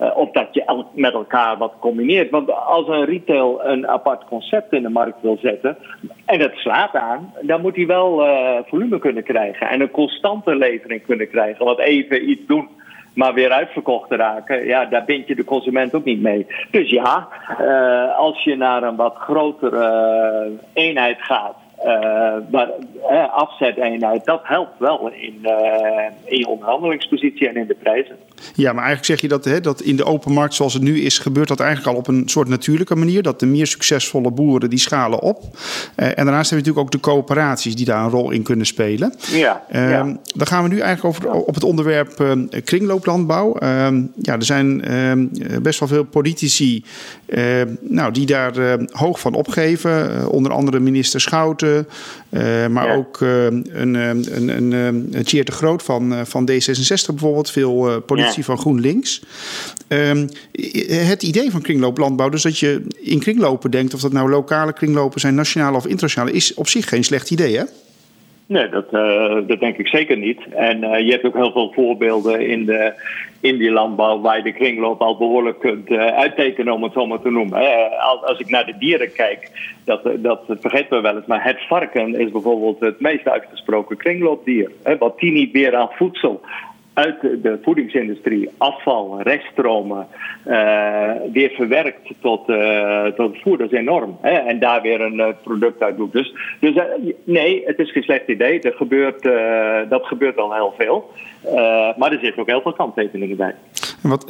Uh, 0.00 0.16
of 0.16 0.30
dat 0.30 0.48
je 0.50 0.84
met 0.94 1.12
elkaar 1.12 1.58
wat 1.58 1.72
combineert. 1.80 2.30
Want 2.30 2.52
als 2.52 2.88
een 2.88 3.04
retail 3.04 3.60
een 3.64 3.88
apart 3.88 4.24
concept 4.24 4.72
in 4.72 4.82
de 4.82 4.88
markt 4.88 5.20
wil 5.20 5.38
zetten. 5.42 5.76
en 6.24 6.40
het 6.40 6.54
slaat 6.54 6.94
aan. 6.94 7.32
dan 7.40 7.60
moet 7.60 7.76
hij 7.76 7.86
wel 7.86 8.26
uh, 8.26 8.58
volume 8.66 8.98
kunnen 8.98 9.22
krijgen. 9.22 9.68
en 9.68 9.80
een 9.80 9.90
constante 9.90 10.56
levering 10.56 11.02
kunnen 11.02 11.28
krijgen. 11.28 11.64
Want 11.64 11.78
even 11.78 12.30
iets 12.30 12.46
doen 12.46 12.68
maar 13.16 13.34
weer 13.34 13.50
uitverkocht 13.50 14.08
te 14.08 14.16
raken, 14.16 14.66
ja, 14.66 14.84
daar 14.84 15.04
bind 15.04 15.26
je 15.26 15.34
de 15.34 15.44
consument 15.44 15.94
ook 15.94 16.04
niet 16.04 16.20
mee. 16.20 16.46
Dus 16.70 16.90
ja, 16.90 17.28
uh, 17.60 18.16
als 18.16 18.44
je 18.44 18.56
naar 18.56 18.82
een 18.82 18.96
wat 18.96 19.14
grotere 19.16 20.50
eenheid 20.72 21.16
gaat, 21.20 21.56
maar 22.50 22.68
uh, 23.10 23.34
afzeteenheid, 23.34 24.24
dat 24.24 24.40
helpt 24.42 24.78
wel 24.78 25.10
in, 25.12 25.38
uh, 25.42 25.50
in 26.24 26.38
je 26.38 26.46
onderhandelingspositie 26.48 27.48
en 27.48 27.56
in 27.56 27.66
de 27.66 27.76
prijzen. 27.82 28.16
Ja, 28.54 28.72
maar 28.72 28.84
eigenlijk 28.84 29.04
zeg 29.04 29.20
je 29.20 29.28
dat, 29.28 29.44
hè, 29.44 29.60
dat 29.60 29.80
in 29.80 29.96
de 29.96 30.04
open 30.04 30.32
markt 30.32 30.54
zoals 30.54 30.74
het 30.74 30.82
nu 30.82 31.00
is, 31.00 31.18
gebeurt 31.18 31.48
dat 31.48 31.60
eigenlijk 31.60 31.92
al 31.92 31.98
op 31.98 32.08
een 32.08 32.28
soort 32.28 32.48
natuurlijke 32.48 32.96
manier. 32.96 33.22
Dat 33.22 33.40
de 33.40 33.46
meer 33.46 33.66
succesvolle 33.66 34.30
boeren 34.30 34.70
die 34.70 34.78
schalen 34.78 35.20
op. 35.20 35.42
en 35.96 36.14
daarnaast 36.14 36.50
hebben 36.50 36.66
we 36.66 36.70
natuurlijk 36.70 36.78
ook 36.78 36.90
de 36.90 37.00
coöperaties 37.00 37.76
die 37.76 37.86
daar 37.86 38.04
een 38.04 38.10
rol 38.10 38.30
in 38.30 38.42
kunnen 38.42 38.66
spelen. 38.66 39.14
Ja, 39.32 39.64
ja. 39.70 40.16
Dan 40.34 40.46
gaan 40.46 40.62
we 40.62 40.68
nu 40.68 40.78
eigenlijk 40.80 41.04
over 41.16 41.32
op 41.32 41.54
het 41.54 41.64
onderwerp 41.64 42.38
kringlooplandbouw. 42.64 43.56
ja, 44.22 44.34
er 44.34 44.44
zijn 44.44 44.80
best 45.62 45.78
wel 45.78 45.88
veel 45.88 46.04
politici 46.04 46.84
nou, 47.80 48.12
die 48.12 48.26
daar 48.26 48.78
hoog 48.90 49.20
van 49.20 49.34
opgeven. 49.34 50.28
onder 50.30 50.52
andere 50.52 50.80
minister 50.80 51.20
Schouten. 51.20 51.65
Uh, 51.66 52.66
maar 52.66 52.86
ja. 52.86 52.94
ook 52.94 53.20
uh, 53.20 53.44
een, 53.44 53.94
een, 53.94 54.48
een, 54.56 54.72
een 54.72 55.24
Tjeer 55.24 55.44
de 55.44 55.52
Groot 55.52 55.82
van, 55.82 56.26
van 56.26 56.50
D66 56.50 57.06
bijvoorbeeld. 57.06 57.50
Veel 57.50 58.00
politie 58.00 58.38
ja. 58.38 58.42
van 58.42 58.58
GroenLinks. 58.58 59.22
Um, 59.88 60.28
het 60.88 61.22
idee 61.22 61.50
van 61.50 61.62
kringlooplandbouw, 61.62 62.28
dus 62.28 62.42
dat 62.42 62.58
je 62.58 62.86
in 63.00 63.18
kringlopen 63.18 63.70
denkt... 63.70 63.94
of 63.94 64.00
dat 64.00 64.12
nou 64.12 64.30
lokale 64.30 64.72
kringlopen 64.72 65.20
zijn, 65.20 65.34
nationale 65.34 65.76
of 65.76 65.86
internationale... 65.86 66.32
is 66.32 66.54
op 66.54 66.68
zich 66.68 66.88
geen 66.88 67.04
slecht 67.04 67.30
idee, 67.30 67.56
hè? 67.56 67.64
Nee, 68.48 68.68
dat, 68.68 68.92
uh, 68.92 69.36
dat 69.46 69.60
denk 69.60 69.76
ik 69.76 69.88
zeker 69.88 70.16
niet. 70.16 70.40
En 70.50 70.84
uh, 70.84 71.00
je 71.00 71.10
hebt 71.10 71.24
ook 71.24 71.34
heel 71.34 71.52
veel 71.52 71.72
voorbeelden 71.72 72.48
in, 72.48 72.64
de, 72.64 72.92
in 73.40 73.58
die 73.58 73.70
landbouw 73.70 74.20
waar 74.20 74.36
je 74.36 74.42
de 74.42 74.52
kringloop 74.52 75.00
al 75.00 75.16
behoorlijk 75.16 75.58
kunt 75.58 75.90
uh, 75.90 76.06
uittekenen, 76.06 76.72
om 76.72 76.82
het 76.82 76.92
zo 76.92 77.06
maar 77.06 77.20
te 77.20 77.30
noemen. 77.30 77.60
Als, 78.22 78.38
ik 78.38 78.50
naar 78.50 78.66
de 78.66 78.78
dieren 78.78 79.12
kijk, 79.12 79.50
dat, 79.84 80.08
dat 80.18 80.40
vergeet 80.46 80.88
we 80.88 81.00
wel 81.00 81.16
eens, 81.16 81.26
maar 81.26 81.44
het 81.44 81.66
varken 81.66 82.20
is 82.20 82.30
bijvoorbeeld 82.30 82.80
het 82.80 83.00
meest 83.00 83.28
uitgesproken 83.28 83.96
kringloopdier. 83.96 84.70
Hè, 84.82 84.98
wat 84.98 85.18
die 85.18 85.32
niet 85.32 85.52
meer 85.52 85.76
aan 85.76 85.90
voedsel 85.90 86.40
uit 86.96 87.20
de 87.20 87.58
voedingsindustrie, 87.62 88.50
afval, 88.58 89.22
reststromen, 89.22 90.06
uh, 90.46 91.10
weer 91.32 91.50
verwerkt 91.50 92.08
tot, 92.20 92.48
uh, 92.48 93.04
tot 93.04 93.36
voer. 93.42 93.58
Dat 93.58 93.72
is 93.72 93.78
enorm. 93.78 94.16
Hè? 94.20 94.30
En 94.30 94.58
daar 94.58 94.82
weer 94.82 95.00
een 95.00 95.18
uh, 95.18 95.28
product 95.42 95.82
uit 95.82 95.96
doet. 95.96 96.12
Dus, 96.12 96.34
dus 96.60 96.74
nee, 97.24 97.62
het 97.66 97.78
is 97.78 97.92
geen 97.92 98.02
slecht 98.02 98.28
idee. 98.28 98.60
Er 98.60 98.72
gebeurt, 98.72 99.22
dat 99.90 100.06
gebeurt 100.06 100.38
al 100.38 100.54
heel 100.54 100.74
veel. 100.78 101.10
maar 101.96 102.12
er 102.12 102.18
zitten 102.20 102.38
ook 102.38 102.48
heel 102.48 102.60
veel 102.60 102.72
kanttekeningen 102.72 103.36
bij. 103.36 103.54
En 104.02 104.08
wat, 104.08 104.24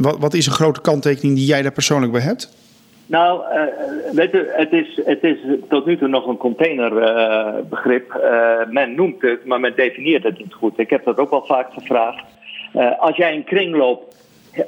wat, 0.00 0.18
wat 0.18 0.34
is 0.34 0.46
een 0.46 0.52
grote 0.52 0.80
kanttekening 0.80 1.36
die 1.36 1.46
jij 1.46 1.62
daar 1.62 1.72
persoonlijk 1.72 2.12
bij 2.12 2.20
hebt? 2.20 2.56
Nou, 3.06 3.42
weet 4.12 4.34
u, 4.34 4.46
het 4.48 4.72
is, 4.72 5.00
het 5.04 5.24
is 5.24 5.38
tot 5.68 5.86
nu 5.86 5.96
toe 5.96 6.08
nog 6.08 6.26
een 6.26 6.36
containerbegrip. 6.36 8.20
Uh, 8.22 8.66
men 8.68 8.94
noemt 8.94 9.22
het, 9.22 9.44
maar 9.44 9.60
men 9.60 9.76
definieert 9.76 10.22
het 10.22 10.38
niet 10.38 10.54
goed. 10.54 10.78
Ik 10.78 10.90
heb 10.90 11.04
dat 11.04 11.18
ook 11.18 11.30
wel 11.30 11.44
vaak 11.46 11.72
gevraagd. 11.72 12.24
als 12.98 13.16
jij 13.16 13.34
een 13.34 13.44
kringloop 13.44 14.12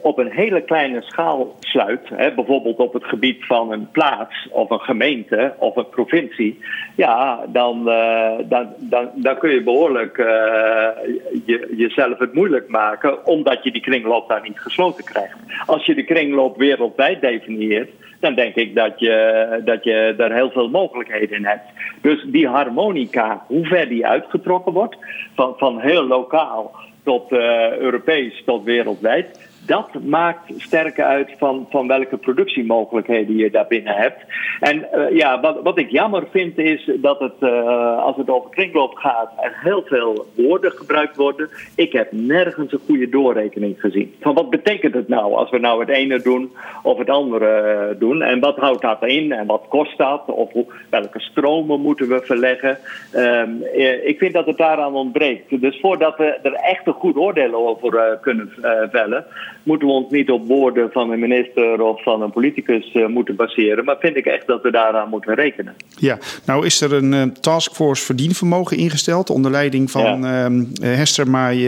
op 0.02 0.18
een 0.18 0.30
hele 0.30 0.60
kleine 0.60 1.02
schaal 1.02 1.56
sluit, 1.60 2.08
hè, 2.08 2.34
bijvoorbeeld 2.34 2.76
op 2.76 2.92
het 2.92 3.04
gebied 3.04 3.44
van 3.46 3.72
een 3.72 3.90
plaats 3.90 4.48
of 4.50 4.70
een 4.70 4.80
gemeente 4.80 5.54
of 5.58 5.76
een 5.76 5.88
provincie, 5.88 6.58
ja, 6.96 7.44
dan, 7.48 7.84
dan, 8.48 8.68
dan, 8.78 9.10
dan 9.14 9.38
kun 9.38 9.50
je 9.50 9.62
behoorlijk 9.62 10.16
je, 11.46 11.72
jezelf 11.76 12.18
het 12.18 12.34
moeilijk 12.34 12.68
maken, 12.68 13.26
omdat 13.26 13.64
je 13.64 13.72
die 13.72 13.82
kringloop 13.82 14.28
daar 14.28 14.42
niet 14.42 14.60
gesloten 14.60 15.04
krijgt. 15.04 15.36
Als 15.66 15.86
je 15.86 15.94
de 15.94 16.04
kringloop 16.04 16.56
wereldwijd 16.56 17.20
definieert, 17.20 17.90
dan 18.20 18.34
denk 18.34 18.54
ik 18.54 18.74
dat 18.74 19.00
je, 19.00 19.60
dat 19.64 19.84
je 19.84 20.14
daar 20.16 20.32
heel 20.32 20.50
veel 20.50 20.68
mogelijkheden 20.68 21.36
in 21.36 21.44
hebt. 21.44 21.64
Dus 22.00 22.24
die 22.26 22.48
harmonica, 22.48 23.44
hoe 23.46 23.66
ver 23.66 23.88
die 23.88 24.06
uitgetrokken 24.06 24.72
wordt, 24.72 24.96
van, 25.34 25.54
van 25.56 25.80
heel 25.80 26.06
lokaal 26.06 26.74
tot 27.04 27.32
uh, 27.32 27.76
Europees 27.76 28.42
tot 28.44 28.64
wereldwijd, 28.64 29.45
dat 29.66 30.04
maakt 30.04 30.52
sterker 30.56 31.04
uit 31.04 31.30
van, 31.38 31.66
van 31.70 31.86
welke 31.86 32.16
productiemogelijkheden 32.16 33.36
je 33.36 33.50
daarbinnen 33.50 33.94
hebt. 33.94 34.24
En 34.60 34.86
uh, 34.94 35.16
ja, 35.16 35.40
wat, 35.40 35.62
wat 35.62 35.78
ik 35.78 35.90
jammer 35.90 36.24
vind 36.30 36.58
is 36.58 36.90
dat 36.96 37.18
het, 37.18 37.34
uh, 37.40 37.98
als 38.02 38.16
het 38.16 38.30
over 38.30 38.50
kringloop 38.50 38.94
gaat, 38.94 39.32
er 39.40 39.58
heel 39.62 39.82
veel 39.86 40.26
woorden 40.34 40.72
gebruikt 40.72 41.16
worden. 41.16 41.48
Ik 41.74 41.92
heb 41.92 42.12
nergens 42.12 42.72
een 42.72 42.80
goede 42.86 43.08
doorrekening 43.08 43.80
gezien. 43.80 44.14
Van 44.20 44.34
wat 44.34 44.50
betekent 44.50 44.94
het 44.94 45.08
nou 45.08 45.34
als 45.34 45.50
we 45.50 45.58
nou 45.58 45.80
het 45.80 45.88
ene 45.88 46.20
doen 46.20 46.52
of 46.82 46.98
het 46.98 47.10
andere 47.10 47.88
uh, 47.92 48.00
doen? 48.00 48.22
En 48.22 48.40
wat 48.40 48.56
houdt 48.56 48.82
dat 48.82 49.04
in 49.06 49.32
en 49.32 49.46
wat 49.46 49.64
kost 49.68 49.98
dat? 49.98 50.24
Of 50.26 50.52
welke 50.90 51.20
stromen 51.20 51.80
moeten 51.80 52.08
we 52.08 52.20
verleggen? 52.24 52.78
Um, 53.14 53.62
ik 54.04 54.18
vind 54.18 54.32
dat 54.32 54.46
het 54.46 54.56
daaraan 54.56 54.94
ontbreekt. 54.94 55.60
Dus 55.60 55.80
voordat 55.80 56.16
we 56.16 56.24
er 56.24 56.52
echt 56.52 56.86
een 56.86 56.92
goed 56.92 57.16
oordeel 57.16 57.54
over 57.54 58.18
kunnen 58.20 58.52
vellen, 58.90 59.24
moeten 59.66 59.88
we 59.88 59.94
ons 59.94 60.10
niet 60.10 60.30
op 60.30 60.46
woorden 60.46 60.92
van 60.92 61.10
een 61.10 61.18
minister 61.18 61.82
of 61.82 62.02
van 62.02 62.22
een 62.22 62.30
politicus 62.30 62.94
uh, 62.94 63.06
moeten 63.06 63.36
baseren. 63.36 63.84
Maar 63.84 63.96
vind 64.00 64.16
ik 64.16 64.26
echt 64.26 64.46
dat 64.46 64.62
we 64.62 64.70
daaraan 64.70 65.08
moeten 65.08 65.34
rekenen. 65.34 65.74
Ja, 65.98 66.18
nou 66.44 66.66
is 66.66 66.80
er 66.80 66.92
een 66.92 67.12
uh, 67.12 67.22
taskforce 67.22 68.04
verdienvermogen 68.04 68.76
ingesteld 68.76 69.30
onder 69.30 69.50
leiding 69.50 69.90
van 69.90 70.20
ja. 70.20 70.48
uh, 70.48 70.64
Hester 70.80 71.30
Maai. 71.30 71.60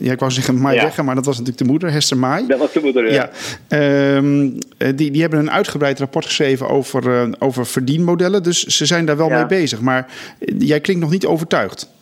ja, 0.00 0.12
ik 0.12 0.18
wou 0.18 0.32
zeggen 0.32 0.60
Maai 0.60 0.76
ja. 0.76 1.02
Maar 1.02 1.14
dat 1.14 1.24
was 1.24 1.38
natuurlijk 1.38 1.64
de 1.64 1.70
moeder, 1.70 1.90
Hester 1.90 2.16
Maai. 2.16 2.46
Dat 2.46 2.58
was 2.58 2.72
de 2.72 2.80
moeder, 2.80 3.12
ja. 3.12 3.30
ja. 3.68 4.92
die, 4.92 5.10
die 5.10 5.20
hebben 5.20 5.38
een 5.38 5.50
uitgebreid 5.50 5.98
rapport 5.98 6.24
geschreven 6.24 6.68
over, 6.68 7.28
over 7.38 7.66
verdienmodellen. 7.66 8.42
Dus 8.42 8.64
ze 8.64 8.86
zijn 8.86 9.06
daar 9.06 9.16
wel 9.16 9.28
mee 9.28 9.46
bezig. 9.46 9.80
Maar 9.80 10.06
jij 10.58 10.80
klinkt 10.80 11.02
nog 11.02 11.10
niet 11.10 11.26
overtuigd. 11.26 11.94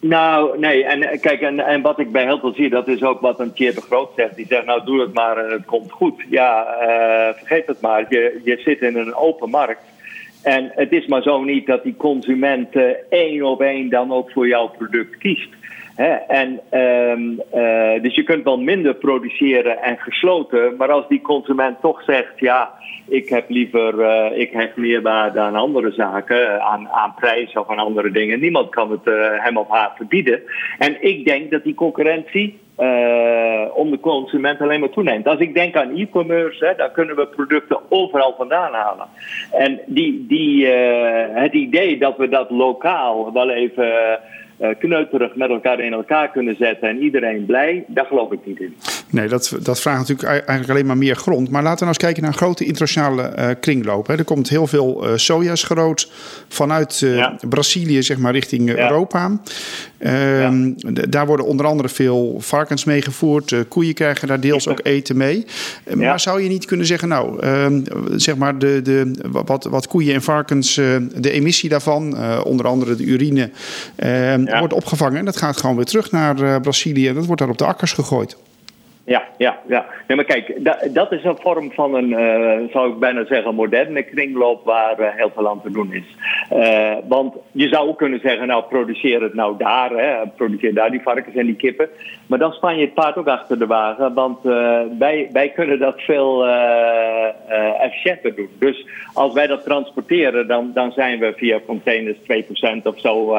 Nou, 0.00 0.58
nee. 0.58 0.84
En 0.84 1.20
kijk, 1.20 1.40
en, 1.40 1.60
en 1.60 1.82
wat 1.82 1.98
ik 1.98 2.12
bij 2.12 2.24
heel 2.24 2.38
veel 2.38 2.54
zie, 2.54 2.68
dat 2.68 2.88
is 2.88 3.02
ook 3.02 3.20
wat 3.20 3.40
een 3.40 3.52
Thierry 3.52 3.74
de 3.74 3.80
Groot 3.80 4.10
zegt. 4.16 4.36
Die 4.36 4.46
zegt, 4.46 4.64
nou 4.64 4.84
doe 4.84 5.00
het 5.00 5.14
maar 5.14 5.36
en 5.36 5.50
het 5.50 5.64
komt 5.64 5.90
goed. 5.90 6.24
Ja, 6.30 6.76
uh, 6.82 7.34
vergeet 7.34 7.66
het 7.66 7.80
maar. 7.80 8.06
Je, 8.08 8.40
je 8.44 8.56
zit 8.56 8.80
in 8.80 8.96
een 8.96 9.14
open 9.14 9.50
markt. 9.50 9.82
En 10.42 10.70
het 10.74 10.92
is 10.92 11.06
maar 11.06 11.22
zo 11.22 11.42
niet 11.42 11.66
dat 11.66 11.82
die 11.82 11.96
consument 11.96 12.68
één 13.08 13.42
op 13.42 13.60
één 13.60 13.88
dan 13.88 14.12
ook 14.12 14.30
voor 14.30 14.48
jouw 14.48 14.68
product 14.68 15.18
kiest. 15.18 15.48
En, 16.28 16.60
ehm, 16.70 17.38
eh, 17.50 18.02
dus 18.02 18.14
je 18.14 18.22
kunt 18.22 18.44
wel 18.44 18.58
minder 18.58 18.94
produceren 18.94 19.82
en 19.82 19.98
gesloten, 19.98 20.76
maar 20.76 20.90
als 20.90 21.08
die 21.08 21.20
consument 21.20 21.80
toch 21.80 22.02
zegt, 22.02 22.32
ja, 22.36 22.70
ik 23.08 23.28
heb 23.28 23.44
liever, 23.48 23.94
uh, 23.94 24.38
ik 24.38 24.52
heb 24.52 24.76
meer 24.76 25.02
waarde 25.02 25.40
aan 25.40 25.54
andere 25.54 25.92
zaken, 25.92 26.62
aan, 26.62 26.88
aan 26.88 27.14
prijs 27.14 27.52
of 27.52 27.68
aan 27.68 27.78
andere 27.78 28.10
dingen. 28.10 28.40
Niemand 28.40 28.68
kan 28.70 28.90
het 28.90 29.06
uh, 29.06 29.14
hem 29.44 29.56
of 29.56 29.68
haar 29.68 29.92
verbieden. 29.96 30.42
En 30.78 30.96
ik 31.00 31.24
denk 31.24 31.50
dat 31.50 31.64
die 31.64 31.74
concurrentie 31.74 32.58
om 33.74 33.90
de 33.90 33.98
consument 34.00 34.60
alleen 34.60 34.80
maar 34.80 34.90
toeneemt. 34.90 35.28
Als 35.28 35.38
ik 35.38 35.54
denk 35.54 35.76
aan 35.76 35.96
e-commerce, 35.96 36.74
dan 36.76 36.92
kunnen 36.92 37.16
we 37.16 37.26
producten 37.26 37.78
overal 37.88 38.34
vandaan 38.36 38.72
halen. 38.72 39.06
En 39.52 39.80
die, 39.86 40.24
die, 40.28 40.66
het 40.66 41.52
idee 41.52 41.98
dat 41.98 42.16
we 42.16 42.28
dat 42.28 42.50
lokaal 42.50 43.32
wel 43.32 43.50
even 43.50 44.20
kneuterig 44.78 45.34
met 45.34 45.50
elkaar 45.50 45.80
in 45.80 45.92
elkaar 45.92 46.30
kunnen 46.30 46.56
zetten 46.56 46.88
en 46.88 47.02
iedereen 47.02 47.46
blij, 47.46 47.84
daar 47.86 48.06
geloof 48.06 48.32
ik 48.32 48.38
niet 48.44 48.60
in. 48.60 48.76
Nee, 49.10 49.28
dat, 49.28 49.58
dat 49.62 49.80
vraagt 49.80 49.98
natuurlijk 49.98 50.28
eigenlijk 50.28 50.70
alleen 50.70 50.86
maar 50.86 50.96
meer 50.96 51.16
grond. 51.16 51.50
Maar 51.50 51.62
laten 51.62 51.78
we 51.78 51.84
nou 51.84 51.88
eens 51.88 52.04
kijken 52.04 52.22
naar 52.22 52.32
een 52.32 52.38
grote 52.38 52.64
internationale 52.64 53.32
uh, 53.38 53.48
kringloop. 53.60 54.06
Hè. 54.06 54.16
Er 54.18 54.24
komt 54.24 54.48
heel 54.48 54.66
veel 54.66 55.06
uh, 55.06 55.16
sojaschroot 55.16 56.12
vanuit 56.48 56.98
ja. 56.98 57.38
Brazilië, 57.48 58.02
zeg 58.02 58.18
maar, 58.18 58.32
richting 58.32 58.68
ja. 58.68 58.76
Europa. 58.76 59.40
Ehm, 59.98 60.66
ja. 60.76 61.06
Daar 61.08 61.26
worden 61.26 61.46
onder 61.46 61.66
andere 61.66 61.88
veel 61.88 62.36
varkens 62.38 62.84
meegevoerd. 62.84 63.54
koeien 63.68 63.94
krijgen 63.94 64.28
daar 64.28 64.40
deels 64.40 64.68
ook 64.68 64.80
eten 64.82 65.16
mee. 65.16 65.46
Maar 65.94 66.20
zou 66.20 66.42
je 66.42 66.48
niet 66.48 66.64
kunnen 66.64 66.86
zeggen, 66.86 67.08
nou, 67.08 67.40
ehm, 67.40 67.80
zeg 68.16 68.36
maar, 68.36 68.58
de, 68.58 68.82
de, 68.82 69.10
wat, 69.44 69.64
wat 69.64 69.88
koeien 69.88 70.14
en 70.14 70.22
varkens, 70.22 70.74
de 71.14 71.30
emissie 71.30 71.68
daarvan, 71.68 72.16
onder 72.44 72.66
andere 72.66 72.96
de 72.96 73.04
urine 73.04 73.50
ehm, 73.96 74.46
ja. 74.46 74.58
wordt 74.58 74.74
opgevangen. 74.74 75.18
En 75.18 75.24
dat 75.24 75.36
gaat 75.36 75.56
gewoon 75.56 75.76
weer 75.76 75.84
terug 75.84 76.10
naar 76.10 76.40
uh, 76.40 76.56
Brazilië. 76.60 77.08
En 77.08 77.14
dat 77.14 77.26
wordt 77.26 77.40
daar 77.40 77.50
op 77.50 77.58
de 77.58 77.64
akkers 77.64 77.92
gegooid. 77.92 78.36
Ja, 79.08 79.28
ja, 79.36 79.58
ja. 79.68 79.86
Nee, 80.06 80.16
maar 80.16 80.26
kijk, 80.26 80.54
da, 80.58 80.78
dat 80.92 81.12
is 81.12 81.24
een 81.24 81.38
vorm 81.40 81.72
van 81.72 81.94
een, 81.94 82.10
uh, 82.10 82.72
zou 82.72 82.92
ik 82.92 82.98
bijna 82.98 83.24
zeggen, 83.24 83.54
moderne 83.54 84.02
kringloop 84.02 84.64
waar 84.64 85.00
uh, 85.00 85.06
heel 85.10 85.30
veel 85.34 85.48
aan 85.48 85.62
te 85.62 85.70
doen 85.70 85.92
is. 85.92 86.16
Uh, 86.52 86.96
want 87.08 87.34
je 87.52 87.68
zou 87.68 87.88
ook 87.88 87.98
kunnen 87.98 88.20
zeggen, 88.20 88.46
nou, 88.46 88.64
produceer 88.64 89.22
het 89.22 89.34
nou 89.34 89.54
daar, 89.58 89.90
hè, 89.90 90.26
produceer 90.36 90.74
daar 90.74 90.90
die 90.90 91.02
varkens 91.02 91.36
en 91.36 91.46
die 91.46 91.54
kippen. 91.54 91.88
Maar 92.26 92.38
dan 92.38 92.52
span 92.52 92.76
je 92.76 92.84
het 92.84 92.94
paard 92.94 93.16
ook 93.16 93.28
achter 93.28 93.58
de 93.58 93.66
wagen, 93.66 94.14
want 94.14 94.38
wij, 94.98 95.28
wij 95.32 95.48
kunnen 95.48 95.78
dat 95.78 96.00
veel 96.00 96.46
efficiënter 97.80 98.34
doen. 98.34 98.50
Dus 98.58 98.86
als 99.12 99.32
wij 99.32 99.46
dat 99.46 99.64
transporteren, 99.64 100.46
dan, 100.46 100.70
dan 100.74 100.92
zijn 100.92 101.18
we 101.18 101.32
via 101.36 101.60
containers 101.66 102.16
2% 102.18 102.82
of 102.82 103.00
zo, 103.00 103.34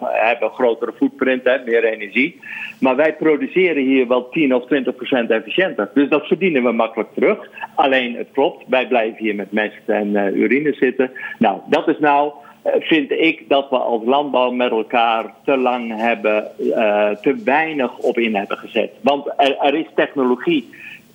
hebben 0.00 0.48
een 0.48 0.54
grotere 0.54 0.92
footprint, 0.92 1.44
hè, 1.44 1.58
meer 1.64 1.84
energie. 1.84 2.40
Maar 2.80 2.96
wij 2.96 3.16
produceren 3.16 3.82
hier 3.82 4.08
wel 4.08 4.28
10 4.28 4.54
of 4.54 4.64
20% 4.64 4.66
efficiënter. 5.28 5.90
Dus 5.94 6.08
dat 6.08 6.26
verdienen 6.26 6.62
we 6.62 6.72
makkelijk 6.72 7.08
terug. 7.14 7.50
Alleen 7.74 8.16
het 8.16 8.28
klopt, 8.32 8.64
wij 8.68 8.86
blijven 8.86 9.24
hier 9.24 9.34
met 9.34 9.52
mest 9.52 9.80
en 9.86 10.08
uh, 10.08 10.36
urine 10.36 10.72
zitten. 10.72 11.10
Nou, 11.38 11.60
dat 11.68 11.88
is 11.88 11.98
nou, 11.98 12.32
uh, 12.66 12.72
vind 12.78 13.10
ik, 13.10 13.48
dat 13.48 13.70
we 13.70 13.76
als 13.76 14.04
landbouw 14.04 14.50
met 14.50 14.70
elkaar 14.70 15.34
te 15.44 15.56
lang 15.56 15.96
hebben, 15.96 16.50
uh, 16.58 17.10
te 17.10 17.36
weinig 17.44 17.98
op 17.98 18.18
in 18.18 18.34
hebben 18.34 18.58
gezet. 18.58 18.90
Want 19.00 19.32
er 19.36 19.74
is 19.74 19.86
technologie 19.94 20.68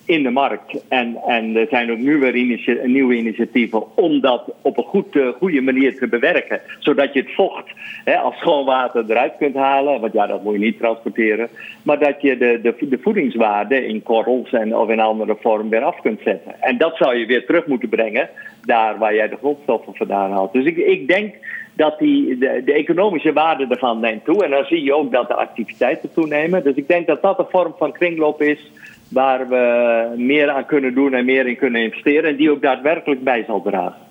in 0.04 0.22
de 0.22 0.30
markt. 0.30 0.88
En, 0.88 1.16
en 1.26 1.56
er 1.56 1.66
zijn 1.70 1.90
ook 1.90 1.98
nieuwe, 1.98 2.32
initia 2.32 2.76
nieuwe 2.84 3.14
initiatieven 3.14 3.96
om 3.96 4.20
dat 4.20 4.52
op 4.62 4.78
een 4.78 4.84
goed, 4.84 5.14
uh, 5.14 5.28
goede 5.28 5.60
manier 5.60 5.98
te 5.98 6.08
bewerken. 6.08 6.60
Zodat 6.78 7.12
je 7.12 7.20
het 7.20 7.34
vocht 7.34 7.70
hè, 8.04 8.16
als 8.16 8.36
schoon 8.36 8.64
water 8.64 9.04
eruit 9.08 9.32
kunt 9.38 9.54
halen. 9.54 10.00
Want 10.00 10.12
ja, 10.12 10.26
dat 10.26 10.42
moet 10.42 10.52
je 10.52 10.58
niet 10.58 10.78
transporteren. 10.78 11.48
Maar 11.82 11.98
dat 11.98 12.22
je 12.22 12.36
de, 12.36 12.60
de, 12.62 12.88
de 12.88 12.98
voedingswaarde 13.02 13.86
in 13.86 14.02
korrels 14.02 14.52
en, 14.52 14.76
of 14.76 14.88
in 14.88 15.00
andere 15.00 15.36
vorm 15.40 15.68
weer 15.68 15.82
af 15.82 16.00
kunt 16.00 16.20
zetten. 16.24 16.60
En 16.60 16.78
dat 16.78 16.96
zou 16.96 17.16
je 17.16 17.26
weer 17.26 17.46
terug 17.46 17.66
moeten 17.66 17.88
brengen 17.88 18.28
daar 18.62 18.98
waar 18.98 19.14
jij 19.14 19.28
de 19.28 19.36
grondstoffen 19.36 19.94
vandaan 19.94 20.30
haalt. 20.30 20.52
Dus 20.52 20.64
ik, 20.64 20.76
ik 20.76 21.08
denk 21.08 21.34
dat 21.74 21.98
die, 21.98 22.38
de, 22.38 22.62
de, 22.64 22.72
economische 22.72 23.32
waarde 23.32 23.66
ervan 23.68 24.00
neemt 24.00 24.24
toe. 24.24 24.44
En 24.44 24.50
dan 24.50 24.64
zie 24.64 24.82
je 24.82 24.94
ook 24.94 25.12
dat 25.12 25.28
de 25.28 25.34
activiteiten 25.34 26.12
toenemen. 26.12 26.62
Dus 26.62 26.74
ik 26.74 26.88
denk 26.88 27.06
dat 27.06 27.22
dat 27.22 27.38
een 27.38 27.46
vorm 27.50 27.74
van 27.78 27.92
kringloop 27.92 28.42
is 28.42 28.70
waar 29.12 29.48
we 29.48 30.14
meer 30.16 30.50
aan 30.50 30.66
kunnen 30.66 30.94
doen 30.94 31.14
en 31.14 31.24
meer 31.24 31.46
in 31.46 31.56
kunnen 31.56 31.82
investeren. 31.82 32.30
En 32.30 32.36
die 32.36 32.50
ook 32.50 32.62
daadwerkelijk 32.62 33.24
bij 33.24 33.44
zal 33.46 33.62
dragen. 33.62 34.10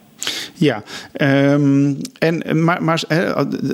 Ja, 0.53 0.83
um, 1.53 1.97
en, 2.19 2.63
maar, 2.63 2.83
maar 2.83 3.03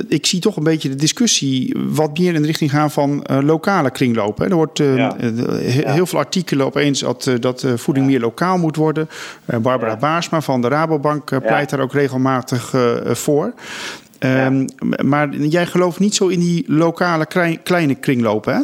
ik 0.08 0.26
zie 0.26 0.40
toch 0.40 0.58
een 0.58 0.64
beetje 0.64 0.90
de 0.90 0.96
discussie 0.96 1.76
wat 1.88 2.18
meer 2.18 2.34
in 2.34 2.42
de 2.42 2.48
richting 2.48 2.72
gaan 2.72 2.92
van 2.92 3.26
uh, 3.32 3.38
lokale 3.42 3.92
kringlopen. 3.92 4.50
Er 4.50 4.56
wordt 4.56 4.80
uh, 4.80 4.98
ja. 4.98 5.16
he, 5.18 5.82
ja. 5.82 5.92
heel 5.92 6.06
veel 6.06 6.20
artikelen 6.20 6.66
opeens 6.66 7.00
dat, 7.00 7.26
uh, 7.26 7.36
dat 7.40 7.66
voeding 7.76 8.06
ja. 8.06 8.12
meer 8.12 8.22
lokaal 8.22 8.58
moet 8.58 8.76
worden. 8.76 9.10
Barbara 9.62 9.98
Baarsma 9.98 10.42
van 10.42 10.62
de 10.62 10.68
Rabobank 10.68 11.40
pleit 11.42 11.70
daar 11.70 11.80
ook 11.80 11.94
regelmatig 11.94 12.74
voor. 13.06 13.54
Um, 14.20 14.66
maar 15.06 15.36
jij 15.36 15.66
gelooft 15.66 16.00
niet 16.00 16.16
zo 16.16 16.28
in 16.28 16.40
die 16.40 16.64
lokale 16.68 17.26
kleine 17.64 17.96
kringlopen, 17.96 18.54
hè? 18.54 18.62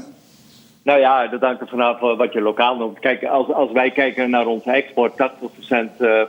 Nou 0.83 0.99
ja, 0.99 1.27
dat 1.27 1.41
hangt 1.41 1.61
er 1.61 1.67
vanaf 1.67 1.99
wat 1.99 2.33
je 2.33 2.41
lokaal 2.41 2.75
noemt. 2.75 2.99
Kijk, 2.99 3.23
als, 3.25 3.53
als 3.53 3.71
wij 3.71 3.91
kijken 3.91 4.29
naar 4.29 4.45
onze 4.45 4.71
export, 4.71 5.13
80% 5.13 5.15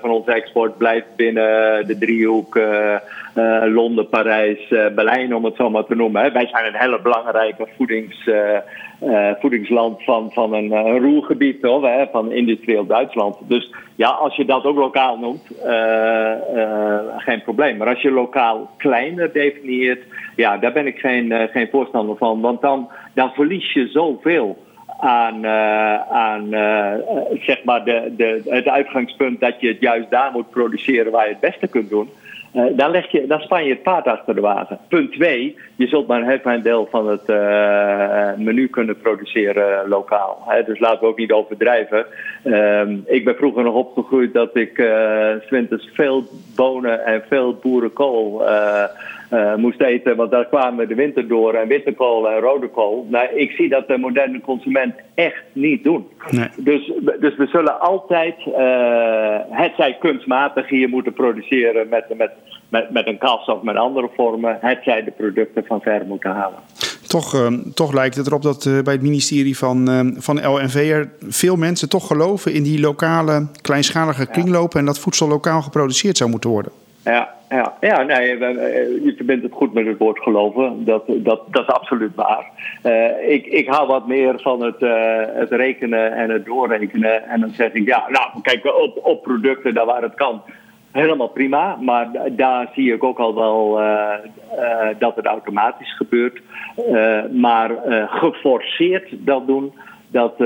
van 0.00 0.11
onze 0.11 0.32
export 0.32 0.78
blijft 0.78 1.16
binnen 1.16 1.86
de 1.86 1.98
driehoek 1.98 2.57
uh, 2.57 2.96
Londen, 3.64 4.09
Parijs, 4.09 4.70
uh, 4.70 4.87
Berlijn, 4.95 5.35
om 5.35 5.45
het 5.45 5.57
zo 5.57 5.70
maar 5.70 5.85
te 5.85 5.95
noemen. 5.95 6.32
Wij 6.32 6.47
zijn 6.47 6.66
een 6.66 6.80
hele 6.80 7.01
belangrijke 7.01 7.68
voedings, 7.76 8.28
voedingsland 9.41 10.03
van, 10.05 10.32
van 10.32 10.53
een, 10.53 10.99
roergebied, 10.99 11.62
hoor, 11.62 11.89
hè, 11.89 12.07
van 12.12 12.32
industrieel 12.32 12.87
Duitsland. 12.87 13.37
Dus 13.41 13.70
ja, 13.95 14.09
als 14.09 14.37
je 14.37 14.45
dat 14.45 14.64
ook 14.64 14.76
lokaal 14.76 15.18
noemt, 15.18 15.51
geen 17.16 17.43
probleem. 17.43 17.76
Maar 17.76 17.89
als 17.89 18.03
je 18.03 18.11
lokaal 18.11 18.70
kleiner 18.76 19.32
definieert, 19.32 20.03
ja, 20.37 20.59
daar 20.59 20.72
ben 20.72 20.87
ik 20.87 20.99
geen, 20.99 21.49
geen 21.53 21.68
voorstander 21.70 22.16
van. 22.16 22.41
Want 22.41 22.61
dan 22.61 22.89
dan 23.14 23.30
verlies 23.32 23.72
je 23.72 23.89
zoveel 23.89 24.57
aan, 24.99 25.47
aan 26.11 26.49
zeg 27.41 27.64
maar 27.64 27.85
de, 27.85 28.12
de, 28.16 28.43
het 28.45 28.68
uitgangspunt 28.68 29.41
dat 29.41 29.61
je 29.61 29.68
het 29.68 29.80
juist 29.80 30.11
daar 30.11 30.30
moet 30.32 30.51
produceren 30.51 31.12
waar 31.12 31.24
je 31.24 31.32
het 31.32 31.41
beste 31.41 31.66
kunt 31.66 31.91
doen. 31.91 32.09
Uh, 32.55 32.64
dan, 32.76 32.90
leg 32.90 33.11
je, 33.11 33.26
dan 33.26 33.40
span 33.40 33.64
je 33.64 33.70
het 33.70 33.82
paard 33.82 34.07
achter 34.07 34.34
de 34.34 34.40
wagen. 34.40 34.78
Punt 34.88 35.12
2, 35.12 35.57
je 35.76 35.86
zult 35.86 36.07
maar 36.07 36.40
een 36.44 36.62
deel 36.62 36.88
van 36.90 37.09
het 37.09 37.26
menu 38.38 38.68
kunnen 38.68 38.96
produceren 38.98 39.88
lokaal. 39.88 40.42
Hè? 40.46 40.62
Dus 40.64 40.78
laten 40.78 41.00
we 41.00 41.07
ook 41.07 41.18
niet 41.18 41.32
overdrijven. 41.32 42.07
Ehm, 42.44 42.96
ik 43.07 43.24
ben 43.24 43.36
vroeger 43.36 43.62
nog 43.62 43.74
opgegroeid 43.74 44.32
dat 44.32 44.57
ik 44.57 44.82
s 45.46 45.50
winters 45.50 45.90
veel 45.92 46.24
bonen 46.57 47.05
en 47.05 47.22
veel 47.28 47.55
boerenkool 47.55 48.42
uh, 49.35 49.55
moest 49.55 49.80
eten. 49.80 50.16
Want 50.16 50.30
daar 50.30 50.47
kwamen 50.47 50.89
de 50.89 50.95
winter 50.95 51.28
door 51.28 51.55
en 51.55 51.68
witte 51.68 51.93
kool 51.93 52.30
en 52.30 52.41
rode 52.41 52.68
kool. 52.68 53.07
Nou, 53.11 53.28
ik 53.35 53.51
zie 53.51 53.68
dat 53.68 53.89
de 53.89 53.99
moderne 53.99 54.41
consument 54.41 54.95
echt 55.14 55.43
niet 55.53 55.85
doen. 55.85 56.07
Nee. 56.30 56.49
Dus, 56.57 56.93
dus 57.20 57.37
we 57.37 57.47
zullen 57.47 57.80
altijd, 57.80 58.35
uh, 58.47 59.37
het 59.51 59.72
zij 59.76 59.97
kunstmatig 60.01 60.68
hier 60.68 60.89
moeten 60.89 61.12
produceren 61.12 61.89
met, 61.89 62.05
met, 62.16 62.30
met, 62.68 62.91
met 62.91 63.07
een 63.07 63.18
kas 63.18 63.47
of 63.47 63.62
met 63.62 63.76
andere 63.76 64.09
vormen. 64.16 64.59
Het 64.61 64.78
zij 64.85 65.05
de 65.05 65.11
producten 65.11 65.64
van 65.66 65.80
ver 65.80 66.07
moeten 66.07 66.30
halen. 66.30 66.59
Toch, 67.07 67.35
uh, 67.35 67.47
toch 67.74 67.93
lijkt 67.93 68.16
het 68.16 68.26
erop 68.26 68.43
dat 68.43 68.70
bij 68.85 68.93
het 68.93 69.03
ministerie 69.03 69.59
van, 69.59 70.14
van 70.18 70.47
LNV 70.47 70.91
er 70.93 71.11
veel 71.28 71.57
mensen 71.57 71.89
toch 71.89 72.07
geloven 72.07 72.53
in 72.53 72.62
die 72.62 72.80
lokale, 72.80 73.47
kleinschalige 73.62 74.26
kringlopen 74.26 74.80
en 74.80 74.87
dat 74.87 74.99
voedsel 74.99 75.28
lokaal 75.28 75.62
geproduceerd 75.62 76.16
zou 76.16 76.30
moeten 76.30 76.51
worden. 76.51 76.72
Ja, 77.05 77.35
ja, 77.57 77.76
ja 77.80 78.02
nee, 78.02 78.38
je 79.05 79.12
verbindt 79.16 79.42
het 79.42 79.52
goed 79.52 79.72
met 79.72 79.86
het 79.86 79.98
woord 79.98 80.18
geloven. 80.18 80.84
Dat, 80.84 81.05
dat, 81.07 81.42
dat 81.50 81.62
is 81.62 81.74
absoluut 81.74 82.14
waar. 82.14 82.46
Uh, 82.84 83.30
ik, 83.30 83.46
ik 83.46 83.68
hou 83.68 83.86
wat 83.86 84.07
meer 84.07 84.40
van 84.40 84.62
het, 84.62 84.80
uh, 84.80 85.20
het 85.34 85.50
rekenen 85.50 86.12
en 86.12 86.30
het 86.30 86.44
doorrekenen. 86.44 87.28
En 87.28 87.40
dan 87.40 87.50
zeg 87.50 87.72
ik, 87.72 87.86
ja, 87.86 88.05
nou, 88.09 88.42
kijk, 88.42 88.64
op, 88.64 88.98
op 89.02 89.22
producten 89.22 89.74
daar 89.74 89.86
waar 89.86 90.02
het 90.02 90.14
kan, 90.14 90.42
helemaal 90.92 91.28
prima. 91.28 91.76
Maar 91.80 92.11
daar 92.32 92.70
zie 92.74 92.92
ik 92.92 93.05
ook 93.05 93.18
al 93.18 93.34
wel 93.34 93.80
dat 94.98 95.16
het 95.16 95.26
automatisch 95.26 95.96
gebeurt. 95.96 96.40
maar 97.32 97.70
geforceerd 98.07 99.09
dat 99.11 99.46
doen, 99.46 99.72
dat, 100.09 100.38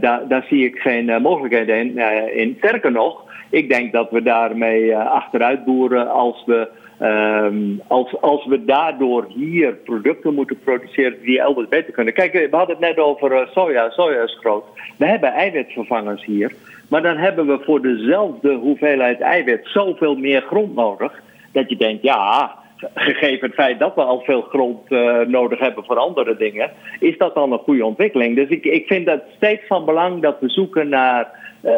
daar, 0.00 0.28
daar 0.28 0.44
zie 0.48 0.64
ik 0.64 0.78
geen 0.78 1.22
mogelijkheden 1.22 1.76
in. 1.76 1.98
in. 2.34 2.54
Sterker 2.58 2.92
nog, 2.92 3.24
ik 3.50 3.68
denk 3.68 3.92
dat 3.92 4.10
we 4.10 4.22
daarmee 4.22 4.96
achteruit 4.96 5.64
boeren 5.64 6.10
als 6.10 6.44
we, 6.46 6.68
um, 7.02 7.80
als, 7.86 8.20
als 8.20 8.46
we 8.46 8.64
daardoor 8.64 9.26
hier 9.28 9.74
producten 9.74 10.34
moeten 10.34 10.58
produceren 10.58 11.20
die 11.22 11.40
elders 11.40 11.68
beter 11.68 11.92
kunnen. 11.92 12.14
Kijk, 12.14 12.32
we 12.32 12.56
hadden 12.56 12.76
het 12.76 12.84
net 12.84 12.98
over 12.98 13.48
soja. 13.52 13.90
Soja 13.90 14.22
is 14.22 14.38
groot. 14.40 14.64
We 14.96 15.06
hebben 15.06 15.32
eiwitvervangers 15.32 16.24
hier. 16.24 16.52
Maar 16.88 17.02
dan 17.02 17.16
hebben 17.16 17.46
we 17.46 17.58
voor 17.64 17.82
dezelfde 17.82 18.54
hoeveelheid 18.54 19.20
eiwit 19.20 19.60
zoveel 19.62 20.16
meer 20.16 20.40
grond 20.40 20.74
nodig. 20.74 21.22
Dat 21.52 21.68
je 21.68 21.76
denkt, 21.76 22.02
ja, 22.02 22.54
gegeven 22.94 23.46
het 23.46 23.54
feit 23.54 23.78
dat 23.78 23.94
we 23.94 24.02
al 24.02 24.20
veel 24.20 24.42
grond 24.42 24.90
uh, 24.90 25.20
nodig 25.20 25.58
hebben 25.58 25.84
voor 25.84 25.98
andere 25.98 26.36
dingen, 26.36 26.70
is 27.00 27.18
dat 27.18 27.34
dan 27.34 27.52
een 27.52 27.58
goede 27.58 27.84
ontwikkeling. 27.84 28.36
Dus 28.36 28.48
ik, 28.48 28.64
ik 28.64 28.86
vind 28.86 29.06
het 29.06 29.22
steeds 29.36 29.66
van 29.66 29.84
belang 29.84 30.22
dat 30.22 30.36
we 30.40 30.48
zoeken 30.48 30.88
naar 30.88 31.30
uh, 31.64 31.70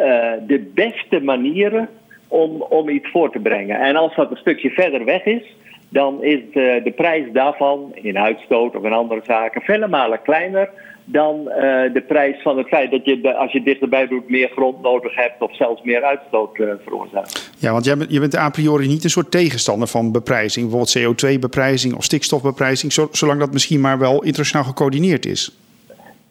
de 0.47 0.71
beste 0.75 1.21
manieren 1.21 1.89
om, 2.29 2.63
om 2.63 2.89
iets 2.89 3.11
voor 3.11 3.31
te 3.31 3.39
brengen. 3.39 3.81
En 3.81 3.97
als 3.97 4.15
dat 4.15 4.31
een 4.31 4.37
stukje 4.37 4.71
verder 4.71 5.05
weg 5.05 5.25
is, 5.25 5.57
dan 5.89 6.23
is 6.23 6.41
de, 6.53 6.81
de 6.85 6.93
prijs 6.93 7.33
daarvan 7.33 7.91
in 7.95 8.19
uitstoot 8.19 8.77
of 8.77 8.85
in 8.85 8.93
andere 8.93 9.21
zaken 9.25 9.63
vele 9.63 9.89
malen 9.89 10.23
kleiner 10.23 10.71
dan 11.09 11.41
uh, 11.41 11.55
de 11.93 12.05
prijs 12.09 12.43
van 12.43 12.59
het 12.59 12.69
feit 12.69 12.91
dat 12.91 13.05
je, 13.05 13.35
als 13.35 13.53
je 13.53 13.63
dichterbij 13.63 14.07
doet, 14.07 14.29
meer 14.29 14.49
grond 14.49 14.83
nodig 14.83 15.15
hebt 15.15 15.41
of 15.43 15.57
zelfs 15.57 15.83
meer 15.83 16.03
uitstoot 16.03 16.59
uh, 16.59 16.73
veroorzaakt. 16.85 17.51
Ja, 17.59 17.73
want 17.73 17.85
jij 17.85 17.97
bent, 17.97 18.13
je 18.13 18.21
bent 18.21 18.37
a 18.37 18.51
priori 18.51 18.87
niet 18.87 19.05
een 19.05 19.11
soort 19.11 19.31
tegenstander 19.31 19.89
van 19.89 20.13
beprijzing, 20.13 20.71
bijvoorbeeld 20.71 21.19
CO2-beprijzing 21.19 21.95
of 21.97 22.05
stikstofbeprijzing, 22.05 22.93
zolang 23.11 23.41
dat 23.41 23.53
misschien 23.53 23.81
maar 23.81 23.99
wel 23.99 24.23
internationaal 24.23 24.65
gecoördineerd 24.65 25.27
is. 25.27 25.57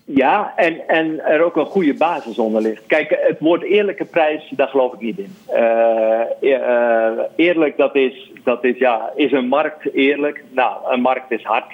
Ja, 0.08 0.54
en, 0.56 0.88
en 0.88 1.26
er 1.26 1.44
ook 1.44 1.56
een 1.56 1.66
goede 1.66 1.94
basis 1.94 2.38
onder 2.38 2.62
ligt. 2.62 2.86
Kijk, 2.88 3.18
het 3.20 3.40
woord 3.40 3.64
eerlijke 3.64 4.06
prijs, 4.06 4.52
daar 4.56 4.68
geloof 4.68 4.94
ik 4.94 5.00
niet 5.00 5.18
in. 5.18 5.36
Uh, 5.54 7.20
eerlijk, 7.36 7.78
dat 7.78 7.96
is, 7.96 8.32
dat 8.44 8.64
is, 8.64 8.78
ja, 8.78 9.12
is 9.16 9.32
een 9.32 9.48
markt 9.48 9.94
eerlijk? 9.94 10.44
Nou, 10.52 10.94
een 10.94 11.02
markt 11.02 11.32
is 11.32 11.44
hard. 11.44 11.74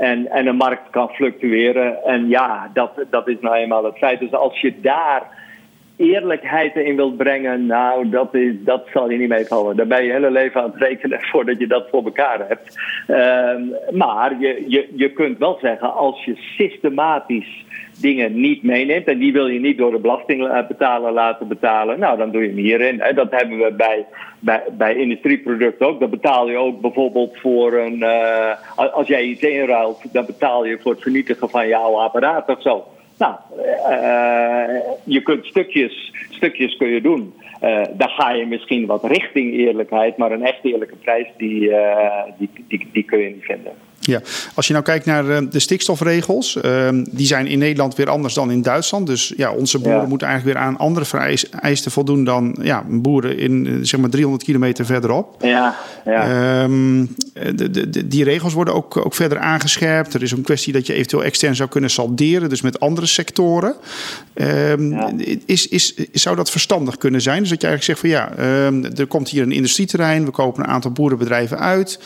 En, 0.00 0.28
en 0.28 0.46
een 0.46 0.56
markt 0.56 0.90
kan 0.90 1.08
fluctueren. 1.08 2.04
En 2.04 2.28
ja, 2.28 2.70
dat, 2.74 2.90
dat 3.10 3.28
is 3.28 3.36
nou 3.40 3.56
eenmaal 3.56 3.84
het 3.84 3.98
feit. 3.98 4.20
Dus 4.20 4.32
als 4.32 4.60
je 4.60 4.80
daar 4.80 5.22
eerlijkheid 5.96 6.76
in 6.76 6.96
wilt 6.96 7.16
brengen, 7.16 7.66
nou, 7.66 8.08
dat, 8.08 8.34
is, 8.34 8.54
dat 8.58 8.86
zal 8.92 9.10
je 9.10 9.18
niet 9.18 9.28
meevallen. 9.28 9.76
Daar 9.76 9.86
ben 9.86 10.04
je 10.04 10.12
hele 10.12 10.30
leven 10.30 10.62
aan 10.62 10.70
het 10.70 10.80
rekenen 10.80 11.20
voordat 11.30 11.58
je 11.58 11.66
dat 11.66 11.88
voor 11.90 12.04
elkaar 12.04 12.48
hebt. 12.48 12.78
Uh, 13.08 13.96
maar 13.98 14.40
je, 14.40 14.64
je, 14.68 14.88
je 14.94 15.12
kunt 15.12 15.38
wel 15.38 15.58
zeggen, 15.60 15.94
als 15.94 16.24
je 16.24 16.34
systematisch 16.36 17.64
dingen 18.00 18.40
niet 18.40 18.62
meeneemt. 18.62 19.06
En 19.06 19.18
die 19.18 19.32
wil 19.32 19.46
je 19.46 19.60
niet 19.60 19.78
door 19.78 19.90
de 19.90 19.98
belastingbetaler 19.98 21.12
laten 21.12 21.48
betalen. 21.48 21.98
Nou, 21.98 22.18
dan 22.18 22.30
doe 22.30 22.42
je 22.42 22.48
hem 22.48 22.56
hierin. 22.56 23.02
Dat 23.14 23.30
hebben 23.30 23.58
we 23.58 23.72
bij, 23.72 24.06
bij, 24.38 24.62
bij 24.72 24.94
industrieproducten 24.94 25.86
ook. 25.86 26.00
Dan 26.00 26.10
betaal 26.10 26.48
je 26.48 26.56
ook 26.56 26.80
bijvoorbeeld 26.80 27.38
voor 27.38 27.72
een. 27.72 27.98
Uh, 27.98 28.52
als 28.92 29.06
jij 29.06 29.22
iets 29.22 29.42
inruilt, 29.42 30.12
dan 30.12 30.26
betaal 30.26 30.64
je 30.64 30.78
voor 30.78 30.92
het 30.92 31.02
vernietigen 31.02 31.48
van 31.48 31.68
jouw 31.68 31.94
apparaat 31.94 32.48
of 32.48 32.62
zo. 32.62 32.84
Nou, 33.18 33.34
uh, 33.90 34.80
je 35.04 35.22
kunt 35.22 35.46
stukjes, 35.46 36.12
stukjes 36.30 36.76
kun 36.76 36.88
je 36.88 37.00
doen. 37.00 37.34
Uh, 37.62 37.82
dan 37.92 38.08
ga 38.08 38.30
je 38.30 38.46
misschien 38.46 38.86
wat 38.86 39.04
richting 39.04 39.52
eerlijkheid, 39.52 40.16
maar 40.16 40.32
een 40.32 40.44
echt 40.44 40.58
eerlijke 40.62 40.96
prijs, 40.96 41.28
die, 41.36 41.72
die, 42.38 42.50
die, 42.68 42.88
die 42.92 43.04
kun 43.04 43.18
je 43.18 43.28
niet 43.28 43.44
vinden. 43.44 43.72
Ja, 44.02 44.20
als 44.54 44.66
je 44.66 44.72
nou 44.72 44.84
kijkt 44.84 45.04
naar 45.04 45.30
eh, 45.30 45.38
de 45.50 45.58
stikstofregels, 45.58 46.58
uh, 46.64 46.88
die 47.10 47.26
zijn 47.26 47.46
in 47.46 47.58
Nederland 47.58 47.94
weer 47.94 48.10
anders 48.10 48.34
dan 48.34 48.50
in 48.50 48.62
Duitsland. 48.62 49.06
Dus 49.06 49.32
ja, 49.36 49.52
onze 49.52 49.78
boeren 49.78 50.08
moeten 50.08 50.26
eigenlijk 50.26 50.58
weer 50.58 50.66
aan 50.66 50.76
andere 50.76 51.06
vereisten 51.06 51.90
voldoen 51.90 52.24
dan 52.24 52.56
ja, 52.62 52.84
boeren 52.88 53.38
in 53.38 53.66
eh, 53.66 53.72
zeg 53.82 54.00
maar 54.00 54.10
300 54.10 54.44
kilometer 54.44 54.86
verderop. 54.86 55.42
Ja, 55.42 55.76
ja. 56.04 56.62
Um, 56.62 57.14
de, 57.54 57.70
de, 57.70 58.06
die 58.06 58.24
regels 58.24 58.52
worden 58.52 58.74
ook, 58.74 58.96
ook 58.96 59.14
verder 59.14 59.38
aangescherpt. 59.38 60.14
Er 60.14 60.22
is 60.22 60.32
een 60.32 60.42
kwestie 60.42 60.72
dat 60.72 60.86
je 60.86 60.92
eventueel 60.92 61.24
extern 61.24 61.56
zou 61.56 61.68
kunnen 61.68 61.90
salderen, 61.90 62.48
dus 62.48 62.60
met 62.60 62.80
andere 62.80 63.06
sectoren. 63.06 63.74
Um, 64.34 64.92
ja. 64.92 65.12
is, 65.46 65.68
is, 65.68 65.94
zou 66.12 66.36
dat 66.36 66.50
verstandig 66.50 66.96
kunnen 66.96 67.20
zijn? 67.20 67.40
Dus 67.40 67.50
dat 67.50 67.60
je 67.60 67.66
eigenlijk 67.66 68.00
zegt 68.00 68.14
van 68.14 68.36
ja, 68.36 68.66
um, 68.66 68.84
er 68.84 69.06
komt 69.06 69.28
hier 69.28 69.42
een 69.42 69.52
industrieterrein, 69.52 70.24
we 70.24 70.30
kopen 70.30 70.62
een 70.62 70.70
aantal 70.70 70.90
boerenbedrijven 70.90 71.58
uit. 71.58 71.98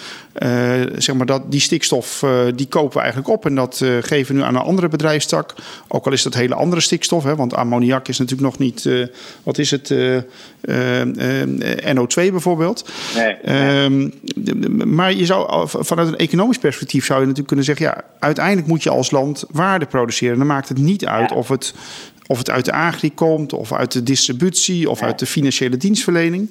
Uh, 0.42 0.82
zeg 0.96 1.14
maar 1.14 1.26
dat 1.26 1.50
die 1.50 1.60
stikstof 1.60 2.22
uh, 2.22 2.40
die 2.54 2.66
kopen 2.66 2.92
we 2.92 2.98
eigenlijk 2.98 3.28
op 3.28 3.46
en 3.46 3.54
dat 3.54 3.80
uh, 3.82 3.96
geven 4.00 4.34
we 4.34 4.40
nu 4.40 4.46
aan 4.46 4.54
een 4.54 4.62
andere 4.62 4.88
bedrijfstak. 4.88 5.54
Ook 5.88 6.06
al 6.06 6.12
is 6.12 6.22
dat 6.22 6.34
hele 6.34 6.54
andere 6.54 6.80
stikstof, 6.80 7.24
hè, 7.24 7.36
want 7.36 7.54
ammoniak 7.54 8.08
is 8.08 8.18
natuurlijk 8.18 8.48
nog 8.48 8.58
niet, 8.58 8.88
wat 9.42 9.58
is 9.58 9.70
het, 9.70 9.94
NO2 11.94 12.14
bijvoorbeeld. 12.14 12.90
Nee, 13.14 13.36
nee. 13.44 13.84
Um, 13.84 14.12
maar 14.94 15.12
je 15.12 15.26
zou 15.26 15.68
vanuit 15.68 16.08
een 16.08 16.16
economisch 16.16 16.58
perspectief 16.58 17.04
zou 17.04 17.20
je 17.20 17.26
natuurlijk 17.26 17.46
kunnen 17.46 17.64
zeggen, 17.64 17.86
ja, 17.86 18.04
uiteindelijk 18.18 18.66
moet 18.66 18.82
je 18.82 18.90
als 18.90 19.10
land 19.10 19.44
waarde 19.50 19.86
produceren. 19.86 20.38
Dan 20.38 20.46
maakt 20.46 20.68
het 20.68 20.78
niet 20.78 21.06
uit 21.06 21.30
ja. 21.30 21.36
of 21.36 21.48
het 21.48 21.74
of 22.26 22.38
het 22.38 22.50
uit 22.50 22.64
de 22.64 22.72
agri 22.72 23.14
komt, 23.14 23.52
of 23.52 23.72
uit 23.72 23.92
de 23.92 24.02
distributie, 24.02 24.90
of 24.90 25.02
uit 25.02 25.18
de 25.18 25.26
financiële 25.26 25.76
dienstverlening. 25.76 26.48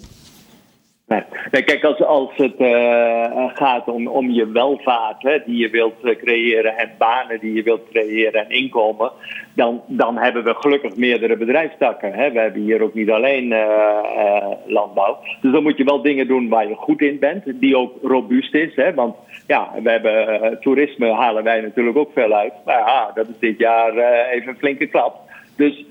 Nee. 1.13 1.63
Kijk, 1.63 1.83
als, 1.83 2.03
als 2.03 2.29
het 2.35 2.59
uh, 2.59 3.49
gaat 3.53 3.87
om, 3.87 4.07
om 4.07 4.29
je 4.29 4.51
welvaart 4.51 5.23
hè, 5.23 5.37
die 5.45 5.57
je 5.57 5.69
wilt 5.69 5.93
creëren 6.17 6.77
en 6.77 6.91
banen 6.97 7.39
die 7.39 7.53
je 7.53 7.63
wilt 7.63 7.81
creëren 7.91 8.45
en 8.45 8.49
inkomen, 8.49 9.11
dan, 9.55 9.81
dan 9.87 10.17
hebben 10.17 10.43
we 10.43 10.53
gelukkig 10.53 10.95
meerdere 10.95 11.37
bedrijfstakken. 11.37 12.13
Hè. 12.13 12.31
We 12.31 12.39
hebben 12.39 12.61
hier 12.61 12.81
ook 12.81 12.93
niet 12.93 13.09
alleen 13.09 13.51
uh, 13.51 14.51
landbouw. 14.65 15.17
Dus 15.41 15.51
dan 15.51 15.63
moet 15.63 15.77
je 15.77 15.83
wel 15.83 16.01
dingen 16.01 16.27
doen 16.27 16.49
waar 16.49 16.67
je 16.67 16.75
goed 16.75 17.01
in 17.01 17.19
bent, 17.19 17.43
die 17.45 17.77
ook 17.77 17.93
robuust 18.01 18.53
is. 18.53 18.75
Hè. 18.75 18.93
Want 18.93 19.15
ja, 19.47 19.71
we 19.83 19.89
hebben 19.89 20.57
toerisme 20.61 21.11
halen 21.11 21.43
wij 21.43 21.61
natuurlijk 21.61 21.97
ook 21.97 22.11
veel 22.13 22.33
uit. 22.33 22.53
Maar 22.65 22.79
ja, 22.79 23.11
dat 23.13 23.27
is 23.27 23.39
dit 23.39 23.57
jaar 23.57 23.97
even 24.31 24.49
een 24.49 24.57
flinke 24.57 24.87
klap. 24.87 25.15
Dus 25.55 25.85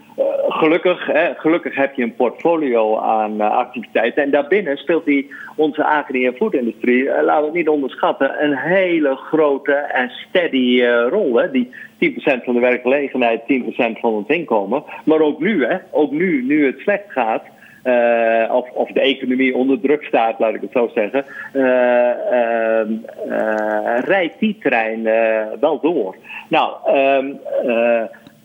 gelukkig, 0.49 1.07
hè, 1.07 1.35
gelukkig 1.35 1.75
heb 1.75 1.95
je 1.95 2.03
een 2.03 2.15
portfolio 2.15 2.99
aan 2.99 3.35
uh, 3.35 3.51
activiteiten. 3.51 4.23
En 4.23 4.31
daarbinnen 4.31 4.77
speelt 4.77 5.05
die, 5.05 5.35
onze 5.57 5.85
agri- 5.85 6.27
en 6.27 6.35
foodindustrie, 6.35 7.03
uh, 7.03 7.23
laten 7.23 7.41
we 7.41 7.47
het 7.47 7.55
niet 7.55 7.69
onderschatten, 7.69 8.45
een 8.45 8.57
hele 8.57 9.17
grote 9.17 9.73
en 9.73 10.11
steady 10.11 10.85
rol. 11.11 11.35
Hè. 11.37 11.51
Die 11.51 11.71
10% 11.99 12.45
van 12.45 12.55
de 12.55 12.61
werkgelegenheid, 12.61 13.43
10% 13.47 14.01
van 14.01 14.17
het 14.17 14.29
inkomen. 14.29 14.85
Maar 15.05 15.21
ook 15.21 15.41
nu, 15.41 15.65
hè, 15.67 15.77
ook 15.91 16.11
nu, 16.11 16.43
nu 16.43 16.67
het 16.67 16.79
slecht 16.79 17.05
gaat. 17.09 17.43
of, 18.51 18.71
of 18.71 18.91
de 18.91 19.01
economie 19.01 19.57
onder 19.57 19.81
druk 19.81 20.05
staat, 20.05 20.39
laat 20.39 20.55
ik 20.55 20.61
het 20.61 20.73
zo 20.73 20.91
zeggen. 20.95 21.25
Ehm, 21.53 22.93
rijdt 24.05 24.39
die 24.39 24.59
trein 24.61 25.03
wel 25.61 25.81
door. 25.81 26.17
Nou, 26.49 26.97
um, 26.99 27.39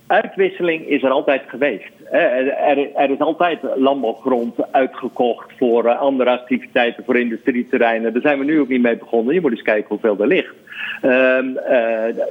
Uitwisseling 0.07 0.87
is 0.87 1.03
er 1.03 1.09
altijd 1.09 1.41
geweest. 1.47 1.91
Er, 2.11 2.53
er, 2.95 3.09
is 3.09 3.19
altijd 3.19 3.59
landbouwgrond 3.75 4.71
uitgekocht 4.71 5.51
voor 5.57 5.85
eh, 5.85 5.99
andere 5.99 6.29
activiteiten, 6.29 7.03
voor 7.03 7.17
industrieterreinen. 7.19 8.13
Daar 8.13 8.21
zijn 8.21 8.39
we 8.39 8.45
nu 8.45 8.59
ook 8.59 8.67
niet 8.67 8.81
mee 8.81 8.97
begonnen. 8.97 9.33
Je 9.33 9.41
moet 9.41 9.51
eens 9.51 9.61
kijken 9.61 9.87
hoeveel 9.87 10.19
er 10.19 10.27
ligt. 10.27 10.55
Um, 11.03 11.57
uh, 11.69 12.25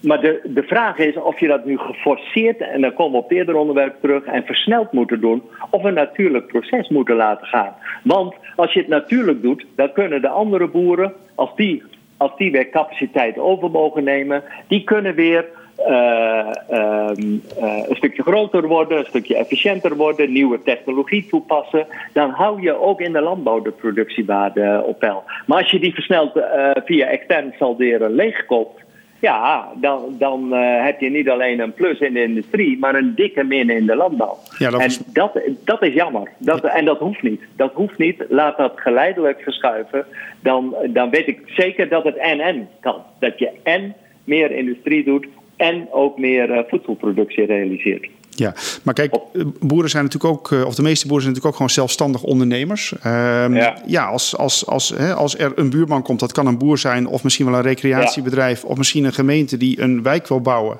maar 0.00 0.20
de, 0.20 0.40
de 0.44 0.62
vraag 0.62 0.98
is 0.98 1.16
of 1.16 1.40
je 1.40 1.46
dat 1.46 1.64
nu 1.64 1.78
geforceerd, 1.78 2.60
en 2.60 2.80
dan 2.80 2.94
komen 2.94 3.12
we 3.12 3.18
op 3.18 3.28
het 3.28 3.38
eerdere 3.38 3.58
onderwerp 3.58 3.94
terug, 4.00 4.24
en 4.24 4.44
versneld 4.44 4.92
moeten 4.92 5.20
doen, 5.20 5.42
of 5.70 5.84
een 5.84 5.94
natuurlijk 5.94 6.46
proces 6.46 6.88
moeten 6.88 7.16
laten 7.16 7.46
gaan. 7.46 7.74
Want 8.02 8.34
als 8.56 8.72
je 8.72 8.78
het 8.78 8.88
natuurlijk 8.88 9.42
doet, 9.42 9.66
dan 9.76 9.92
kunnen 9.92 10.20
de 10.20 10.28
andere 10.28 10.66
boeren, 10.66 11.12
als 11.34 11.50
die, 11.56 11.82
als 12.16 12.36
die 12.36 12.50
weer 12.50 12.70
capaciteit 12.70 13.38
over 13.38 13.70
mogen 13.70 14.04
nemen, 14.04 14.42
die 14.68 14.84
kunnen 14.84 15.14
weer 15.14 15.44
um, 15.88 17.42
uh, 17.60 17.88
een 17.88 17.96
stukje 17.96 18.22
groter 18.22 18.66
worden, 18.66 18.98
een 18.98 19.04
stukje 19.04 19.36
efficiënter 19.36 19.96
worden, 19.96 20.32
nieuwe 20.32 20.62
technologie 20.62 21.26
toepassen, 21.26 21.86
dan 22.12 22.30
hou 22.30 22.62
je 22.62 22.80
ook 22.80 23.00
in 23.00 23.12
de 23.12 23.20
landbouw 23.20 23.62
de 23.62 23.70
productiewaarde 23.70 24.82
op 24.86 24.98
peil. 24.98 25.24
Maar 25.46 25.58
als 25.58 25.70
je 25.70 25.78
die 25.78 25.94
versneld 25.94 26.36
uh, 26.36 26.70
via 26.84 27.06
extern 27.06 27.54
salderen 27.58 28.14
leegkoopt, 28.14 28.80
ja, 29.20 29.68
dan, 29.74 30.14
dan 30.18 30.52
heb 30.52 31.00
je 31.00 31.10
niet 31.10 31.28
alleen 31.28 31.60
een 31.60 31.74
plus 31.74 31.98
in 31.98 32.12
de 32.12 32.22
industrie, 32.22 32.78
maar 32.78 32.94
een 32.94 33.14
dikke 33.14 33.44
min 33.44 33.70
in 33.70 33.86
de 33.86 33.96
landbouw. 33.96 34.38
Ja, 34.58 34.70
dat 34.70 34.80
en 34.80 34.86
is... 34.86 34.98
dat, 34.98 35.40
dat 35.64 35.82
is 35.82 35.94
jammer. 35.94 36.30
Dat, 36.38 36.64
en 36.64 36.84
dat 36.84 36.98
hoeft 36.98 37.22
niet. 37.22 37.42
Dat 37.56 37.72
hoeft 37.72 37.98
niet. 37.98 38.24
Laat 38.28 38.56
dat 38.56 38.72
geleidelijk 38.74 39.40
verschuiven. 39.42 40.06
Dan, 40.42 40.74
dan 40.88 41.10
weet 41.10 41.26
ik 41.26 41.40
zeker 41.46 41.88
dat 41.88 42.04
het 42.04 42.16
en-en 42.16 42.68
kan. 42.80 43.02
Dat 43.18 43.38
je 43.38 43.50
en 43.62 43.94
meer 44.24 44.50
industrie 44.50 45.04
doet 45.04 45.26
en 45.60 45.88
ook 45.92 46.18
meer 46.18 46.50
uh, 46.50 46.58
voedselproductie 46.68 47.46
realiseert. 47.46 48.08
Ja, 48.30 48.54
maar 48.82 48.94
kijk, 48.94 49.14
boeren 49.60 49.90
zijn 49.90 50.04
natuurlijk 50.04 50.34
ook, 50.34 50.52
eh, 50.52 50.66
of 50.66 50.74
de 50.74 50.82
meeste 50.82 51.06
boeren 51.06 51.22
zijn 51.22 51.34
natuurlijk 51.34 51.46
ook 51.46 51.54
gewoon 51.54 51.70
zelfstandig 51.70 52.22
ondernemers. 52.22 52.92
Um, 52.92 53.54
ja. 53.54 53.82
ja, 53.86 54.04
als, 54.06 54.36
als, 54.36 54.66
als, 54.66 54.88
hè, 54.96 55.14
als 55.14 55.38
er 55.38 55.52
een 55.54 55.70
buurman 55.70 56.02
komt, 56.02 56.20
dat 56.20 56.32
kan 56.32 56.46
een 56.46 56.58
boer 56.58 56.78
zijn, 56.78 57.06
of 57.06 57.22
misschien 57.22 57.46
wel 57.46 57.54
een 57.54 57.62
recreatiebedrijf, 57.62 58.62
ja. 58.62 58.68
of 58.68 58.76
misschien 58.76 59.04
een 59.04 59.12
gemeente 59.12 59.56
die 59.56 59.80
een 59.80 60.02
wijk 60.02 60.28
wil 60.28 60.40
bouwen. 60.40 60.78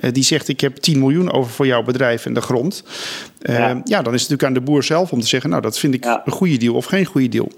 Uh, 0.00 0.12
die 0.12 0.22
zegt: 0.22 0.48
Ik 0.48 0.60
heb 0.60 0.76
10 0.76 0.98
miljoen 0.98 1.32
over 1.32 1.50
voor 1.50 1.66
jouw 1.66 1.82
bedrijf 1.82 2.26
en 2.26 2.34
de 2.34 2.40
grond. 2.40 2.84
Uh, 3.42 3.58
ja. 3.58 3.80
ja. 3.84 4.02
dan 4.02 4.14
is 4.14 4.20
het 4.20 4.30
natuurlijk 4.30 4.42
aan 4.42 4.64
de 4.64 4.70
boer 4.70 4.82
zelf 4.82 5.12
om 5.12 5.20
te 5.20 5.26
zeggen: 5.26 5.50
Nou, 5.50 5.62
dat 5.62 5.78
vind 5.78 5.94
ik 5.94 6.04
een 6.04 6.32
goede 6.32 6.56
deal 6.56 6.74
of 6.74 6.84
geen 6.84 7.04
goede 7.04 7.28
deal. 7.28 7.50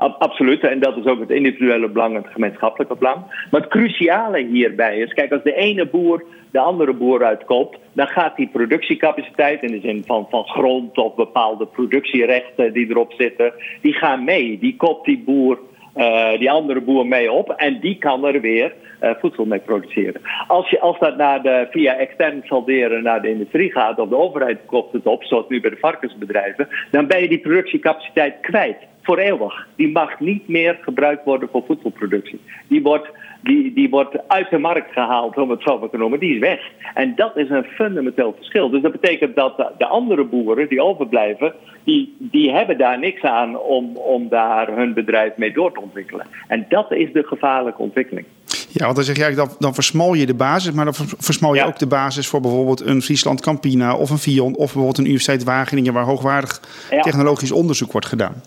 Absoluut, 0.00 0.62
en 0.62 0.80
dat 0.80 0.96
is 0.96 1.04
ook 1.04 1.20
het 1.20 1.30
individuele 1.30 1.88
belang 1.88 2.16
en 2.16 2.22
het 2.22 2.32
gemeenschappelijke 2.32 2.94
belang. 2.94 3.16
Maar 3.50 3.60
het 3.60 3.70
cruciale 3.70 4.46
hierbij 4.46 4.98
is, 4.98 5.12
kijk, 5.12 5.32
als 5.32 5.42
de 5.42 5.54
ene 5.54 5.86
boer 5.86 6.24
de 6.50 6.58
andere 6.58 6.92
boer 6.92 7.24
uitkoopt, 7.24 7.78
dan 7.92 8.06
gaat 8.06 8.36
die 8.36 8.48
productiecapaciteit, 8.52 9.62
in 9.62 9.70
de 9.70 9.80
zin 9.80 10.02
van, 10.06 10.26
van 10.30 10.44
grond 10.44 10.98
of 10.98 11.14
bepaalde 11.14 11.66
productierechten 11.66 12.72
die 12.72 12.90
erop 12.90 13.12
zitten, 13.12 13.52
die 13.80 13.92
gaan 13.92 14.24
mee. 14.24 14.58
Die 14.58 14.76
koopt 14.76 15.04
die 15.04 15.22
boer 15.24 15.58
uh, 15.96 16.38
die 16.38 16.50
andere 16.50 16.80
boer 16.80 17.06
mee 17.06 17.32
op 17.32 17.50
en 17.50 17.80
die 17.80 17.98
kan 17.98 18.24
er 18.24 18.40
weer 18.40 18.72
voedsel 19.00 19.44
mee 19.44 19.58
produceren. 19.58 20.20
Als, 20.46 20.70
je, 20.70 20.80
als 20.80 20.98
dat 20.98 21.16
naar 21.16 21.42
de, 21.42 21.66
via 21.70 21.96
extern 21.96 22.42
salderen 22.44 23.02
naar 23.02 23.22
de 23.22 23.30
industrie 23.30 23.72
gaat 23.72 23.98
of 23.98 24.08
de 24.08 24.16
overheid 24.16 24.58
kopt 24.66 24.92
het 24.92 25.06
op, 25.06 25.24
zoals 25.24 25.48
nu 25.48 25.60
bij 25.60 25.70
de 25.70 25.76
varkensbedrijven, 25.76 26.68
dan 26.90 27.06
ben 27.06 27.20
je 27.20 27.28
die 27.28 27.38
productiecapaciteit 27.38 28.34
kwijt 28.40 28.88
voor 29.10 29.18
eeuwig. 29.18 29.66
Die 29.76 29.90
mag 29.92 30.20
niet 30.20 30.48
meer 30.48 30.78
gebruikt 30.80 31.24
worden 31.24 31.48
voor 31.52 31.62
voedselproductie. 31.66 32.40
Die 32.68 32.82
wordt, 32.82 33.08
die, 33.42 33.72
die 33.74 33.90
wordt 33.90 34.28
uit 34.28 34.50
de 34.50 34.58
markt 34.58 34.92
gehaald, 34.92 35.36
om 35.36 35.50
het 35.50 35.62
zo 35.62 35.78
maar 35.78 35.90
te 35.90 35.96
noemen. 35.96 36.20
Die 36.20 36.34
is 36.34 36.38
weg. 36.38 36.60
En 36.94 37.12
dat 37.16 37.36
is 37.36 37.50
een 37.50 37.64
fundamenteel 37.64 38.34
verschil. 38.36 38.70
Dus 38.70 38.82
dat 38.82 38.92
betekent 38.92 39.36
dat 39.36 39.56
de, 39.78 39.86
andere 39.86 40.24
boeren 40.24 40.68
die 40.68 40.82
overblijven, 40.82 41.54
die, 41.84 42.16
die 42.18 42.50
hebben 42.50 42.78
daar 42.78 42.98
niks 42.98 43.22
aan 43.22 43.58
om, 43.58 43.96
om 43.96 44.28
daar 44.28 44.76
hun 44.76 44.94
bedrijf 44.94 45.36
mee 45.36 45.52
door 45.52 45.72
te 45.72 45.80
ontwikkelen. 45.80 46.26
En 46.48 46.66
dat 46.68 46.92
is 46.92 47.12
de 47.12 47.22
gevaarlijke 47.22 47.82
ontwikkeling. 47.82 48.26
Ja, 48.72 48.84
want 48.84 48.96
dan 48.96 49.04
zeg 49.04 49.16
je 49.16 49.22
eigenlijk, 49.22 49.50
dan, 49.50 49.60
dan 49.60 49.74
versmal 49.74 50.14
je 50.14 50.26
de 50.26 50.34
basis, 50.34 50.72
maar 50.72 50.84
dan 50.84 50.94
versmal 51.18 51.54
je 51.54 51.64
ook 51.64 51.78
de 51.78 51.86
basis 51.86 52.26
voor 52.26 52.40
bijvoorbeeld 52.40 52.80
een 52.80 53.02
Friesland 53.02 53.40
Campina 53.40 53.96
of 53.96 54.10
een 54.10 54.18
Vion 54.18 54.52
of 54.52 54.56
bijvoorbeeld 54.56 54.98
een 54.98 55.04
Universiteit 55.04 55.44
Wageningen 55.44 55.92
waar 55.92 56.04
hoogwaardig 56.04 56.60
technologisch 57.02 57.52
onderzoek 57.52 57.92
wordt 57.92 58.06
gedaan. 58.06 58.42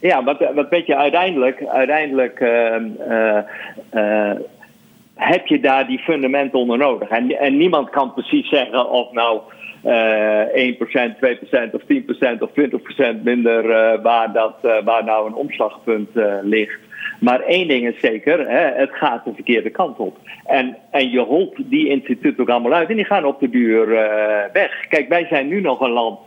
Ja, 0.00 0.24
wat, 0.24 0.52
wat 0.54 0.68
weet 0.68 0.86
je, 0.86 0.96
uiteindelijk, 0.96 1.66
uiteindelijk 1.66 2.40
uh, 2.40 2.76
uh, 3.94 4.32
heb 5.14 5.46
je 5.46 5.60
daar 5.60 5.86
die 5.86 5.98
fundamenten 5.98 6.58
onder 6.58 6.78
nodig. 6.78 7.08
En, 7.08 7.38
en 7.38 7.56
niemand 7.56 7.90
kan 7.90 8.12
precies 8.12 8.48
zeggen 8.48 8.90
of 8.90 9.12
nou 9.12 9.40
uh, 9.84 10.72
1%, 10.72 10.76
2% 10.76 11.70
of 11.72 11.82
10% 11.82 12.38
of 12.38 12.50
20% 13.18 13.22
minder 13.22 13.62
waar, 14.02 14.32
dat, 14.32 14.54
waar 14.84 15.04
nou 15.04 15.26
een 15.26 15.34
omslagpunt 15.34 16.10
ligt. 16.42 16.78
Maar 17.20 17.40
één 17.40 17.68
ding 17.68 17.86
is 17.86 18.00
zeker, 18.00 18.48
hè, 18.48 18.80
het 18.80 18.90
gaat 18.92 19.24
de 19.24 19.34
verkeerde 19.34 19.70
kant 19.70 19.98
op. 19.98 20.18
En, 20.44 20.76
en 20.90 21.10
je 21.10 21.20
holt 21.20 21.54
die 21.56 21.88
instituten 21.88 22.40
ook 22.40 22.48
allemaal 22.48 22.72
uit 22.72 22.88
en 22.88 22.96
die 22.96 23.04
gaan 23.04 23.24
op 23.24 23.40
de 23.40 23.50
duur 23.50 23.88
weg. 24.52 24.86
Kijk, 24.88 25.08
wij 25.08 25.26
zijn 25.30 25.48
nu 25.48 25.60
nog 25.60 25.80
een 25.80 25.90
land 25.90 26.18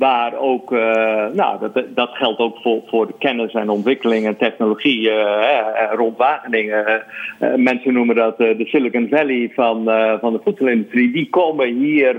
Waar 0.00 0.38
ook, 0.38 0.72
uh, 0.72 1.26
nou, 1.32 1.58
dat, 1.60 1.84
dat 1.94 2.10
geldt 2.12 2.38
ook 2.38 2.56
voor, 2.62 2.82
voor 2.86 3.06
de 3.06 3.14
kennis 3.18 3.52
en 3.52 3.68
ontwikkeling 3.68 4.26
en 4.26 4.36
technologie 4.36 5.00
uh, 5.00 5.90
rond 5.92 6.16
Wageningen. 6.16 7.02
Mensen 7.56 7.92
noemen 7.92 8.16
dat 8.16 8.36
de 8.38 8.64
Silicon 8.66 9.08
Valley 9.10 9.50
van, 9.54 9.84
van 10.20 10.32
de 10.32 10.40
voedselindustrie. 10.44 11.12
Die 11.12 11.28
komen 11.28 11.74
hier 11.74 12.14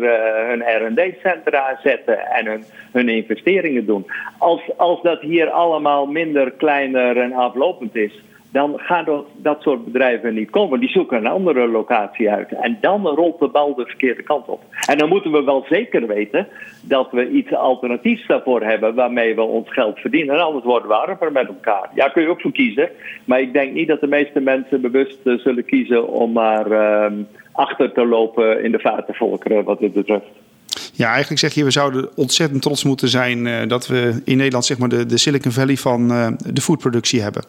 hun 0.50 0.64
RD-centra 0.64 1.80
zetten 1.84 2.20
en 2.32 2.46
hun, 2.46 2.64
hun 2.92 3.10
investeringen 3.10 3.86
doen. 3.86 4.06
Als, 4.38 4.62
als 4.78 5.02
dat 5.02 5.22
hier 5.22 5.50
allemaal 5.50 6.06
minder, 6.06 6.52
kleiner 6.52 7.18
en 7.18 7.34
aflopend 7.34 7.96
is 7.96 8.22
dan 8.52 8.74
gaan 8.80 9.26
dat, 9.36 9.62
soort 9.62 9.86
bedrijven 9.86 10.34
niet 10.34 10.50
komen. 10.50 10.80
Die 10.80 10.90
zoeken 10.90 11.18
een 11.18 11.28
andere 11.28 11.68
locatie 11.68 12.30
uit. 12.30 12.52
En 12.52 12.78
dan 12.82 13.08
rolt 13.08 13.40
de 13.40 13.48
bal 13.48 13.76
de 13.76 13.86
verkeerde 13.86 14.24
kant 14.24 14.48
op. 14.48 14.62
En 14.88 14.98
dan 14.98 15.10
moeten 15.10 15.32
we 15.32 15.44
wel 15.44 15.66
zeker 15.70 16.08
weten 16.08 16.48
dat 16.82 17.12
we 17.12 17.30
iets 17.30 17.54
alternatiefs 17.54 18.28
daarvoor 18.28 18.62
hebben 18.62 18.96
waarmee 18.96 19.36
we 19.36 19.42
ons 19.42 19.74
geld 19.74 20.00
verdienen. 20.00 20.36
En 20.36 20.42
anders 20.42 20.66
worden 20.66 20.88
we 20.88 20.96
armer 20.96 21.32
met 21.32 21.48
elkaar. 21.48 21.90
Ja, 21.96 22.08
kun 22.08 22.22
je 22.22 22.30
ook 22.30 22.42
voor 22.42 22.52
kiezen. 22.52 22.90
Maar 23.26 23.42
ik 23.42 23.54
denk 23.54 23.74
niet 23.74 23.88
dat 23.88 24.00
de 24.00 24.08
meeste 24.08 24.40
mensen 24.40 24.82
bewust 24.82 25.18
eh, 25.24 25.34
zullen 25.34 25.66
kiezen 25.66 26.08
om 26.08 26.32
maar 26.32 26.72
uh, 26.72 27.06
achter 27.52 27.92
te 27.92 28.06
lopen 28.06 28.64
in 28.64 28.72
de 28.72 28.80
vatenvolkeren 28.80 29.64
wat 29.64 29.80
dit 29.80 29.94
betreft. 29.94 30.26
Ja, 30.94 31.10
eigenlijk 31.10 31.40
zeg 31.40 31.54
je, 31.54 31.64
we 31.64 31.72
zouden 31.72 32.10
ontzettend 32.16 32.62
trots 32.62 32.84
moeten 32.84 33.08
zijn 33.08 33.46
uh, 33.46 33.68
dat 33.68 33.88
we 33.88 34.22
in 34.26 34.38
Nederland 34.38 34.66
zeg 34.66 34.78
maar, 34.78 34.90
de, 34.90 35.06
de 35.06 35.18
Silicon 35.18 35.52
Valley 35.52 35.76
van 35.76 36.12
uh, 36.12 36.28
de 36.54 36.62
foodproductie 36.62 37.22
hebben. 37.22 37.44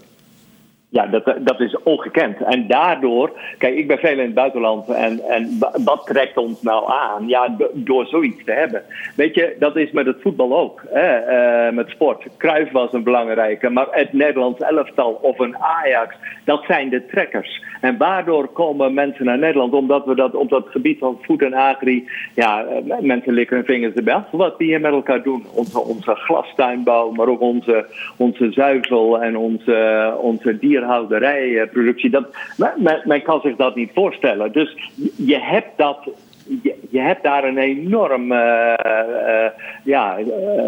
Ja, 0.93 1.07
dat, 1.07 1.35
dat 1.41 1.61
is 1.61 1.77
ongekend. 1.83 2.41
En 2.41 2.67
daardoor, 2.67 3.33
kijk, 3.59 3.75
ik 3.75 3.87
ben 3.87 3.99
veel 3.99 4.19
in 4.19 4.19
het 4.19 4.35
buitenland 4.35 4.89
en, 4.89 5.21
en 5.29 5.59
wat 5.85 6.07
trekt 6.07 6.37
ons 6.37 6.63
nou 6.63 6.91
aan? 6.91 7.29
Ja, 7.29 7.57
door 7.73 8.07
zoiets 8.07 8.45
te 8.45 8.53
hebben. 8.53 8.83
Weet 9.17 9.35
je, 9.35 9.57
dat 9.59 9.77
is 9.77 9.91
met 9.91 10.07
het 10.07 10.21
voetbal 10.21 10.59
ook, 10.59 10.83
hè? 10.89 11.21
Uh, 11.67 11.73
met 11.73 11.89
sport. 11.89 12.27
Kruif 12.37 12.71
was 12.71 12.93
een 12.93 13.03
belangrijke, 13.03 13.71
maar 13.71 13.87
het 13.91 14.13
Nederlands 14.13 14.61
elftal 14.61 15.19
of 15.23 15.39
een 15.39 15.57
Ajax, 15.57 16.15
dat 16.45 16.65
zijn 16.67 16.89
de 16.89 17.07
trekkers. 17.07 17.63
En 17.81 17.97
waardoor 17.97 18.49
komen 18.49 18.95
mensen 18.95 19.25
naar 19.25 19.39
Nederland? 19.39 19.73
Omdat 19.73 20.05
we 20.05 20.15
dat 20.15 20.35
op 20.35 20.49
dat 20.49 20.67
gebied 20.69 20.99
van 20.99 21.19
voet 21.23 21.43
en 21.43 21.55
agri, 21.55 22.09
ja, 22.35 22.65
eh, 22.65 22.99
mensen 23.01 23.33
likken 23.33 23.57
hun 23.57 23.65
vingers 23.65 23.95
erbij 23.95 24.15
af. 24.15 24.25
Wat 24.31 24.57
we 24.57 24.65
hier 24.65 24.81
met 24.81 24.93
elkaar 24.93 25.23
doen. 25.23 25.47
Onze, 25.55 25.81
onze 25.81 26.15
glastuinbouw, 26.15 27.11
maar 27.11 27.29
ook 27.29 27.41
onze, 27.41 27.87
onze 28.17 28.53
zuivel 28.53 29.23
en 29.23 29.37
onze, 29.37 30.15
onze 30.21 30.59
dierhouderijproductie. 30.83 32.11
Dat, 32.11 32.27
men, 32.57 33.03
men 33.05 33.23
kan 33.23 33.41
zich 33.41 33.57
dat 33.57 33.75
niet 33.75 33.91
voorstellen. 33.95 34.53
Dus 34.53 34.77
je 35.17 35.39
hebt 35.39 35.71
dat 35.77 35.99
je, 36.91 37.01
hebt 37.01 37.23
daar 37.23 37.45
een 37.45 37.59
enorm 37.59 38.33
uh, 38.33 38.75
uh, 38.87 39.47
ja, 39.85 40.19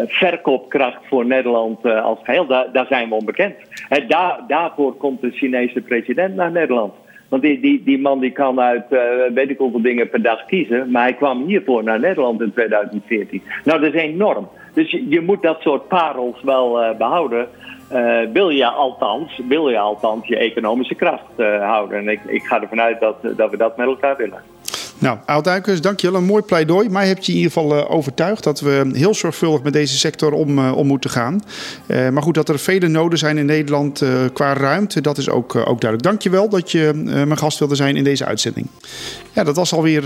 verkoopkracht 0.07 0.99
voor 1.07 1.25
Nederland 1.25 1.85
als 1.85 2.19
geheel. 2.23 2.45
Daar, 2.45 2.71
daar 2.71 2.85
zijn 2.85 3.09
we 3.09 3.15
onbekend. 3.15 3.55
En 3.89 4.07
daar, 4.07 4.39
daarvoor 4.47 4.93
komt 4.93 5.21
de 5.21 5.31
Chinese 5.31 5.81
president 5.81 6.35
naar 6.35 6.51
Nederland. 6.51 6.93
Want 7.29 7.41
die, 7.41 7.59
die, 7.59 7.83
die 7.83 7.99
man 7.99 8.19
die 8.19 8.31
kan 8.31 8.59
uit 8.59 8.85
weet 9.33 9.49
ik 9.49 9.57
hoeveel 9.57 9.81
dingen 9.81 10.09
per 10.09 10.21
dag 10.21 10.45
kiezen. 10.45 10.91
Maar 10.91 11.03
hij 11.03 11.13
kwam 11.13 11.45
hiervoor 11.45 11.83
naar 11.83 11.99
Nederland 11.99 12.41
in 12.41 12.51
2014. 12.53 13.41
Nou, 13.63 13.81
dat 13.81 13.93
is 13.93 14.01
enorm. 14.01 14.49
Dus 14.73 14.91
je, 14.91 15.09
je 15.09 15.21
moet 15.21 15.41
dat 15.41 15.61
soort 15.61 15.87
parels 15.87 16.41
wel 16.43 16.95
behouden. 16.97 17.47
Uh, 17.95 18.31
wil, 18.33 18.49
je 18.49 18.65
althans, 18.65 19.41
wil 19.47 19.69
je 19.69 19.79
althans 19.79 20.27
je 20.27 20.37
economische 20.37 20.95
kracht 20.95 21.23
uh, 21.37 21.67
houden. 21.67 21.97
En 21.97 22.07
ik, 22.07 22.23
ik 22.23 22.43
ga 22.43 22.61
ervan 22.61 22.81
uit 22.81 22.99
dat, 22.99 23.15
dat 23.21 23.49
we 23.49 23.57
dat 23.57 23.77
met 23.77 23.87
elkaar 23.87 24.17
willen. 24.17 24.41
Nou, 24.97 25.17
Oud-Duikers, 25.25 25.81
dank 25.81 25.99
je 25.99 26.11
wel. 26.11 26.19
Een 26.19 26.25
mooi 26.25 26.41
pleidooi. 26.41 26.89
Mij 26.89 27.07
heb 27.07 27.23
je 27.23 27.31
in 27.31 27.37
ieder 27.37 27.51
geval 27.51 27.77
uh, 27.77 27.91
overtuigd 27.91 28.43
dat 28.43 28.59
we 28.59 28.89
heel 28.93 29.13
zorgvuldig 29.13 29.61
met 29.61 29.73
deze 29.73 29.97
sector 29.97 30.31
om, 30.31 30.59
uh, 30.59 30.77
om 30.77 30.87
moeten 30.87 31.09
gaan. 31.09 31.43
Uh, 31.87 32.09
maar 32.09 32.23
goed, 32.23 32.35
dat 32.35 32.49
er 32.49 32.59
vele 32.59 32.87
noden 32.87 33.19
zijn 33.19 33.37
in 33.37 33.45
Nederland 33.45 34.03
qua 34.33 34.53
ruimte, 34.53 35.01
dat 35.01 35.17
is 35.17 35.29
ook, 35.29 35.55
ook 35.55 35.81
duidelijk. 35.81 36.03
Dank 36.03 36.21
je 36.21 36.29
wel 36.29 36.49
dat 36.49 36.71
je 36.71 36.91
mijn 37.03 37.37
gast 37.37 37.59
wilde 37.59 37.75
zijn 37.75 37.95
in 37.95 38.03
deze 38.03 38.25
uitzending. 38.25 38.67
Ja, 39.31 39.43
dat 39.43 39.55
was 39.55 39.73
alweer 39.73 40.01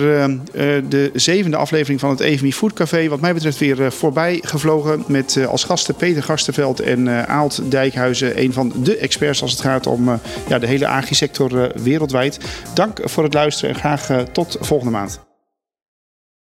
de 0.90 1.12
zevende 1.14 1.58
aflevering 1.58 2.00
van 2.00 2.10
het 2.10 2.20
EVMI 2.20 2.54
Food 2.54 2.74
Café. 2.74 3.08
Wat 3.08 3.22
mij 3.22 3.34
betreft 3.34 3.58
weer 3.58 3.92
voorbij 3.92 4.40
gevlogen 4.46 5.04
met 5.08 5.40
als 5.48 5.64
gasten 5.64 5.96
Peter 5.96 6.24
Garstenveld 6.24 6.80
en 6.80 7.28
Aalt 7.28 7.62
Dijkhuizen. 7.72 8.42
Een 8.42 8.54
van 8.54 8.74
de 8.84 8.98
experts 8.98 9.42
als 9.42 9.52
het 9.52 9.62
gaat 9.62 9.88
om 9.88 10.20
ja, 10.48 10.60
de 10.60 10.68
hele 10.68 10.88
agri-sector 10.88 11.72
wereldwijd. 11.84 12.40
Dank 12.74 13.00
voor 13.04 13.24
het 13.24 13.34
luisteren 13.34 13.76
en 13.76 13.80
graag 13.80 14.10
tot 14.32 14.58
volgende 14.80 14.98
maand. 14.98 15.29